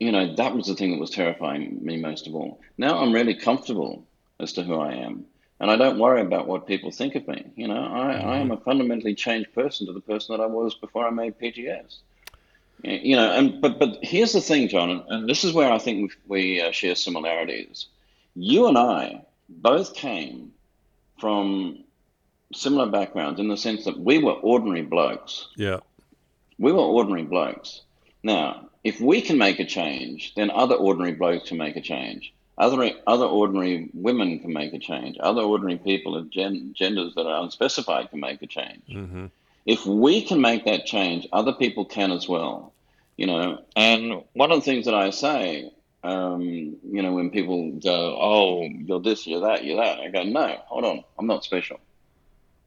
you 0.00 0.12
know 0.12 0.34
that 0.36 0.54
was 0.54 0.66
the 0.66 0.74
thing 0.74 0.92
that 0.92 1.00
was 1.00 1.10
terrifying 1.10 1.78
me 1.82 1.96
most 1.96 2.26
of 2.26 2.34
all. 2.34 2.60
Now 2.78 2.98
I'm 2.98 3.12
really 3.12 3.34
comfortable 3.34 4.04
as 4.40 4.52
to 4.54 4.62
who 4.62 4.76
I 4.78 4.94
am 4.94 5.26
and 5.62 5.70
I 5.70 5.76
don't 5.76 6.00
worry 6.00 6.20
about 6.20 6.48
what 6.48 6.66
people 6.66 6.90
think 6.90 7.14
of 7.14 7.28
me. 7.28 7.52
You 7.54 7.68
know, 7.68 7.84
I. 7.84 8.14
I 8.14 8.38
am 8.38 8.50
a 8.50 8.56
fundamentally 8.56 9.14
changed 9.14 9.54
person 9.54 9.86
to 9.86 9.92
the 9.92 10.00
person 10.00 10.36
that 10.36 10.42
I 10.42 10.46
was 10.46 10.74
before 10.74 11.06
I 11.06 11.10
made 11.10 11.38
PGS. 11.38 11.98
You 12.82 13.14
know, 13.14 13.30
and 13.30 13.60
but 13.60 13.78
but 13.78 13.98
here's 14.02 14.32
the 14.32 14.40
thing, 14.40 14.66
John, 14.66 15.04
and 15.08 15.28
this 15.28 15.44
is 15.44 15.52
where 15.52 15.70
I 15.70 15.78
think 15.78 16.10
we 16.26 16.60
uh, 16.60 16.72
share 16.72 16.96
similarities. 16.96 17.86
You 18.34 18.66
and 18.66 18.76
I 18.76 19.24
both 19.48 19.94
came 19.94 20.50
from 21.18 21.84
similar 22.54 22.86
backgrounds 22.86 23.40
in 23.40 23.48
the 23.48 23.56
sense 23.56 23.84
that 23.84 23.98
we 23.98 24.18
were 24.18 24.32
ordinary 24.32 24.82
blokes. 24.82 25.48
Yeah, 25.56 25.80
we 26.58 26.72
were 26.72 26.80
ordinary 26.80 27.24
blokes. 27.24 27.82
Now, 28.22 28.68
if 28.84 29.00
we 29.00 29.20
can 29.20 29.38
make 29.38 29.58
a 29.58 29.64
change, 29.64 30.34
then 30.34 30.50
other 30.50 30.74
ordinary 30.74 31.12
blokes 31.12 31.48
can 31.48 31.58
make 31.58 31.76
a 31.76 31.80
change. 31.80 32.32
Other, 32.58 32.92
other 33.06 33.24
ordinary 33.24 33.90
women 33.94 34.38
can 34.40 34.52
make 34.52 34.72
a 34.74 34.78
change. 34.78 35.16
Other 35.18 35.42
ordinary 35.42 35.78
people 35.78 36.16
of 36.16 36.30
gen, 36.30 36.74
genders 36.74 37.14
that 37.14 37.26
are 37.26 37.42
unspecified 37.42 38.10
can 38.10 38.20
make 38.20 38.42
a 38.42 38.46
change. 38.46 38.86
Mm-hmm. 38.88 39.26
If 39.64 39.86
we 39.86 40.22
can 40.22 40.40
make 40.40 40.64
that 40.64 40.84
change, 40.84 41.26
other 41.32 41.52
people 41.52 41.84
can 41.84 42.12
as 42.12 42.28
well. 42.28 42.72
You 43.16 43.26
know, 43.26 43.62
and 43.76 44.22
one 44.32 44.50
of 44.50 44.58
the 44.58 44.64
things 44.64 44.86
that 44.86 44.94
I 44.94 45.10
say, 45.10 45.70
um, 46.02 46.42
you 46.42 47.02
know, 47.02 47.12
when 47.12 47.30
people 47.30 47.72
go, 47.72 48.16
"Oh, 48.20 48.62
you're 48.62 49.00
this, 49.00 49.26
you're 49.26 49.40
that, 49.40 49.64
you're 49.64 49.76
that," 49.76 50.00
I 50.00 50.08
go, 50.08 50.22
"No, 50.22 50.58
hold 50.66 50.84
on, 50.84 51.04
I'm 51.18 51.26
not 51.26 51.44
special. 51.44 51.78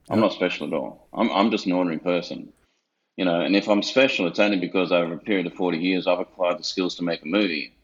I'm 0.10 0.20
not 0.20 0.34
special 0.34 0.68
at 0.68 0.74
all. 0.74 1.08
I'm 1.14 1.32
I'm 1.32 1.52
just 1.52 1.66
an 1.66 1.74
ordinary 1.74 2.00
person." 2.00 2.52
You 3.18 3.26
know, 3.26 3.40
and 3.40 3.56
if 3.56 3.70
I'm 3.70 3.82
special, 3.82 4.28
it's 4.28 4.40
only 4.40 4.58
because 4.58 4.92
over 4.92 5.14
a 5.14 5.18
period 5.18 5.48
of 5.48 5.54
40 5.54 5.78
years, 5.78 6.06
I've 6.06 6.20
acquired 6.20 6.60
the 6.60 6.66
skills 6.66 6.96
to 6.96 7.04
make 7.04 7.24
a 7.24 7.28
movie 7.28 7.76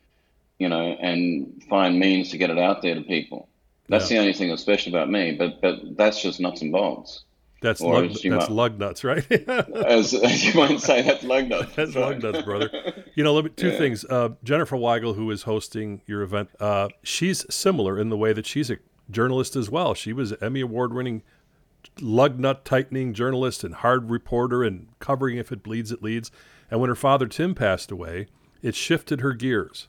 you 0.61 0.69
know, 0.69 0.95
and 1.01 1.63
find 1.67 1.99
means 1.99 2.29
to 2.29 2.37
get 2.37 2.51
it 2.51 2.59
out 2.59 2.83
there 2.83 2.93
to 2.93 3.01
people. 3.01 3.49
That's 3.89 4.11
yeah. 4.11 4.17
the 4.17 4.21
only 4.21 4.33
thing 4.33 4.49
that's 4.49 4.61
special 4.61 4.93
about 4.93 5.09
me. 5.09 5.31
But 5.31 5.59
but 5.59 5.97
that's 5.97 6.21
just 6.21 6.39
nuts 6.39 6.61
and 6.61 6.71
bolts. 6.71 7.23
That's 7.61 7.79
lug, 7.79 8.09
that's 8.09 8.25
might, 8.25 8.49
lug 8.49 8.79
nuts, 8.79 9.03
right? 9.03 9.31
as, 9.47 10.13
as, 10.15 10.43
you 10.43 10.53
might 10.55 10.81
say, 10.81 11.03
that's 11.03 11.23
lug 11.23 11.47
nuts. 11.47 11.71
that's 11.75 11.95
right. 11.95 12.19
lug 12.19 12.23
nuts, 12.23 12.41
brother. 12.41 13.03
You 13.13 13.23
know, 13.23 13.39
me, 13.39 13.49
two 13.49 13.69
yeah. 13.69 13.77
things. 13.77 14.03
Uh, 14.03 14.29
Jennifer 14.43 14.75
Weigel, 14.75 15.15
who 15.15 15.29
is 15.29 15.43
hosting 15.43 16.01
your 16.07 16.23
event, 16.23 16.49
uh, 16.59 16.89
she's 17.03 17.45
similar 17.53 17.99
in 17.99 18.09
the 18.09 18.17
way 18.17 18.33
that 18.33 18.47
she's 18.47 18.71
a 18.71 18.77
journalist 19.11 19.55
as 19.55 19.69
well. 19.69 19.93
She 19.93 20.11
was 20.11 20.33
Emmy 20.41 20.61
award 20.61 20.91
winning 20.91 21.21
lug 21.99 22.39
nut 22.39 22.65
tightening 22.65 23.13
journalist 23.13 23.63
and 23.63 23.75
hard 23.75 24.09
reporter 24.09 24.63
and 24.63 24.87
covering 24.99 25.37
if 25.37 25.51
it 25.51 25.61
bleeds, 25.61 25.91
it 25.91 26.01
leads. 26.01 26.31
And 26.71 26.79
when 26.79 26.89
her 26.89 26.95
father 26.95 27.27
Tim 27.27 27.53
passed 27.53 27.91
away, 27.91 28.27
it 28.63 28.73
shifted 28.73 29.21
her 29.21 29.33
gears. 29.33 29.87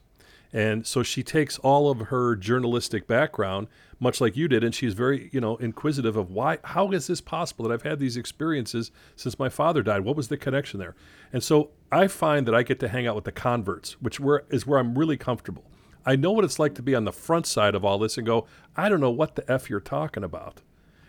And 0.51 0.85
so 0.85 1.01
she 1.01 1.23
takes 1.23 1.57
all 1.59 1.89
of 1.89 1.99
her 1.99 2.35
journalistic 2.35 3.07
background, 3.07 3.67
much 4.03 4.21
like 4.21 4.37
you 4.37 4.47
did, 4.47 4.63
and 4.63 4.75
she's 4.75 4.93
very, 4.93 5.29
you 5.33 5.41
know, 5.41 5.55
inquisitive 5.57 6.15
of 6.15 6.29
why, 6.29 6.59
how 6.63 6.91
is 6.91 7.07
this 7.07 7.21
possible 7.21 7.67
that 7.67 7.73
I've 7.73 7.83
had 7.83 7.99
these 7.99 8.17
experiences 8.17 8.91
since 9.15 9.39
my 9.39 9.49
father 9.49 9.81
died? 9.81 10.01
What 10.01 10.15
was 10.15 10.27
the 10.27 10.37
connection 10.37 10.79
there? 10.79 10.95
And 11.31 11.43
so 11.43 11.71
I 11.91 12.07
find 12.07 12.45
that 12.47 12.53
I 12.53 12.63
get 12.63 12.79
to 12.81 12.87
hang 12.87 13.07
out 13.07 13.15
with 13.15 13.23
the 13.23 13.31
converts, 13.31 13.93
which 14.01 14.19
is 14.49 14.67
where 14.67 14.79
I'm 14.79 14.97
really 14.97 15.17
comfortable. 15.17 15.63
I 16.05 16.15
know 16.15 16.31
what 16.31 16.43
it's 16.43 16.59
like 16.59 16.75
to 16.75 16.81
be 16.81 16.95
on 16.95 17.05
the 17.05 17.11
front 17.11 17.47
side 17.47 17.75
of 17.75 17.85
all 17.85 17.97
this 17.97 18.17
and 18.17 18.27
go, 18.27 18.45
I 18.75 18.89
don't 18.89 18.99
know 18.99 19.09
what 19.09 19.35
the 19.35 19.49
F 19.51 19.69
you're 19.69 19.79
talking 19.79 20.23
about. 20.23 20.61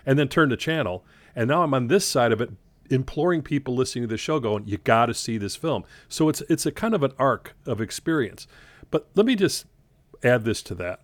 And 0.07 0.18
then 0.18 0.28
turn 0.28 0.50
the 0.50 0.57
channel. 0.57 1.04
And 1.35 1.48
now 1.48 1.62
I'm 1.62 1.74
on 1.74 1.88
this 1.88 2.07
side 2.07 2.30
of 2.30 2.40
it, 2.40 2.50
imploring 2.90 3.42
people 3.42 3.74
listening 3.74 4.04
to 4.04 4.09
the 4.09 4.18
show, 4.18 4.38
going, 4.38 4.68
you 4.68 4.76
got 4.76 5.07
to 5.07 5.14
see 5.14 5.38
this 5.38 5.57
film. 5.57 5.85
So 6.09 6.28
it's 6.28 6.42
it's 6.42 6.66
a 6.66 6.70
kind 6.70 6.94
of 6.94 7.02
an 7.02 7.12
arc 7.18 7.57
of 7.66 7.80
experience. 7.80 8.46
But 8.90 9.09
let 9.14 9.26
me 9.26 9.35
just 9.35 9.66
add 10.22 10.44
this 10.44 10.62
to 10.64 10.74
that. 10.76 11.00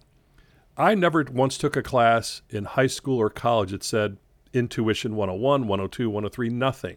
I 0.81 0.95
never 0.95 1.27
once 1.31 1.59
took 1.59 1.77
a 1.77 1.83
class 1.83 2.41
in 2.49 2.65
high 2.65 2.87
school 2.87 3.19
or 3.19 3.29
college 3.29 3.73
that 3.73 3.85
said 3.85 4.17
Intuition 4.55 5.15
101, 5.15 5.69
102, 5.69 6.09
103, 6.09 6.49
nothing. 6.49 6.97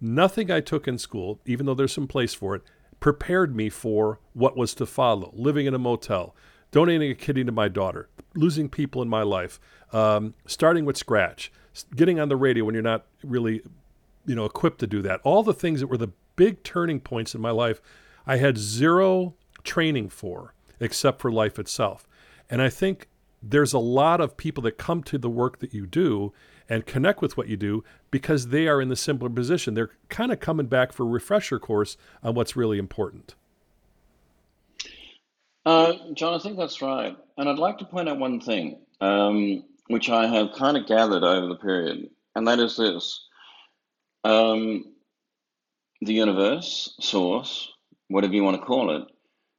Nothing 0.00 0.50
I 0.50 0.60
took 0.60 0.86
in 0.86 0.96
school, 0.96 1.40
even 1.44 1.66
though 1.66 1.74
there's 1.74 1.92
some 1.92 2.06
place 2.06 2.34
for 2.34 2.54
it, 2.54 2.62
prepared 3.00 3.56
me 3.56 3.68
for 3.68 4.20
what 4.32 4.56
was 4.56 4.74
to 4.74 4.86
follow 4.86 5.32
living 5.34 5.66
in 5.66 5.74
a 5.74 5.78
motel, 5.78 6.36
donating 6.70 7.10
a 7.10 7.16
kidney 7.16 7.42
to 7.42 7.50
my 7.50 7.66
daughter, 7.66 8.08
losing 8.36 8.68
people 8.68 9.02
in 9.02 9.08
my 9.08 9.22
life, 9.22 9.58
um, 9.92 10.34
starting 10.46 10.84
with 10.84 10.96
scratch, 10.96 11.50
getting 11.96 12.20
on 12.20 12.28
the 12.28 12.36
radio 12.36 12.64
when 12.64 12.74
you're 12.74 12.82
not 12.82 13.06
really 13.24 13.60
you 14.24 14.36
know 14.36 14.44
equipped 14.44 14.78
to 14.80 14.86
do 14.88 15.02
that 15.02 15.20
all 15.22 15.44
the 15.44 15.54
things 15.54 15.78
that 15.78 15.86
were 15.86 15.96
the 15.96 16.10
big 16.34 16.60
turning 16.64 16.98
points 16.98 17.32
in 17.32 17.40
my 17.40 17.52
life 17.52 17.80
i 18.26 18.38
had 18.38 18.58
zero 18.58 19.34
training 19.62 20.08
for 20.08 20.52
except 20.80 21.20
for 21.20 21.30
life 21.30 21.58
itself. 21.58 22.06
And 22.48 22.62
I 22.62 22.68
think 22.68 23.08
there's 23.42 23.72
a 23.72 23.78
lot 23.78 24.20
of 24.20 24.36
people 24.36 24.62
that 24.64 24.78
come 24.78 25.02
to 25.04 25.18
the 25.18 25.30
work 25.30 25.60
that 25.60 25.74
you 25.74 25.86
do 25.86 26.32
and 26.68 26.86
connect 26.86 27.22
with 27.22 27.36
what 27.36 27.48
you 27.48 27.56
do 27.56 27.84
because 28.10 28.48
they 28.48 28.66
are 28.66 28.80
in 28.80 28.88
the 28.88 28.96
simpler 28.96 29.30
position. 29.30 29.74
They're 29.74 29.90
kind 30.08 30.32
of 30.32 30.40
coming 30.40 30.66
back 30.66 30.92
for 30.92 31.04
a 31.04 31.06
refresher 31.06 31.58
course 31.58 31.96
on 32.22 32.34
what's 32.34 32.56
really 32.56 32.78
important. 32.78 33.34
Uh, 35.64 35.94
John, 36.14 36.34
I 36.34 36.38
think 36.38 36.56
that's 36.56 36.80
right. 36.80 37.16
And 37.36 37.48
I'd 37.48 37.58
like 37.58 37.78
to 37.78 37.84
point 37.84 38.08
out 38.08 38.18
one 38.18 38.40
thing, 38.40 38.78
um, 39.00 39.64
which 39.88 40.08
I 40.08 40.26
have 40.26 40.52
kind 40.52 40.76
of 40.76 40.86
gathered 40.86 41.24
over 41.24 41.48
the 41.48 41.56
period, 41.56 42.08
and 42.34 42.46
that 42.46 42.58
is 42.58 42.76
this 42.76 43.26
um, 44.24 44.84
the 46.00 46.12
universe, 46.12 46.94
source, 47.00 47.72
whatever 48.08 48.34
you 48.34 48.42
want 48.42 48.58
to 48.60 48.66
call 48.66 48.96
it, 48.96 49.04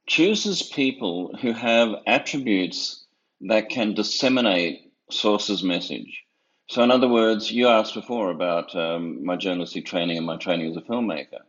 chooses 0.06 0.62
people 0.62 1.36
who 1.40 1.52
have 1.52 1.94
attributes 2.06 3.06
that 3.42 3.68
can 3.68 3.94
disseminate 3.94 4.92
source's 5.10 5.62
message. 5.62 6.24
So, 6.68 6.82
in 6.82 6.90
other 6.90 7.08
words, 7.08 7.50
you 7.50 7.68
asked 7.68 7.94
before 7.94 8.30
about 8.30 8.74
um, 8.76 9.24
my 9.24 9.36
journalistic 9.36 9.86
training 9.86 10.18
and 10.18 10.26
my 10.26 10.36
training 10.36 10.70
as 10.70 10.76
a 10.76 10.82
filmmaker. 10.82 11.40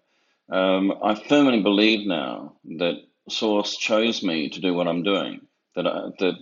Um, 0.49 0.93
I 1.03 1.15
firmly 1.15 1.61
believe 1.61 2.07
now 2.07 2.55
that 2.77 3.01
Source 3.27 3.77
chose 3.77 4.23
me 4.23 4.49
to 4.49 4.61
do 4.61 4.73
what 4.73 4.87
I'm 4.87 5.03
doing. 5.03 5.41
That 5.75 5.85
I, 5.87 6.09
that 6.19 6.35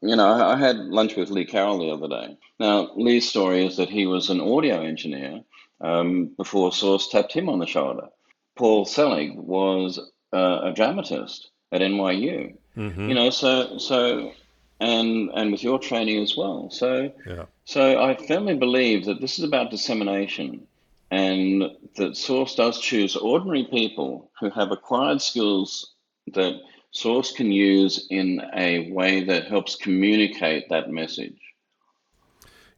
you 0.00 0.16
know, 0.16 0.28
I 0.28 0.56
had 0.56 0.76
lunch 0.76 1.16
with 1.16 1.30
Lee 1.30 1.44
Carroll 1.44 1.78
the 1.78 1.90
other 1.90 2.08
day. 2.08 2.36
Now, 2.58 2.90
Lee's 2.96 3.28
story 3.28 3.66
is 3.66 3.76
that 3.76 3.90
he 3.90 4.06
was 4.06 4.30
an 4.30 4.40
audio 4.40 4.80
engineer 4.82 5.42
um, 5.80 6.30
before 6.36 6.72
Source 6.72 7.08
tapped 7.08 7.32
him 7.32 7.48
on 7.48 7.58
the 7.58 7.66
shoulder. 7.66 8.08
Paul 8.56 8.84
Selig 8.84 9.34
was 9.36 9.98
uh, 10.32 10.60
a 10.64 10.72
dramatist 10.72 11.50
at 11.72 11.80
NYU. 11.80 12.56
Mm-hmm. 12.76 13.08
You 13.08 13.14
know, 13.14 13.30
so 13.30 13.78
so 13.78 14.32
and 14.80 15.30
and 15.34 15.52
with 15.52 15.62
your 15.62 15.78
training 15.78 16.22
as 16.22 16.36
well. 16.36 16.70
So 16.70 17.12
Yeah. 17.26 17.46
so 17.64 18.02
I 18.02 18.16
firmly 18.26 18.56
believe 18.56 19.04
that 19.06 19.20
this 19.20 19.38
is 19.38 19.44
about 19.44 19.70
dissemination, 19.70 20.66
and 21.10 21.64
that 21.96 22.16
Source 22.16 22.54
does 22.54 22.80
choose 22.80 23.16
ordinary 23.16 23.64
people 23.64 24.30
who 24.40 24.50
have 24.50 24.72
acquired 24.72 25.20
skills 25.22 25.94
that 26.34 26.60
Source 26.90 27.32
can 27.32 27.50
use 27.50 28.06
in 28.10 28.42
a 28.54 28.90
way 28.90 29.24
that 29.24 29.46
helps 29.46 29.76
communicate 29.76 30.68
that 30.68 30.90
message. 30.90 31.38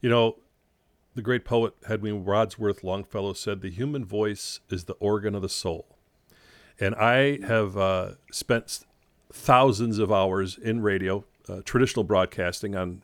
You 0.00 0.10
know, 0.10 0.36
the 1.14 1.22
great 1.22 1.44
poet 1.44 1.74
Hedwig 1.88 2.12
Wadsworth 2.14 2.84
Longfellow 2.84 3.32
said, 3.32 3.60
"The 3.60 3.70
human 3.70 4.04
voice 4.04 4.60
is 4.70 4.84
the 4.84 4.94
organ 4.94 5.34
of 5.34 5.42
the 5.42 5.48
soul." 5.48 5.86
And 6.78 6.94
I 6.96 7.40
have 7.46 7.76
uh, 7.76 8.12
spent 8.32 8.84
thousands 9.32 9.98
of 9.98 10.10
hours 10.12 10.58
in 10.58 10.80
radio, 10.80 11.24
uh, 11.48 11.60
traditional 11.64 12.04
broadcasting 12.04 12.76
on, 12.76 13.02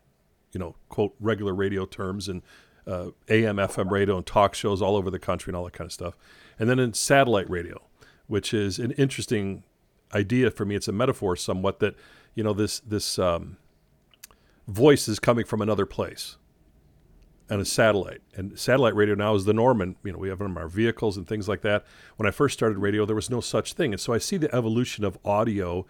you 0.51 0.59
know, 0.59 0.75
quote 0.89 1.15
regular 1.19 1.53
radio 1.53 1.85
terms 1.85 2.27
and 2.27 2.41
uh, 2.87 3.07
AM, 3.29 3.57
FM 3.57 3.91
radio 3.91 4.17
and 4.17 4.25
talk 4.25 4.55
shows 4.55 4.81
all 4.81 4.95
over 4.95 5.09
the 5.09 5.19
country 5.19 5.51
and 5.51 5.57
all 5.57 5.63
that 5.65 5.73
kind 5.73 5.87
of 5.87 5.93
stuff, 5.93 6.15
and 6.57 6.69
then 6.69 6.79
in 6.79 6.93
satellite 6.93 7.49
radio, 7.49 7.81
which 8.27 8.53
is 8.53 8.79
an 8.79 8.91
interesting 8.91 9.63
idea 10.13 10.51
for 10.51 10.65
me. 10.65 10.75
It's 10.75 10.87
a 10.87 10.93
metaphor 10.93 11.35
somewhat 11.35 11.79
that 11.79 11.95
you 12.35 12.43
know 12.43 12.53
this 12.53 12.79
this 12.79 13.19
um, 13.19 13.57
voice 14.67 15.07
is 15.07 15.19
coming 15.19 15.45
from 15.45 15.61
another 15.61 15.85
place 15.85 16.37
and 17.49 17.61
a 17.61 17.65
satellite. 17.65 18.21
And 18.33 18.57
satellite 18.57 18.95
radio 18.95 19.13
now 19.13 19.35
is 19.35 19.45
the 19.45 19.53
norm, 19.53 19.81
and 19.81 19.95
you 20.03 20.11
know 20.11 20.17
we 20.17 20.29
have 20.29 20.39
them 20.39 20.51
in 20.51 20.57
our 20.57 20.69
vehicles 20.69 21.17
and 21.17 21.27
things 21.27 21.47
like 21.47 21.61
that. 21.61 21.85
When 22.15 22.27
I 22.27 22.31
first 22.31 22.53
started 22.53 22.77
radio, 22.77 23.05
there 23.05 23.15
was 23.15 23.29
no 23.29 23.41
such 23.41 23.73
thing, 23.73 23.93
and 23.93 23.99
so 23.99 24.13
I 24.13 24.17
see 24.17 24.37
the 24.37 24.53
evolution 24.55 25.03
of 25.03 25.17
audio 25.25 25.85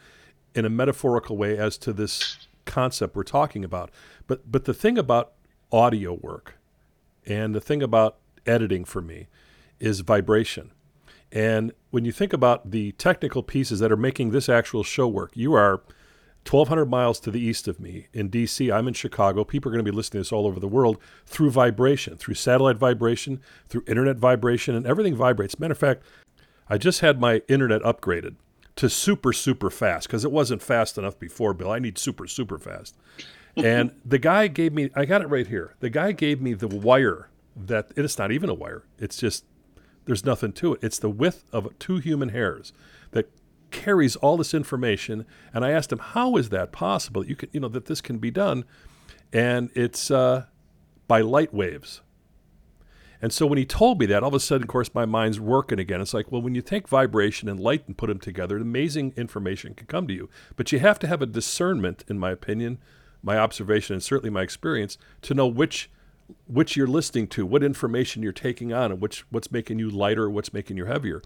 in 0.56 0.66
a 0.66 0.70
metaphorical 0.70 1.38
way 1.38 1.58
as 1.58 1.78
to 1.80 1.94
this 1.94 2.48
concept 2.66 3.16
we're 3.16 3.24
talking 3.24 3.64
about. 3.64 3.92
But 4.28 4.52
but 4.52 4.66
the 4.66 4.74
thing 4.74 4.98
about 4.98 5.34
audio 5.72 6.14
work, 6.14 6.58
and 7.26 7.56
the 7.56 7.62
thing 7.62 7.82
about 7.82 8.18
editing 8.46 8.86
for 8.86 9.02
me, 9.02 9.28
is 9.80 10.02
vibration. 10.02 10.72
And 11.32 11.72
when 11.92 12.04
you 12.04 12.12
think 12.12 12.34
about 12.34 12.72
the 12.72 12.92
technical 12.94 13.42
pieces 13.42 13.80
that 13.80 13.92
are 13.92 13.98
making 13.98 14.32
this 14.32 14.50
actual 14.50 14.84
show 14.84 15.08
work, 15.08 15.32
you 15.34 15.54
are 15.54 15.82
1,200 16.50 16.88
miles 16.88 17.20
to 17.22 17.32
the 17.32 17.40
east 17.40 17.68
of 17.68 17.80
me 17.80 18.08
in 18.14 18.30
DC. 18.30 18.74
I'm 18.74 18.88
in 18.88 18.94
Chicago. 18.94 19.44
People 19.44 19.70
are 19.70 19.74
going 19.74 19.86
to 19.86 19.92
be 19.92 19.96
listening 19.96 20.20
to 20.20 20.26
this 20.26 20.32
all 20.32 20.48
over 20.48 20.60
the 20.60 20.68
world 20.68 20.98
through 21.26 21.52
vibration, 21.52 22.18
through 22.18 22.34
satellite 22.34 22.78
vibration, 22.78 23.40
through 23.70 23.84
internet 23.88 24.18
vibration, 24.18 24.76
and 24.76 24.86
everything 24.86 25.16
vibrates. 25.16 25.60
Matter 25.60 25.74
of 25.74 25.78
fact, 25.78 26.04
I 26.68 26.78
just 26.78 27.00
had 27.02 27.20
my 27.20 27.44
internet 27.48 27.82
upgraded 27.84 28.36
to 28.76 28.90
super, 28.90 29.34
super 29.34 29.70
fast 29.70 30.08
because 30.08 30.26
it 30.26 30.32
wasn't 30.32 30.62
fast 30.62 30.98
enough 30.98 31.20
before, 31.20 31.54
Bill. 31.54 31.72
I 31.72 31.80
need 31.80 31.98
super, 31.98 32.28
super 32.28 32.58
fast. 32.58 32.96
and 33.56 33.92
the 34.06 34.20
guy 34.20 34.48
gave 34.48 34.74
me, 34.74 34.90
I 34.96 35.06
got 35.06 35.22
it 35.22 35.28
right 35.28 35.48
here. 35.48 35.76
The 35.80 35.90
guy 35.90 36.12
gave 36.12 36.42
me 36.42 36.54
the 36.54 36.68
wire 36.68 37.30
that, 37.56 37.92
it's 37.96 38.18
not 38.18 38.32
even 38.32 38.50
a 38.50 38.54
wire, 38.54 38.84
it's 38.98 39.18
just, 39.18 39.46
there's 40.06 40.26
nothing 40.26 40.54
to 40.54 40.74
it. 40.74 40.80
It's 40.84 41.00
the 41.00 41.10
width 41.10 41.44
of 41.52 41.78
two 41.78 41.98
human 41.98 42.30
hairs 42.30 42.74
that 43.12 43.30
carries 43.72 44.16
all 44.18 44.38
this 44.38 44.54
information. 44.54 45.26
And 45.54 45.64
I 45.64 45.72
asked 45.72 45.92
him, 45.92 46.00
how 46.00 46.36
is 46.38 46.50
that 46.50 46.72
possible? 46.72 47.26
You 47.26 47.36
can, 47.36 47.50
you 47.52 47.60
know, 47.60 47.68
that 47.70 47.86
this 47.86 48.02
can 48.02 48.18
be 48.18 48.32
done, 48.32 48.66
and 49.32 49.70
it's 49.76 50.12
uh, 50.12 50.46
by 51.08 51.22
light 51.22 51.54
waves. 51.54 52.02
And 53.22 53.32
so 53.32 53.46
when 53.46 53.58
he 53.58 53.66
told 53.66 54.00
me 54.00 54.06
that, 54.08 54.24
all 54.24 54.30
of 54.30 54.34
a 54.34 54.40
sudden, 54.40 54.64
of 54.64 54.68
course, 54.68 54.96
my 54.96 55.06
mind's 55.06 55.40
working 55.40 55.80
again. 55.80 56.02
It's 56.02 56.14
like, 56.14 56.32
well, 56.32 56.42
when 56.42 56.56
you 56.56 56.62
take 56.62 56.88
vibration 56.88 57.48
and 57.48 57.60
light 57.60 57.84
and 57.86 57.98
put 57.98 58.08
them 58.08 58.20
together, 58.20 58.58
amazing 58.58 59.14
information 59.16 59.76
can 59.76 59.88
come 59.88 60.08
to 60.08 60.14
you. 60.14 60.30
But 60.56 60.72
you 60.72 60.80
have 60.80 60.98
to 61.00 61.08
have 61.08 61.22
a 61.22 61.28
discernment, 61.28 62.04
in 62.08 62.18
my 62.18 62.32
opinion, 62.32 62.80
my 63.22 63.38
observation, 63.38 63.94
and 63.94 64.04
certainly 64.04 64.32
my 64.32 64.42
experience, 64.42 64.98
to 65.22 65.34
know 65.34 65.48
which 65.48 65.90
which 66.48 66.78
you're 66.78 66.88
listening 66.88 67.28
to, 67.28 67.46
what 67.46 67.62
information 67.62 68.24
you're 68.24 68.32
taking 68.32 68.72
on, 68.72 68.90
and 68.90 69.02
which 69.02 69.26
what's 69.32 69.52
making 69.52 69.80
you 69.80 69.90
lighter, 69.90 70.30
what's 70.30 70.54
making 70.54 70.78
you 70.78 70.86
heavier. 70.86 71.22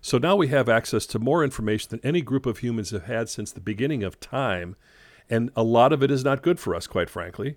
So 0.00 0.16
now 0.16 0.36
we 0.36 0.48
have 0.48 0.68
access 0.68 1.06
to 1.06 1.18
more 1.18 1.42
information 1.42 1.88
than 1.90 2.00
any 2.04 2.20
group 2.20 2.46
of 2.46 2.58
humans 2.58 2.90
have 2.90 3.06
had 3.06 3.28
since 3.28 3.50
the 3.50 3.60
beginning 3.60 4.04
of 4.04 4.20
time. 4.20 4.76
And 5.28 5.50
a 5.56 5.62
lot 5.62 5.92
of 5.92 6.02
it 6.02 6.10
is 6.10 6.22
not 6.22 6.42
good 6.42 6.60
for 6.60 6.74
us, 6.74 6.86
quite 6.86 7.10
frankly. 7.10 7.56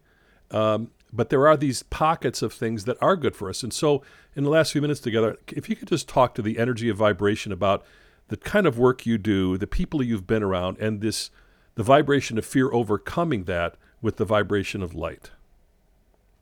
Um, 0.49 0.91
but 1.11 1.29
there 1.29 1.47
are 1.47 1.57
these 1.57 1.83
pockets 1.83 2.41
of 2.41 2.53
things 2.53 2.85
that 2.85 2.97
are 3.01 3.15
good 3.15 3.35
for 3.35 3.49
us. 3.49 3.63
And 3.63 3.73
so, 3.73 4.03
in 4.35 4.43
the 4.43 4.49
last 4.49 4.71
few 4.71 4.81
minutes 4.81 4.99
together, 4.99 5.37
if 5.47 5.69
you 5.69 5.75
could 5.75 5.87
just 5.87 6.07
talk 6.07 6.35
to 6.35 6.41
the 6.41 6.59
energy 6.59 6.89
of 6.89 6.97
vibration 6.97 7.51
about 7.51 7.83
the 8.27 8.37
kind 8.37 8.65
of 8.65 8.77
work 8.77 9.05
you 9.05 9.17
do, 9.17 9.57
the 9.57 9.67
people 9.67 10.03
you've 10.03 10.27
been 10.27 10.43
around, 10.43 10.77
and 10.79 11.01
this 11.01 11.31
the 11.75 11.83
vibration 11.83 12.37
of 12.37 12.45
fear 12.45 12.71
overcoming 12.71 13.43
that 13.43 13.75
with 14.01 14.17
the 14.17 14.25
vibration 14.25 14.81
of 14.81 14.95
light. 14.95 15.31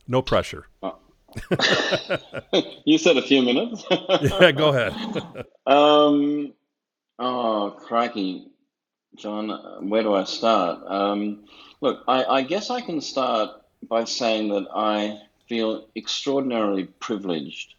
No 0.07 0.21
pressure. 0.21 0.67
Oh. 0.81 0.97
you 2.85 2.97
said 2.97 3.17
a 3.17 3.21
few 3.21 3.41
minutes. 3.41 3.83
yeah, 3.91 4.51
go 4.51 4.69
ahead. 4.69 4.93
um, 5.67 6.53
oh, 7.19 7.75
crikey, 7.77 8.47
John, 9.15 9.49
where 9.89 10.03
do 10.03 10.13
I 10.13 10.23
start? 10.23 10.79
Um, 10.87 11.45
look, 11.81 12.03
I, 12.07 12.23
I 12.23 12.41
guess 12.43 12.69
I 12.69 12.79
can 12.79 13.01
start 13.01 13.51
by 13.83 14.03
saying 14.03 14.49
that 14.49 14.67
I 14.73 15.21
feel 15.47 15.87
extraordinarily 15.95 16.85
privileged. 16.99 17.75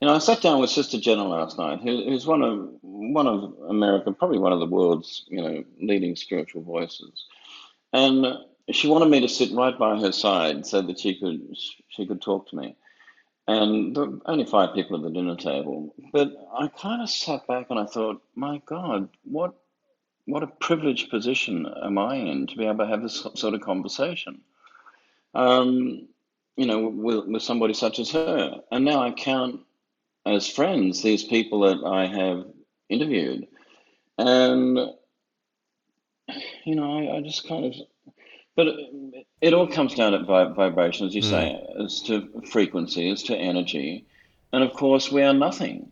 You 0.00 0.08
know, 0.08 0.14
I 0.14 0.18
sat 0.18 0.42
down 0.42 0.60
with 0.60 0.70
Sister 0.70 0.98
Jenna 0.98 1.26
last 1.26 1.58
night, 1.58 1.80
who, 1.80 2.04
who's 2.04 2.26
one 2.26 2.42
of 2.42 2.68
one 2.82 3.26
of 3.26 3.54
America, 3.68 4.12
probably 4.12 4.38
one 4.38 4.52
of 4.52 4.60
the 4.60 4.66
world's 4.66 5.24
you 5.28 5.42
know 5.42 5.64
leading 5.80 6.16
spiritual 6.16 6.62
voices, 6.62 7.24
and 7.92 8.26
she 8.70 8.88
wanted 8.88 9.08
me 9.08 9.20
to 9.20 9.28
sit 9.28 9.52
right 9.52 9.78
by 9.78 9.98
her 9.98 10.12
side 10.12 10.66
so 10.66 10.82
that 10.82 10.98
she 10.98 11.18
could 11.18 11.56
she 11.88 12.06
could 12.06 12.20
talk 12.20 12.48
to 12.50 12.56
me 12.56 12.76
and 13.48 13.94
there 13.94 14.04
were 14.04 14.18
only 14.26 14.44
five 14.44 14.74
people 14.74 14.96
at 14.96 15.02
the 15.02 15.10
dinner 15.10 15.36
table. 15.36 15.94
But 16.12 16.32
I 16.52 16.68
kind 16.68 17.02
of 17.02 17.10
sat 17.10 17.46
back 17.46 17.66
and 17.70 17.78
I 17.78 17.86
thought, 17.86 18.22
my 18.34 18.60
God, 18.66 19.08
what 19.24 19.54
what 20.24 20.42
a 20.42 20.48
privileged 20.48 21.08
position 21.08 21.66
am 21.84 21.98
I 21.98 22.16
in 22.16 22.48
to 22.48 22.56
be 22.56 22.66
able 22.66 22.78
to 22.78 22.86
have 22.86 23.02
this 23.02 23.24
sort 23.36 23.54
of 23.54 23.60
conversation? 23.60 24.40
Um, 25.36 26.08
you 26.56 26.66
know, 26.66 26.88
with, 26.88 27.26
with 27.26 27.42
somebody 27.42 27.74
such 27.74 27.98
as 27.98 28.10
her. 28.12 28.60
And 28.70 28.84
now 28.84 29.02
I 29.02 29.10
count 29.10 29.60
as 30.24 30.48
friends 30.48 31.02
these 31.02 31.22
people 31.22 31.60
that 31.60 31.86
I 31.86 32.06
have 32.06 32.46
interviewed. 32.88 33.46
And, 34.16 34.78
you 36.64 36.74
know, 36.74 36.98
I, 36.98 37.16
I 37.16 37.20
just 37.20 37.46
kind 37.46 37.66
of 37.66 37.74
but 38.56 38.68
it, 38.68 39.26
it 39.42 39.54
all 39.54 39.68
comes 39.68 39.94
down 39.94 40.12
to 40.12 40.24
vibration, 40.24 41.06
as 41.06 41.14
you 41.14 41.22
mm. 41.22 41.30
say, 41.30 41.66
as 41.84 42.00
to 42.02 42.42
frequency, 42.50 43.10
as 43.10 43.22
to 43.24 43.36
energy, 43.36 44.06
and 44.52 44.64
of 44.64 44.72
course 44.72 45.12
we 45.12 45.22
are 45.22 45.34
nothing. 45.34 45.90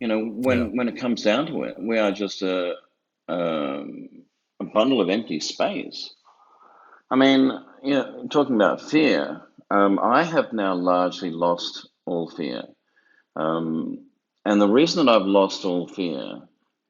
You 0.00 0.08
know, 0.08 0.24
when 0.24 0.58
yeah. 0.58 0.64
when 0.72 0.88
it 0.88 0.96
comes 0.96 1.22
down 1.22 1.46
to 1.48 1.64
it, 1.64 1.76
we 1.78 1.98
are 1.98 2.10
just 2.10 2.40
a, 2.42 2.76
a 3.28 3.84
a 4.60 4.64
bundle 4.64 5.02
of 5.02 5.10
empty 5.10 5.38
space. 5.38 6.14
I 7.10 7.16
mean, 7.16 7.52
you 7.82 7.94
know, 7.94 8.26
talking 8.30 8.56
about 8.56 8.80
fear, 8.80 9.42
um, 9.70 9.98
I 9.98 10.24
have 10.24 10.52
now 10.52 10.74
largely 10.74 11.30
lost 11.30 11.88
all 12.06 12.28
fear, 12.28 12.64
um, 13.36 14.06
and 14.44 14.60
the 14.60 14.68
reason 14.68 15.04
that 15.04 15.12
I've 15.14 15.26
lost 15.26 15.64
all 15.64 15.86
fear 15.86 16.40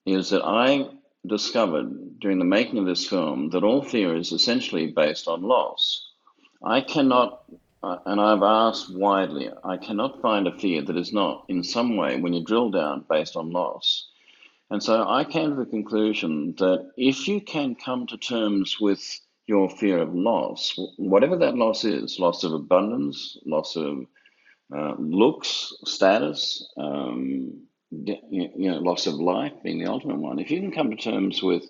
is 0.07 0.31
that 0.31 0.45
I 0.45 0.89
discovered 1.27 2.21
during 2.21 2.39
the 2.39 2.45
making 2.45 2.79
of 2.79 2.87
this 2.87 3.07
film 3.07 3.51
that 3.51 3.65
all 3.65 3.83
fear 3.83 4.17
is 4.17 4.33
essentially 4.33 4.89
based 4.89 5.29
on 5.29 5.43
loss. 5.43 6.09
I 6.65 6.81
cannot, 6.81 7.45
uh, 7.83 7.99
and 8.07 8.21
I've 8.21 8.43
asked 8.43 8.95
widely, 8.95 9.51
I 9.65 9.77
cannot 9.77 10.23
find 10.23 10.47
a 10.47 10.57
fear 10.59 10.83
that 10.83 10.97
is 10.97 11.13
not 11.13 11.45
in 11.49 11.63
some 11.63 11.97
way, 11.97 12.21
when 12.21 12.33
you 12.33 12.45
drill 12.45 12.71
down, 12.71 13.05
based 13.09 13.37
on 13.37 13.51
loss. 13.51 14.09
And 14.71 14.83
so 14.83 15.09
I 15.09 15.25
came 15.25 15.51
to 15.51 15.57
the 15.57 15.71
conclusion 15.71 16.55
that 16.59 16.91
if 16.97 17.27
you 17.27 17.41
can 17.41 17.75
come 17.75 18.07
to 18.09 18.17
terms 18.19 18.79
with 18.81 19.03
your 19.49 19.71
fear 19.71 19.99
of 19.99 20.15
loss, 20.15 20.79
whatever 20.99 21.37
that 21.39 21.57
loss 21.57 21.83
is 21.85 22.19
loss 22.21 22.45
of 22.45 22.53
abundance, 22.53 23.39
loss 23.47 23.77
of 23.77 24.05
uh, 24.77 24.95
looks, 24.99 25.73
status, 25.87 26.71
um, 26.77 27.63
you 27.91 28.71
know, 28.71 28.79
loss 28.79 29.07
of 29.07 29.15
life 29.15 29.55
being 29.65 29.79
the 29.79 29.91
ultimate 29.91 30.19
one. 30.19 30.39
If 30.39 30.51
you 30.51 30.61
can 30.61 30.71
come 30.71 30.91
to 30.91 30.97
terms 30.97 31.43
with 31.43 31.65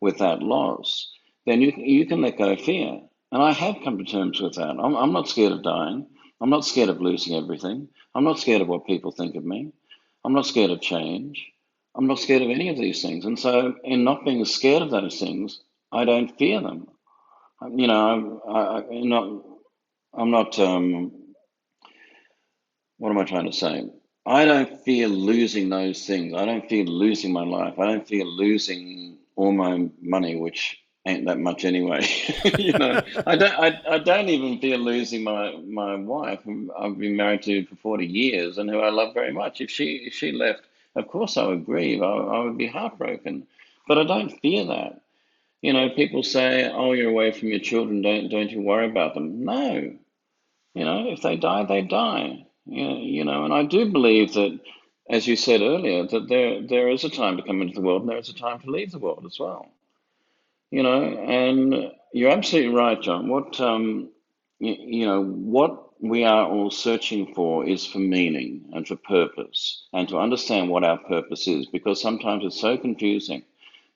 with 0.00 0.18
that 0.18 0.42
loss, 0.42 1.10
then 1.46 1.62
you 1.62 1.72
you 1.76 2.06
can 2.06 2.20
let 2.20 2.36
go 2.36 2.52
of 2.52 2.60
fear. 2.60 3.00
And 3.32 3.42
I 3.42 3.52
have 3.52 3.76
come 3.82 3.96
to 3.96 4.04
terms 4.04 4.38
with 4.38 4.56
that. 4.56 4.76
I'm, 4.78 4.94
I'm 4.94 5.12
not 5.12 5.26
scared 5.26 5.52
of 5.52 5.62
dying. 5.62 6.06
I'm 6.42 6.50
not 6.50 6.66
scared 6.66 6.90
of 6.90 7.00
losing 7.00 7.34
everything. 7.34 7.88
I'm 8.14 8.24
not 8.24 8.38
scared 8.38 8.60
of 8.60 8.68
what 8.68 8.86
people 8.86 9.10
think 9.10 9.36
of 9.36 9.44
me. 9.44 9.72
I'm 10.22 10.34
not 10.34 10.44
scared 10.44 10.70
of 10.70 10.82
change. 10.82 11.42
I'm 11.94 12.06
not 12.06 12.18
scared 12.18 12.42
of 12.42 12.50
any 12.50 12.68
of 12.68 12.76
these 12.76 13.00
things. 13.00 13.24
And 13.24 13.38
so, 13.38 13.74
in 13.84 14.04
not 14.04 14.26
being 14.26 14.44
scared 14.44 14.82
of 14.82 14.90
those 14.90 15.18
things, 15.18 15.62
I 15.90 16.04
don't 16.04 16.36
fear 16.38 16.60
them. 16.60 16.88
You 17.70 17.86
know, 17.86 18.42
I, 18.48 18.94
am 18.94 19.08
not. 19.08 19.44
I'm 20.14 20.30
not. 20.30 20.58
Um, 20.58 21.12
what 22.98 23.10
am 23.10 23.18
I 23.18 23.24
trying 23.24 23.46
to 23.46 23.52
say? 23.52 23.88
I 24.24 24.44
don't 24.44 24.80
fear 24.84 25.08
losing 25.08 25.68
those 25.68 26.06
things. 26.06 26.34
I 26.34 26.44
don't 26.44 26.68
fear 26.68 26.84
losing 26.84 27.32
my 27.32 27.44
life. 27.44 27.78
I 27.78 27.86
don't 27.86 28.06
fear 28.06 28.24
losing 28.24 29.18
all 29.36 29.52
my 29.52 29.88
money, 30.00 30.36
which 30.36 30.78
ain't 31.06 31.26
that 31.26 31.38
much 31.38 31.64
anyway. 31.64 32.06
you 32.58 32.72
know, 32.72 33.02
I 33.26 33.36
don't, 33.36 33.58
I, 33.58 33.80
I 33.88 33.98
don't 33.98 34.28
even 34.28 34.60
fear 34.60 34.76
losing 34.76 35.24
my, 35.24 35.56
my 35.66 35.96
wife, 35.96 36.40
I've 36.78 36.98
been 36.98 37.16
married 37.16 37.42
to 37.42 37.66
for 37.66 37.76
40 37.76 38.06
years 38.06 38.58
and 38.58 38.70
who 38.70 38.78
I 38.80 38.90
love 38.90 39.14
very 39.14 39.32
much. 39.32 39.60
If 39.60 39.70
she, 39.70 40.04
if 40.06 40.14
she 40.14 40.32
left, 40.32 40.62
of 40.94 41.08
course 41.08 41.36
I 41.36 41.46
would 41.46 41.66
grieve. 41.66 42.02
I, 42.02 42.06
I 42.06 42.44
would 42.44 42.58
be 42.58 42.68
heartbroken, 42.68 43.46
but 43.88 43.98
I 43.98 44.04
don't 44.04 44.30
fear 44.40 44.64
that. 44.66 45.01
You 45.62 45.74
know, 45.74 45.90
people 45.90 46.24
say, 46.24 46.70
"Oh, 46.72 46.94
you're 46.94 47.10
away 47.10 47.32
from 47.32 47.50
your 47.50 47.60
children. 47.60 48.02
Don't 48.02 48.30
don't 48.30 48.50
you 48.52 48.62
worry 48.62 48.86
about 48.90 49.14
them?" 49.14 49.44
No, 49.44 49.96
you 50.74 50.84
know, 50.84 51.08
if 51.10 51.22
they 51.22 51.36
die, 51.36 51.64
they 51.64 51.82
die. 51.82 52.46
You 52.66 53.24
know, 53.24 53.44
and 53.44 53.54
I 53.54 53.64
do 53.64 53.90
believe 53.92 54.34
that, 54.34 54.60
as 55.10 55.26
you 55.28 55.36
said 55.36 55.62
earlier, 55.62 56.06
that 56.06 56.28
there 56.28 56.62
there 56.62 56.90
is 56.90 57.04
a 57.04 57.10
time 57.10 57.36
to 57.38 57.44
come 57.44 57.62
into 57.62 57.74
the 57.74 57.82
world 57.82 58.02
and 58.02 58.10
there 58.10 58.18
is 58.18 58.30
a 58.30 58.34
time 58.34 58.60
to 58.60 58.70
leave 58.70 58.92
the 58.92 59.00
world 59.00 59.24
as 59.26 59.38
well. 59.40 59.66
You 60.70 60.82
know, 60.82 61.02
and 61.02 61.92
you're 62.12 62.30
absolutely 62.30 62.74
right, 62.76 63.00
John. 63.02 63.28
What 63.28 63.60
um, 63.60 64.10
you, 64.60 64.76
you 64.78 65.06
know, 65.06 65.22
what 65.24 65.90
we 66.00 66.24
are 66.24 66.46
all 66.48 66.70
searching 66.70 67.34
for 67.34 67.66
is 67.68 67.86
for 67.86 67.98
meaning 68.00 68.70
and 68.74 68.86
for 68.86 68.96
purpose 68.96 69.86
and 69.94 70.08
to 70.10 70.18
understand 70.18 70.70
what 70.70 70.84
our 70.84 70.98
purpose 70.98 71.48
is 71.48 71.66
because 71.66 72.02
sometimes 72.02 72.44
it's 72.44 72.60
so 72.60 72.78
confusing. 72.78 73.44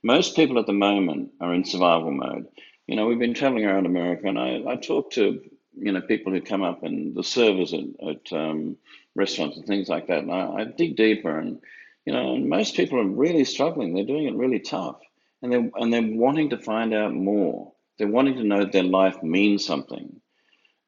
Most 0.07 0.37
people 0.37 0.61
at 0.61 0.67
the 0.67 0.73
moment 0.73 1.33
are 1.41 1.53
in 1.53 1.65
survival 1.65 2.13
mode. 2.13 2.47
You 2.87 2.95
know, 2.95 3.07
we've 3.07 3.19
been 3.19 3.35
traveling 3.35 3.65
around 3.65 3.87
America 3.87 4.29
and 4.29 4.39
I, 4.39 4.63
I 4.65 4.77
talk 4.77 5.11
to, 5.15 5.43
you 5.77 5.91
know, 5.91 6.01
people 6.01 6.33
who 6.33 6.41
come 6.41 6.63
up 6.63 6.85
and 6.85 7.13
the 7.13 7.25
servers 7.25 7.75
at, 7.75 7.87
at 8.09 8.33
um, 8.33 8.77
restaurants 9.17 9.57
and 9.57 9.67
things 9.67 9.89
like 9.89 10.07
that. 10.07 10.21
And 10.21 10.31
I, 10.31 10.59
I 10.59 10.65
dig 10.65 10.95
deeper 10.95 11.37
and, 11.37 11.59
you 12.05 12.13
know, 12.13 12.37
and 12.37 12.49
most 12.49 12.77
people 12.77 13.01
are 13.01 13.05
really 13.05 13.45
struggling. 13.45 13.95
They're 13.95 14.05
doing 14.05 14.29
it 14.29 14.37
really 14.37 14.61
tough 14.61 15.01
and 15.43 15.53
they're, 15.53 15.69
and 15.75 15.93
they're 15.93 16.17
wanting 16.17 16.51
to 16.51 16.59
find 16.59 16.95
out 16.95 17.13
more. 17.13 17.73
They're 17.99 18.07
wanting 18.07 18.37
to 18.37 18.45
know 18.45 18.65
their 18.65 18.85
life 18.85 19.21
means 19.25 19.67
something. 19.67 20.21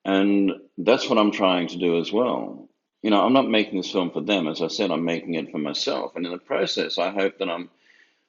And 0.04 0.52
that's 0.76 1.08
what 1.08 1.18
I'm 1.18 1.32
trying 1.32 1.66
to 1.68 1.78
do 1.78 1.98
as 1.98 2.12
well. 2.12 2.68
You 3.02 3.10
know, 3.10 3.24
I'm 3.24 3.32
not 3.32 3.50
making 3.50 3.78
this 3.78 3.90
film 3.90 4.12
for 4.12 4.20
them. 4.20 4.46
As 4.46 4.62
I 4.62 4.68
said, 4.68 4.92
I'm 4.92 5.04
making 5.04 5.34
it 5.34 5.50
for 5.50 5.58
myself. 5.58 6.12
And 6.14 6.24
in 6.24 6.30
the 6.30 6.38
process, 6.38 6.98
I 6.98 7.10
hope 7.10 7.38
that 7.38 7.48
I'm 7.48 7.68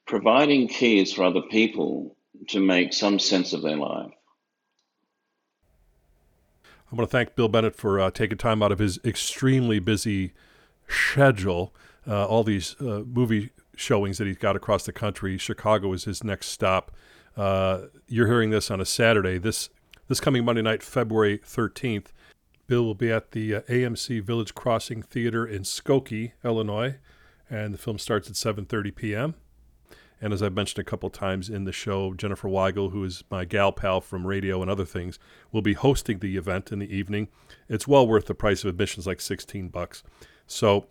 providing 0.10 0.68
keys 0.68 1.14
for 1.14 1.24
other 1.24 1.44
people 1.44 2.18
to 2.48 2.60
make 2.60 2.92
some 2.92 3.20
sense 3.20 3.54
of 3.54 3.62
their 3.62 3.78
life. 3.78 4.12
I 6.92 6.96
want 6.96 7.08
to 7.08 7.12
thank 7.16 7.36
Bill 7.36 7.48
Bennett 7.48 7.76
for 7.76 8.00
uh, 8.00 8.10
taking 8.10 8.40
time 8.40 8.64
out 8.64 8.72
of 8.72 8.80
his 8.80 8.98
extremely 9.06 9.78
busy 9.78 10.34
schedule. 10.88 11.76
Uh, 12.08 12.26
all 12.26 12.44
these 12.44 12.76
uh, 12.82 13.04
movie 13.06 13.52
showings 13.76 14.18
that 14.18 14.26
he's 14.26 14.38
got 14.38 14.56
across 14.56 14.84
the 14.84 14.92
country. 14.92 15.38
Chicago 15.38 15.94
is 15.94 16.06
his 16.06 16.24
next 16.24 16.48
stop. 16.48 16.92
Uh, 17.38 17.82
you're 18.08 18.26
hearing 18.26 18.50
this 18.50 18.72
on 18.72 18.82
a 18.82 18.86
Saturday. 18.86 19.38
This 19.38 19.70
this 20.08 20.20
coming 20.20 20.44
Monday 20.44 20.64
night, 20.64 20.82
February 20.82 21.38
13th, 21.38 22.08
Bill 22.66 22.84
will 22.84 22.96
be 22.96 23.12
at 23.12 23.30
the 23.32 23.58
uh, 23.58 23.62
AMC 23.62 24.24
Village 24.24 24.56
Crossing 24.56 25.04
Theater 25.04 25.46
in 25.46 25.62
Skokie, 25.62 26.32
Illinois, 26.44 26.96
and 27.48 27.76
the 27.76 27.78
film 27.78 28.00
starts 28.00 28.28
at 28.28 28.34
7:30 28.34 28.96
p.m. 28.96 29.36
And 30.22 30.34
as 30.34 30.44
I've 30.44 30.54
mentioned 30.54 30.80
a 30.80 30.90
couple 30.90 31.10
times 31.10 31.50
in 31.50 31.64
the 31.64 31.72
show, 31.72 32.14
Jennifer 32.14 32.50
Weigel, 32.50 32.92
who 32.92 33.04
is 33.04 33.24
my 33.30 33.46
gal 33.46 33.72
pal 33.72 34.02
from 34.02 34.28
radio 34.28 34.62
and 34.62 34.70
other 34.70 34.86
things, 34.86 35.18
will 35.52 35.62
be 35.62 35.74
hosting 35.74 36.20
the 36.20 36.36
event 36.36 36.72
in 36.72 36.80
the 36.80 36.94
evening. 36.94 37.30
It's 37.70 37.88
well 37.88 38.08
worth 38.08 38.26
the 38.26 38.36
price 38.36 38.64
of 38.64 38.70
admissions, 38.70 39.08
like 39.08 39.22
16 39.22 39.70
bucks. 39.70 40.04
So 40.46 40.88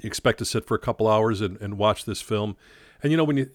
expect 0.00 0.38
to 0.38 0.44
sit 0.44 0.66
for 0.66 0.74
a 0.74 0.78
couple 0.78 1.08
hours 1.08 1.40
and, 1.40 1.60
and 1.60 1.78
watch 1.78 2.04
this 2.04 2.20
film. 2.20 2.56
And 3.02 3.10
you 3.10 3.16
know, 3.16 3.24
when 3.24 3.36
you, 3.36 3.50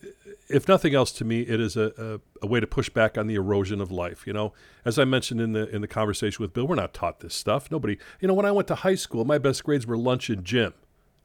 if 0.50 0.68
nothing 0.68 0.94
else, 0.94 1.12
to 1.14 1.26
me, 1.26 1.42
it 1.42 1.62
is 1.62 1.78
a, 1.78 2.20
a, 2.42 2.46
a, 2.46 2.48
way 2.48 2.60
to 2.60 2.68
push 2.68 2.90
back 2.90 3.18
on 3.18 3.28
the 3.28 3.36
erosion 3.36 3.80
of 3.80 3.92
life. 3.92 4.28
You 4.28 4.34
know, 4.34 4.52
as 4.84 5.00
I 5.00 5.06
mentioned 5.06 5.40
in 5.40 5.54
the 5.54 5.74
in 5.74 5.80
the 5.80 5.88
conversation 5.88 6.44
with 6.44 6.54
Bill, 6.54 6.68
we're 6.68 6.76
not 6.76 6.94
taught 6.94 7.22
this 7.22 7.34
stuff. 7.34 7.72
Nobody, 7.72 7.98
you 8.20 8.28
know, 8.28 8.34
when 8.34 8.46
I 8.46 8.52
went 8.52 8.68
to 8.68 8.76
high 8.76 8.96
school, 8.96 9.24
my 9.24 9.38
best 9.38 9.64
grades 9.64 9.88
were 9.88 9.98
lunch 9.98 10.30
and 10.30 10.44
gym. 10.44 10.74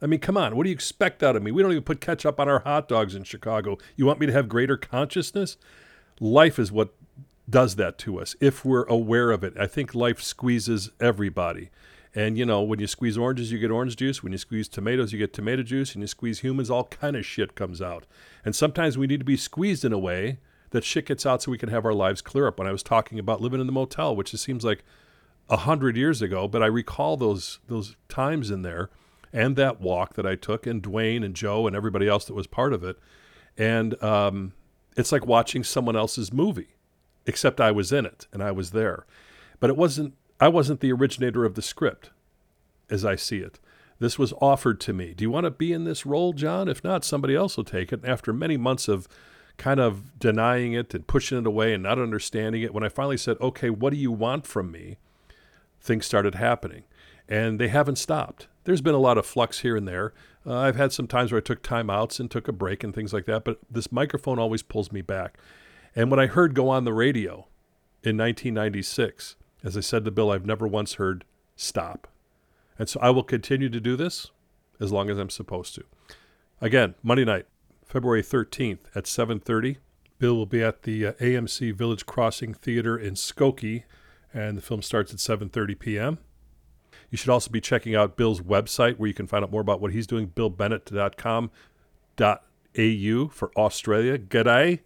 I 0.02 0.06
mean, 0.06 0.20
come 0.20 0.36
on, 0.36 0.56
what 0.56 0.64
do 0.64 0.70
you 0.70 0.74
expect 0.74 1.22
out 1.22 1.36
of 1.36 1.42
me? 1.42 1.52
We 1.52 1.62
don't 1.62 1.70
even 1.70 1.84
put 1.84 2.00
ketchup 2.00 2.40
on 2.40 2.48
our 2.48 2.58
hot 2.60 2.88
dogs 2.88 3.14
in 3.14 3.22
Chicago. 3.22 3.78
You 3.96 4.04
want 4.04 4.18
me 4.18 4.26
to 4.26 4.32
have 4.32 4.48
greater 4.48 4.76
consciousness? 4.76 5.56
Life 6.18 6.58
is 6.58 6.72
what 6.72 6.92
does 7.48 7.76
that 7.76 7.98
to 7.98 8.18
us 8.20 8.34
if 8.40 8.64
we're 8.64 8.84
aware 8.84 9.30
of 9.30 9.44
it. 9.44 9.54
I 9.58 9.66
think 9.66 9.94
life 9.94 10.20
squeezes 10.20 10.90
everybody. 11.00 11.70
And 12.14 12.36
you 12.36 12.44
know, 12.44 12.62
when 12.62 12.78
you 12.78 12.86
squeeze 12.86 13.16
oranges, 13.16 13.52
you 13.52 13.58
get 13.58 13.70
orange 13.70 13.96
juice. 13.96 14.22
When 14.22 14.32
you 14.32 14.38
squeeze 14.38 14.68
tomatoes, 14.68 15.12
you 15.12 15.18
get 15.18 15.32
tomato 15.32 15.62
juice. 15.62 15.94
And 15.94 16.02
you 16.02 16.06
squeeze 16.06 16.40
humans, 16.40 16.70
all 16.70 16.84
kind 16.84 17.16
of 17.16 17.24
shit 17.24 17.54
comes 17.54 17.80
out. 17.80 18.04
And 18.44 18.54
sometimes 18.54 18.98
we 18.98 19.06
need 19.06 19.20
to 19.20 19.24
be 19.24 19.36
squeezed 19.36 19.84
in 19.84 19.92
a 19.92 19.98
way 19.98 20.38
that 20.70 20.84
shit 20.84 21.06
gets 21.06 21.24
out 21.24 21.42
so 21.42 21.50
we 21.50 21.58
can 21.58 21.68
have 21.68 21.84
our 21.84 21.94
lives 21.94 22.20
clear 22.20 22.46
up. 22.46 22.58
When 22.58 22.68
I 22.68 22.72
was 22.72 22.82
talking 22.82 23.18
about 23.18 23.40
living 23.40 23.60
in 23.60 23.66
the 23.66 23.72
motel, 23.72 24.14
which 24.14 24.34
it 24.34 24.38
seems 24.38 24.64
like 24.64 24.84
a 25.48 25.58
hundred 25.58 25.96
years 25.96 26.20
ago, 26.20 26.48
but 26.48 26.62
I 26.62 26.66
recall 26.66 27.16
those 27.16 27.60
those 27.68 27.96
times 28.08 28.50
in 28.50 28.62
there 28.62 28.90
and 29.32 29.56
that 29.56 29.80
walk 29.80 30.14
that 30.14 30.26
I 30.26 30.34
took, 30.34 30.66
and 30.66 30.82
Dwayne 30.82 31.24
and 31.24 31.34
Joe 31.34 31.66
and 31.66 31.74
everybody 31.74 32.08
else 32.08 32.24
that 32.26 32.34
was 32.34 32.46
part 32.46 32.72
of 32.72 32.84
it. 32.84 32.98
And 33.56 34.02
um, 34.02 34.52
it's 34.96 35.12
like 35.12 35.26
watching 35.26 35.64
someone 35.64 35.96
else's 35.96 36.32
movie, 36.32 36.76
except 37.26 37.60
I 37.60 37.70
was 37.70 37.92
in 37.92 38.06
it 38.06 38.26
and 38.32 38.42
I 38.42 38.52
was 38.52 38.70
there. 38.70 39.06
But 39.60 39.70
it 39.70 39.76
wasn't 39.76 40.14
I 40.40 40.48
wasn't 40.48 40.80
the 40.80 40.92
originator 40.92 41.44
of 41.44 41.54
the 41.54 41.62
script, 41.62 42.10
as 42.90 43.04
I 43.04 43.14
see 43.14 43.38
it. 43.38 43.60
This 44.00 44.18
was 44.18 44.34
offered 44.40 44.80
to 44.80 44.92
me. 44.92 45.14
Do 45.14 45.22
you 45.22 45.30
want 45.30 45.44
to 45.44 45.50
be 45.52 45.72
in 45.72 45.84
this 45.84 46.04
role, 46.04 46.32
John? 46.32 46.66
If 46.66 46.82
not, 46.82 47.04
somebody 47.04 47.36
else 47.36 47.56
will 47.56 47.62
take 47.62 47.92
it. 47.92 48.00
And 48.00 48.08
after 48.08 48.32
many 48.32 48.56
months 48.56 48.88
of 48.88 49.06
kind 49.56 49.78
of 49.78 50.18
denying 50.18 50.72
it 50.72 50.92
and 50.94 51.06
pushing 51.06 51.38
it 51.38 51.46
away 51.46 51.72
and 51.72 51.84
not 51.84 52.00
understanding 52.00 52.62
it, 52.62 52.74
when 52.74 52.82
I 52.82 52.88
finally 52.88 53.16
said, 53.16 53.36
okay, 53.40 53.70
what 53.70 53.92
do 53.92 53.96
you 53.96 54.10
want 54.10 54.44
from 54.44 54.72
me? 54.72 54.96
Things 55.80 56.06
started 56.06 56.34
happening. 56.34 56.82
And 57.28 57.60
they 57.60 57.68
haven't 57.68 57.96
stopped. 57.96 58.48
There's 58.64 58.80
been 58.80 58.94
a 58.94 58.98
lot 58.98 59.18
of 59.18 59.26
flux 59.26 59.60
here 59.60 59.76
and 59.76 59.88
there. 59.88 60.12
Uh, 60.46 60.56
I've 60.56 60.76
had 60.76 60.92
some 60.92 61.06
times 61.06 61.32
where 61.32 61.38
I 61.38 61.42
took 61.42 61.62
timeouts 61.62 62.20
and 62.20 62.30
took 62.30 62.48
a 62.48 62.52
break 62.52 62.84
and 62.84 62.94
things 62.94 63.12
like 63.12 63.26
that, 63.26 63.44
but 63.44 63.58
this 63.70 63.90
microphone 63.90 64.38
always 64.38 64.62
pulls 64.62 64.92
me 64.92 65.02
back. 65.02 65.38
And 65.94 66.10
when 66.10 66.20
I 66.20 66.26
heard 66.26 66.54
go 66.54 66.68
on 66.68 66.84
the 66.84 66.92
radio 66.92 67.46
in 68.02 68.16
1996, 68.16 69.36
as 69.64 69.76
I 69.76 69.80
said 69.80 70.04
to 70.04 70.10
Bill, 70.10 70.30
I've 70.30 70.46
never 70.46 70.66
once 70.66 70.94
heard 70.94 71.24
stop. 71.56 72.08
And 72.78 72.88
so 72.88 72.98
I 73.00 73.10
will 73.10 73.22
continue 73.22 73.68
to 73.68 73.80
do 73.80 73.96
this 73.96 74.30
as 74.80 74.90
long 74.90 75.10
as 75.10 75.18
I'm 75.18 75.30
supposed 75.30 75.74
to. 75.76 75.84
Again, 76.60 76.94
Monday 77.02 77.24
night, 77.24 77.46
February 77.84 78.22
13th 78.22 78.78
at 78.94 79.04
7:30. 79.04 79.76
Bill 80.18 80.34
will 80.34 80.46
be 80.46 80.62
at 80.62 80.82
the 80.82 81.06
uh, 81.06 81.12
AMC 81.14 81.74
Village 81.74 82.06
Crossing 82.06 82.54
Theater 82.54 82.96
in 82.96 83.14
Skokie, 83.14 83.82
and 84.32 84.56
the 84.56 84.62
film 84.62 84.82
starts 84.82 85.12
at 85.12 85.18
7:30 85.18 85.78
p.m. 85.78 86.18
You 87.12 87.18
should 87.18 87.28
also 87.28 87.50
be 87.50 87.60
checking 87.60 87.94
out 87.94 88.16
Bill's 88.16 88.40
website 88.40 88.96
where 88.96 89.06
you 89.06 89.12
can 89.12 89.26
find 89.26 89.44
out 89.44 89.52
more 89.52 89.60
about 89.60 89.82
what 89.82 89.92
he's 89.92 90.06
doing, 90.06 90.28
billbennett.com.au 90.28 93.28
for 93.28 93.52
Australia. 93.54 94.18
G'day. 94.18 94.78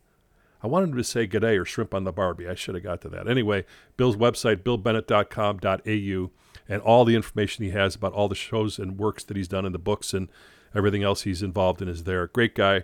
I 0.61 0.66
wanted 0.66 0.97
to 0.97 1.05
say 1.05 1.29
g'day 1.29 1.57
or 1.57 1.64
shrimp 1.64 1.95
on 1.95 2.03
the 2.03 2.11
Barbie. 2.11 2.49
I 2.49 2.57
should 2.57 2.74
have 2.74 2.83
got 2.83 3.01
to 3.03 3.09
that. 3.11 3.29
Anyway, 3.29 3.64
Bill's 3.97 4.16
website, 4.16 4.64
billbennett.com.au, 4.64 6.31
and 6.68 6.83
all 6.83 7.05
the 7.05 7.14
information 7.14 7.64
he 7.64 7.70
has 7.70 7.95
about 7.95 8.12
all 8.12 8.29
the 8.29 8.35
shows 8.35 8.81
and 8.81 8.99
works 8.99 9.22
that 9.22 9.37
he's 9.37 9.47
done 9.47 9.64
in 9.64 9.70
the 9.70 9.79
books 9.79 10.12
and 10.12 10.29
everything 10.74 11.05
else 11.05 11.22
he's 11.22 11.45
involved 11.45 11.81
in 11.81 11.87
is 11.87 12.03
there. 12.03 12.27
Great 12.27 12.57
guy. 12.57 12.83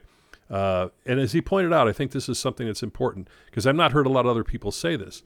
Uh, 0.48 0.90
and 1.04 1.18
as 1.18 1.32
he 1.32 1.40
pointed 1.40 1.72
out, 1.72 1.88
I 1.88 1.92
think 1.92 2.12
this 2.12 2.28
is 2.28 2.38
something 2.38 2.68
that's 2.68 2.84
important 2.84 3.26
because 3.46 3.66
I've 3.66 3.74
not 3.74 3.90
heard 3.90 4.06
a 4.06 4.10
lot 4.10 4.24
of 4.24 4.30
other 4.30 4.44
people 4.44 4.70
say 4.70 4.94
this. 4.94 5.24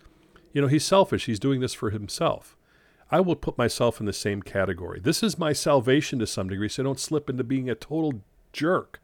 You 0.54 0.62
know, 0.62 0.68
he's 0.68 0.86
selfish. 0.86 1.26
He's 1.26 1.38
doing 1.38 1.60
this 1.60 1.74
for 1.74 1.90
himself. 1.90 2.56
I 3.10 3.20
will 3.20 3.36
put 3.36 3.58
myself 3.58 4.00
in 4.00 4.06
the 4.06 4.12
same 4.12 4.42
category. 4.42 5.00
This 5.00 5.22
is 5.22 5.38
my 5.38 5.52
salvation 5.52 6.18
to 6.18 6.26
some 6.26 6.48
degree, 6.48 6.68
so 6.68 6.82
I 6.82 6.84
don't 6.84 7.00
slip 7.00 7.30
into 7.30 7.44
being 7.44 7.70
a 7.70 7.74
total 7.74 8.22
jerk 8.52 9.00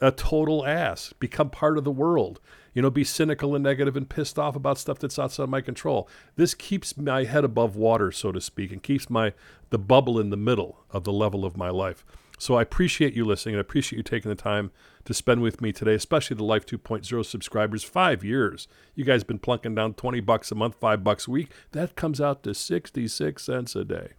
a 0.00 0.10
total 0.10 0.66
ass, 0.66 1.12
become 1.18 1.50
part 1.50 1.78
of 1.78 1.84
the 1.84 1.90
world, 1.90 2.40
you 2.74 2.82
know, 2.82 2.90
be 2.90 3.04
cynical 3.04 3.54
and 3.54 3.64
negative 3.64 3.96
and 3.96 4.08
pissed 4.08 4.38
off 4.38 4.54
about 4.54 4.78
stuff 4.78 4.98
that's 4.98 5.18
outside 5.18 5.48
my 5.48 5.60
control. 5.60 6.08
This 6.36 6.54
keeps 6.54 6.96
my 6.96 7.24
head 7.24 7.44
above 7.44 7.76
water, 7.76 8.12
so 8.12 8.32
to 8.32 8.40
speak, 8.40 8.72
and 8.72 8.82
keeps 8.82 9.08
my 9.08 9.32
the 9.70 9.78
bubble 9.78 10.20
in 10.20 10.30
the 10.30 10.36
middle 10.36 10.84
of 10.90 11.04
the 11.04 11.12
level 11.12 11.44
of 11.44 11.56
my 11.56 11.70
life. 11.70 12.04
So 12.38 12.56
I 12.56 12.62
appreciate 12.62 13.14
you 13.14 13.24
listening 13.24 13.54
and 13.54 13.60
I 13.60 13.62
appreciate 13.62 13.96
you 13.96 14.02
taking 14.02 14.28
the 14.28 14.34
time 14.34 14.70
to 15.04 15.14
spend 15.14 15.40
with 15.40 15.60
me 15.60 15.72
today, 15.72 15.94
especially 15.94 16.36
the 16.36 16.44
Life 16.44 16.66
2.0 16.66 17.24
subscribers. 17.24 17.82
Five 17.82 18.22
years. 18.22 18.68
You 18.94 19.04
guys 19.04 19.24
been 19.24 19.38
plunking 19.38 19.74
down 19.74 19.94
20 19.94 20.20
bucks 20.20 20.50
a 20.50 20.54
month, 20.54 20.76
five 20.78 21.02
bucks 21.02 21.26
a 21.26 21.30
week. 21.30 21.50
That 21.72 21.96
comes 21.96 22.20
out 22.20 22.42
to 22.42 22.54
66 22.54 23.42
cents 23.42 23.74
a 23.74 23.84
day. 23.84 24.10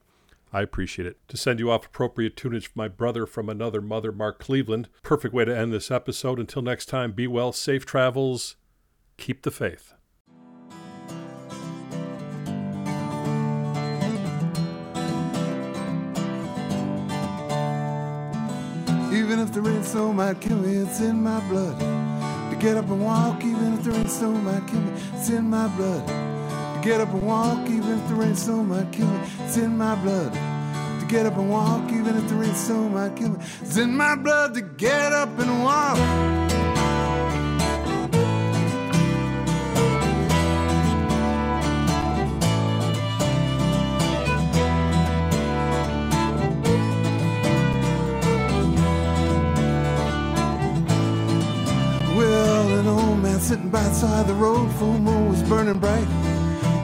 I 0.52 0.62
appreciate 0.62 1.06
it. 1.06 1.18
To 1.28 1.38
send 1.38 1.60
you 1.60 1.70
off 1.70 1.86
appropriate 1.86 2.36
tunage 2.36 2.68
for 2.68 2.80
my 2.80 2.88
brother 2.88 3.26
from 3.26 3.50
another 3.50 3.82
mother, 3.82 4.12
Mark 4.12 4.40
Cleveland. 4.40 4.88
Perfect 5.04 5.34
way 5.34 5.46
to 5.46 5.56
end 5.56 5.74
this 5.74 5.92
episode. 5.92 6.40
Until 6.40 6.62
next 6.62 6.86
time, 6.86 7.12
be 7.12 7.28
well, 7.28 7.52
safe 7.52 7.86
travels, 7.86 8.56
keep 9.18 9.44
the 9.44 9.52
faith. 9.52 9.94
So 19.84 20.14
might 20.14 20.40
kill 20.40 20.58
me, 20.58 20.78
it's 20.78 21.00
in 21.02 21.24
my 21.24 21.40
blood 21.50 21.80
To 22.52 22.58
get 22.60 22.78
up 22.78 22.90
and 22.92 23.04
walk, 23.04 23.44
even 23.44 23.74
if 23.74 23.84
the 23.86 23.92
rain 23.92 24.08
snow 24.08 24.32
might 24.32 24.68
kill 24.68 24.82
me, 24.82 24.92
it's 25.16 25.30
in 25.30 25.50
my 25.50 25.68
blood. 25.76 26.08
To 26.08 26.82
get 26.84 27.02
up 27.02 27.10
and 27.10 27.24
walk, 27.24 27.68
even 27.70 28.00
if 28.00 28.08
the 28.08 28.16
rain 28.16 28.36
snow 28.36 28.64
might 28.64 28.92
kill 28.92 29.08
me, 29.08 29.20
it's 29.46 29.58
in 29.58 29.76
my 29.78 29.96
blood. 30.04 30.34
To 30.34 31.08
get 31.08 31.26
up 31.26 31.38
and 31.38 31.50
walk, 31.50 31.92
even 31.92 32.18
if 32.18 32.30
the 32.30 32.36
rain 32.36 32.54
snow 32.56 32.88
might 32.90 33.16
kill 33.16 33.32
me, 33.32 33.40
it's 33.62 33.78
in 33.78 33.98
my 33.98 34.16
blood 34.16 34.54
to 34.56 34.62
get 34.62 35.14
up 35.14 35.40
and 35.40 35.64
walk. 35.64 35.98
Sitting 53.98 54.10
by 54.10 54.24
the 54.24 54.24
side 54.24 54.28
the 54.28 54.34
road, 54.34 54.72
full 54.74 55.00
moon 55.00 55.30
was 55.30 55.44
burning 55.44 55.80
bright. 55.80 56.08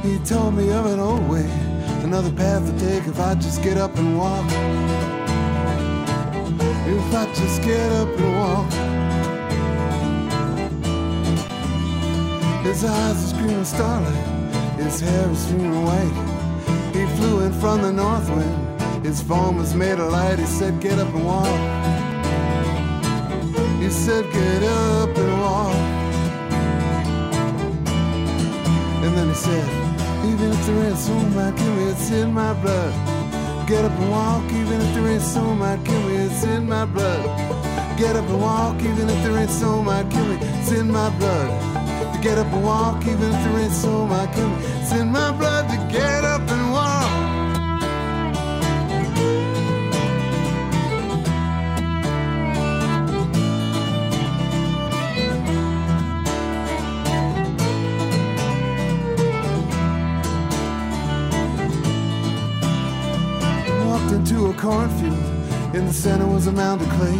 He 0.02 0.20
told 0.20 0.56
me 0.56 0.72
of 0.72 0.86
an 0.86 1.00
old 1.00 1.28
way, 1.30 1.50
another 2.04 2.32
path 2.32 2.66
to 2.66 2.80
take 2.80 3.08
if 3.08 3.20
I 3.20 3.36
just 3.36 3.62
get 3.64 3.78
up 3.78 3.96
and 3.98 4.18
walk. 4.18 4.46
If 6.86 7.14
I 7.14 7.26
just 7.34 7.62
get 7.62 7.92
up 7.92 8.10
and 8.18 8.36
walk. 8.38 8.72
His 12.64 12.84
eyes 12.84 13.16
were 13.16 13.38
screaming 13.38 13.66
starlight, 13.66 14.78
his 14.78 15.00
hair 15.00 15.28
was 15.28 15.40
streaming 15.40 15.84
white. 15.84 16.16
He 16.94 17.06
flew 17.18 17.42
in 17.46 17.54
from 17.54 17.82
the 17.82 17.92
north 17.92 18.30
wind, 18.30 19.06
his 19.06 19.22
form 19.22 19.58
was 19.58 19.74
made 19.76 20.00
of 20.00 20.12
light. 20.12 20.40
He 20.40 20.46
said, 20.46 20.80
Get 20.82 21.00
up 21.00 21.14
and 21.14 21.26
walk. 21.26 21.60
He 23.82 23.90
said, 23.90 24.24
Get 24.32 24.64
up 24.64 25.18
and 25.18 25.42
walk. 25.42 26.03
And 29.14 29.22
then 29.22 29.28
he 29.30 29.36
said, 29.36 29.68
even 30.26 30.52
if 30.52 30.66
there 30.66 30.86
ain't 30.86 30.98
so 30.98 31.14
might 31.14 31.56
kill 31.56 31.76
me, 31.76 31.84
it's 31.92 32.10
in 32.10 32.34
my 32.34 32.52
blood. 32.54 32.94
Get 33.68 33.86
up 33.86 33.92
and 33.92 34.10
walk, 34.10 34.44
even 34.52 34.82
if 34.82 34.96
there 34.96 35.08
ain't 35.08 35.22
so 35.22 35.54
might 35.54 35.86
kill 35.86 36.02
me, 36.08 36.16
it's 36.16 36.44
in 36.44 36.68
my 36.68 36.86
blood. 36.86 37.24
Get 37.96 38.16
up 38.16 38.28
and 38.28 38.42
walk, 38.42 38.82
even 38.82 39.08
if 39.08 39.24
there 39.24 39.38
ain't 39.38 39.52
so 39.52 39.84
might 39.84 40.10
kill 40.10 40.26
me, 40.26 40.38
it's 40.42 40.72
in 40.72 40.90
my 40.90 41.12
blood. 41.20 42.12
To 42.12 42.20
get 42.24 42.40
up 42.40 42.48
and 42.48 42.64
walk, 42.64 43.06
even 43.06 43.32
if 43.32 43.44
there 43.44 43.60
ain't 43.60 43.72
so 43.72 44.08
might 44.08 44.34
kill 44.34 44.50
me, 44.50 44.66
it's 44.82 44.92
in 44.94 45.12
my 45.12 45.32
blood 45.32 45.70
to 45.70 45.78
get 45.96 46.24
up 46.24 46.43
cornfield. 64.64 65.76
In 65.76 65.86
the 65.86 65.94
center 65.94 66.26
was 66.26 66.48
a 66.48 66.52
mound 66.52 66.82
of 66.82 66.90
clay. 66.92 67.20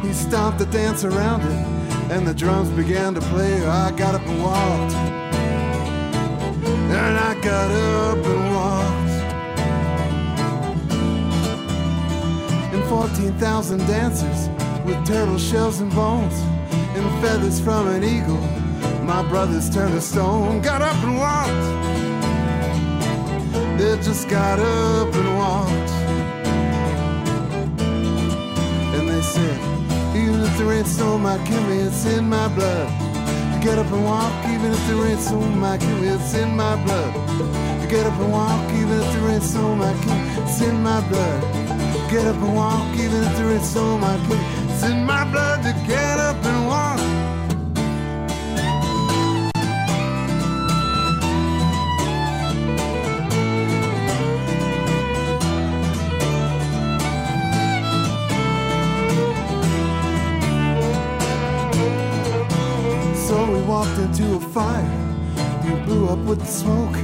He 0.00 0.14
stomped 0.14 0.58
the 0.58 0.64
dance 0.66 1.04
around 1.04 1.42
it, 1.42 1.66
and 2.10 2.26
the 2.26 2.32
drums 2.32 2.70
began 2.70 3.12
to 3.14 3.20
play. 3.20 3.66
I 3.66 3.90
got 3.90 4.14
up 4.14 4.26
and 4.26 4.42
walked. 4.42 4.94
And 6.98 7.18
I 7.18 7.34
got 7.42 7.70
up 7.70 8.24
and 8.24 8.54
walked. 8.56 9.12
And 12.72 12.82
14,000 12.88 13.78
dancers 13.80 14.48
with 14.86 15.06
turtle 15.06 15.36
shells 15.36 15.80
and 15.80 15.94
bones 15.94 16.34
and 16.96 17.04
feathers 17.22 17.60
from 17.60 17.88
an 17.88 18.02
eagle. 18.02 18.40
My 19.04 19.22
brothers 19.28 19.68
turned 19.68 19.92
to 19.92 20.00
stone, 20.00 20.62
got 20.62 20.80
up 20.80 20.96
and 21.04 21.18
walked. 21.18 21.66
They 23.78 23.96
just 24.02 24.30
got 24.30 24.58
up 24.58 25.14
and 25.14 25.36
walked. 25.36 25.99
Said, 29.32 29.58
even 30.16 30.40
if 30.42 30.58
there 30.58 30.72
ain't 30.72 30.86
so 30.86 31.16
my 31.16 31.38
me, 31.68 31.78
it's 31.86 32.04
in 32.04 32.28
my 32.28 32.48
blood. 32.48 32.88
To 33.52 33.58
get 33.62 33.78
up 33.78 33.90
and 33.92 34.04
walk, 34.04 34.32
even 34.46 34.72
if 34.72 34.86
there 34.88 35.06
ain't 35.06 35.20
so 35.20 35.38
my 35.38 35.78
me, 35.78 36.08
it's 36.08 36.34
in 36.34 36.56
my 36.56 36.74
blood. 36.84 37.12
To 37.80 37.86
get 37.88 38.06
up 38.06 38.18
and 38.18 38.32
walk, 38.32 38.68
even 38.80 38.98
if 39.00 39.12
there 39.12 39.30
ain't 39.30 39.42
so 39.42 39.74
my 39.76 39.92
me, 40.06 40.16
it's 40.42 40.60
in 40.60 40.82
my 40.82 41.00
blood. 41.08 41.42
Get 42.10 42.26
up 42.26 42.42
and 42.42 42.54
walk, 42.56 42.92
even 42.96 43.22
if 43.22 43.36
there 43.36 43.52
ain't 43.52 43.64
so 43.64 43.98
my 43.98 44.16
me, 44.28 44.38
it's 44.68 44.82
in 44.82 45.04
my 45.04 45.22
blood 45.30 45.62
to 45.62 45.72
get 45.86 46.18
up 46.18 46.49
walked 63.80 63.98
into 63.98 64.36
a 64.36 64.40
fire. 64.40 64.92
You 65.64 65.74
blew 65.86 66.08
up 66.10 66.18
with 66.28 66.40
the 66.40 66.52
smoke. 66.62 66.96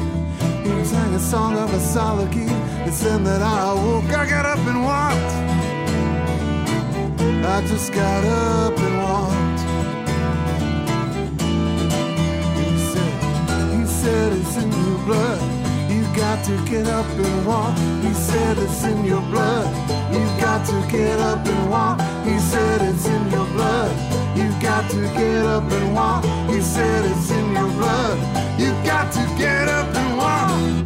He 0.62 0.84
sang 0.84 1.14
a 1.14 1.18
song 1.18 1.56
of 1.56 1.72
a 1.72 1.80
solid 1.80 2.30
key. 2.30 2.52
It's 2.86 3.00
then 3.00 3.24
that 3.24 3.40
I 3.40 3.56
awoke. 3.72 4.10
I 4.22 4.24
got 4.28 4.44
up 4.44 4.62
and 4.70 4.80
walked. 4.90 5.32
I 7.54 7.56
just 7.70 7.94
got 7.94 8.22
up 8.24 8.78
and 8.86 8.96
walked. 9.06 9.60
He 12.60 12.70
said, 12.92 13.12
he 13.76 13.82
said 14.00 14.32
it's 14.38 14.56
in 14.62 14.70
your 14.84 14.98
blood. 15.08 15.40
You 15.90 16.02
got 16.14 16.44
to 16.44 16.54
get 16.70 16.86
up 16.88 17.06
and 17.06 17.46
walk. 17.46 17.74
He 18.04 18.12
said 18.12 18.58
it's 18.58 18.84
in 18.84 19.02
your 19.06 19.22
blood. 19.32 19.66
You 20.12 20.24
got 20.44 20.66
to 20.66 20.78
get 20.92 21.18
up 21.20 21.46
and 21.46 21.70
walk. 21.70 21.98
He 22.26 22.38
said 22.38 22.82
it's 22.82 23.06
in 23.06 23.30
your 23.30 23.46
blood 23.56 24.15
got 24.76 24.90
to 24.90 25.00
get 25.18 25.46
up 25.46 25.72
and 25.72 25.94
walk. 25.94 26.22
He 26.50 26.60
said 26.60 27.04
it's 27.06 27.30
in 27.30 27.52
your 27.54 27.68
blood. 27.78 28.18
You 28.60 28.72
got 28.84 29.10
to 29.12 29.20
get 29.38 29.68
up 29.68 29.94
and 29.94 30.18
walk. 30.18 30.85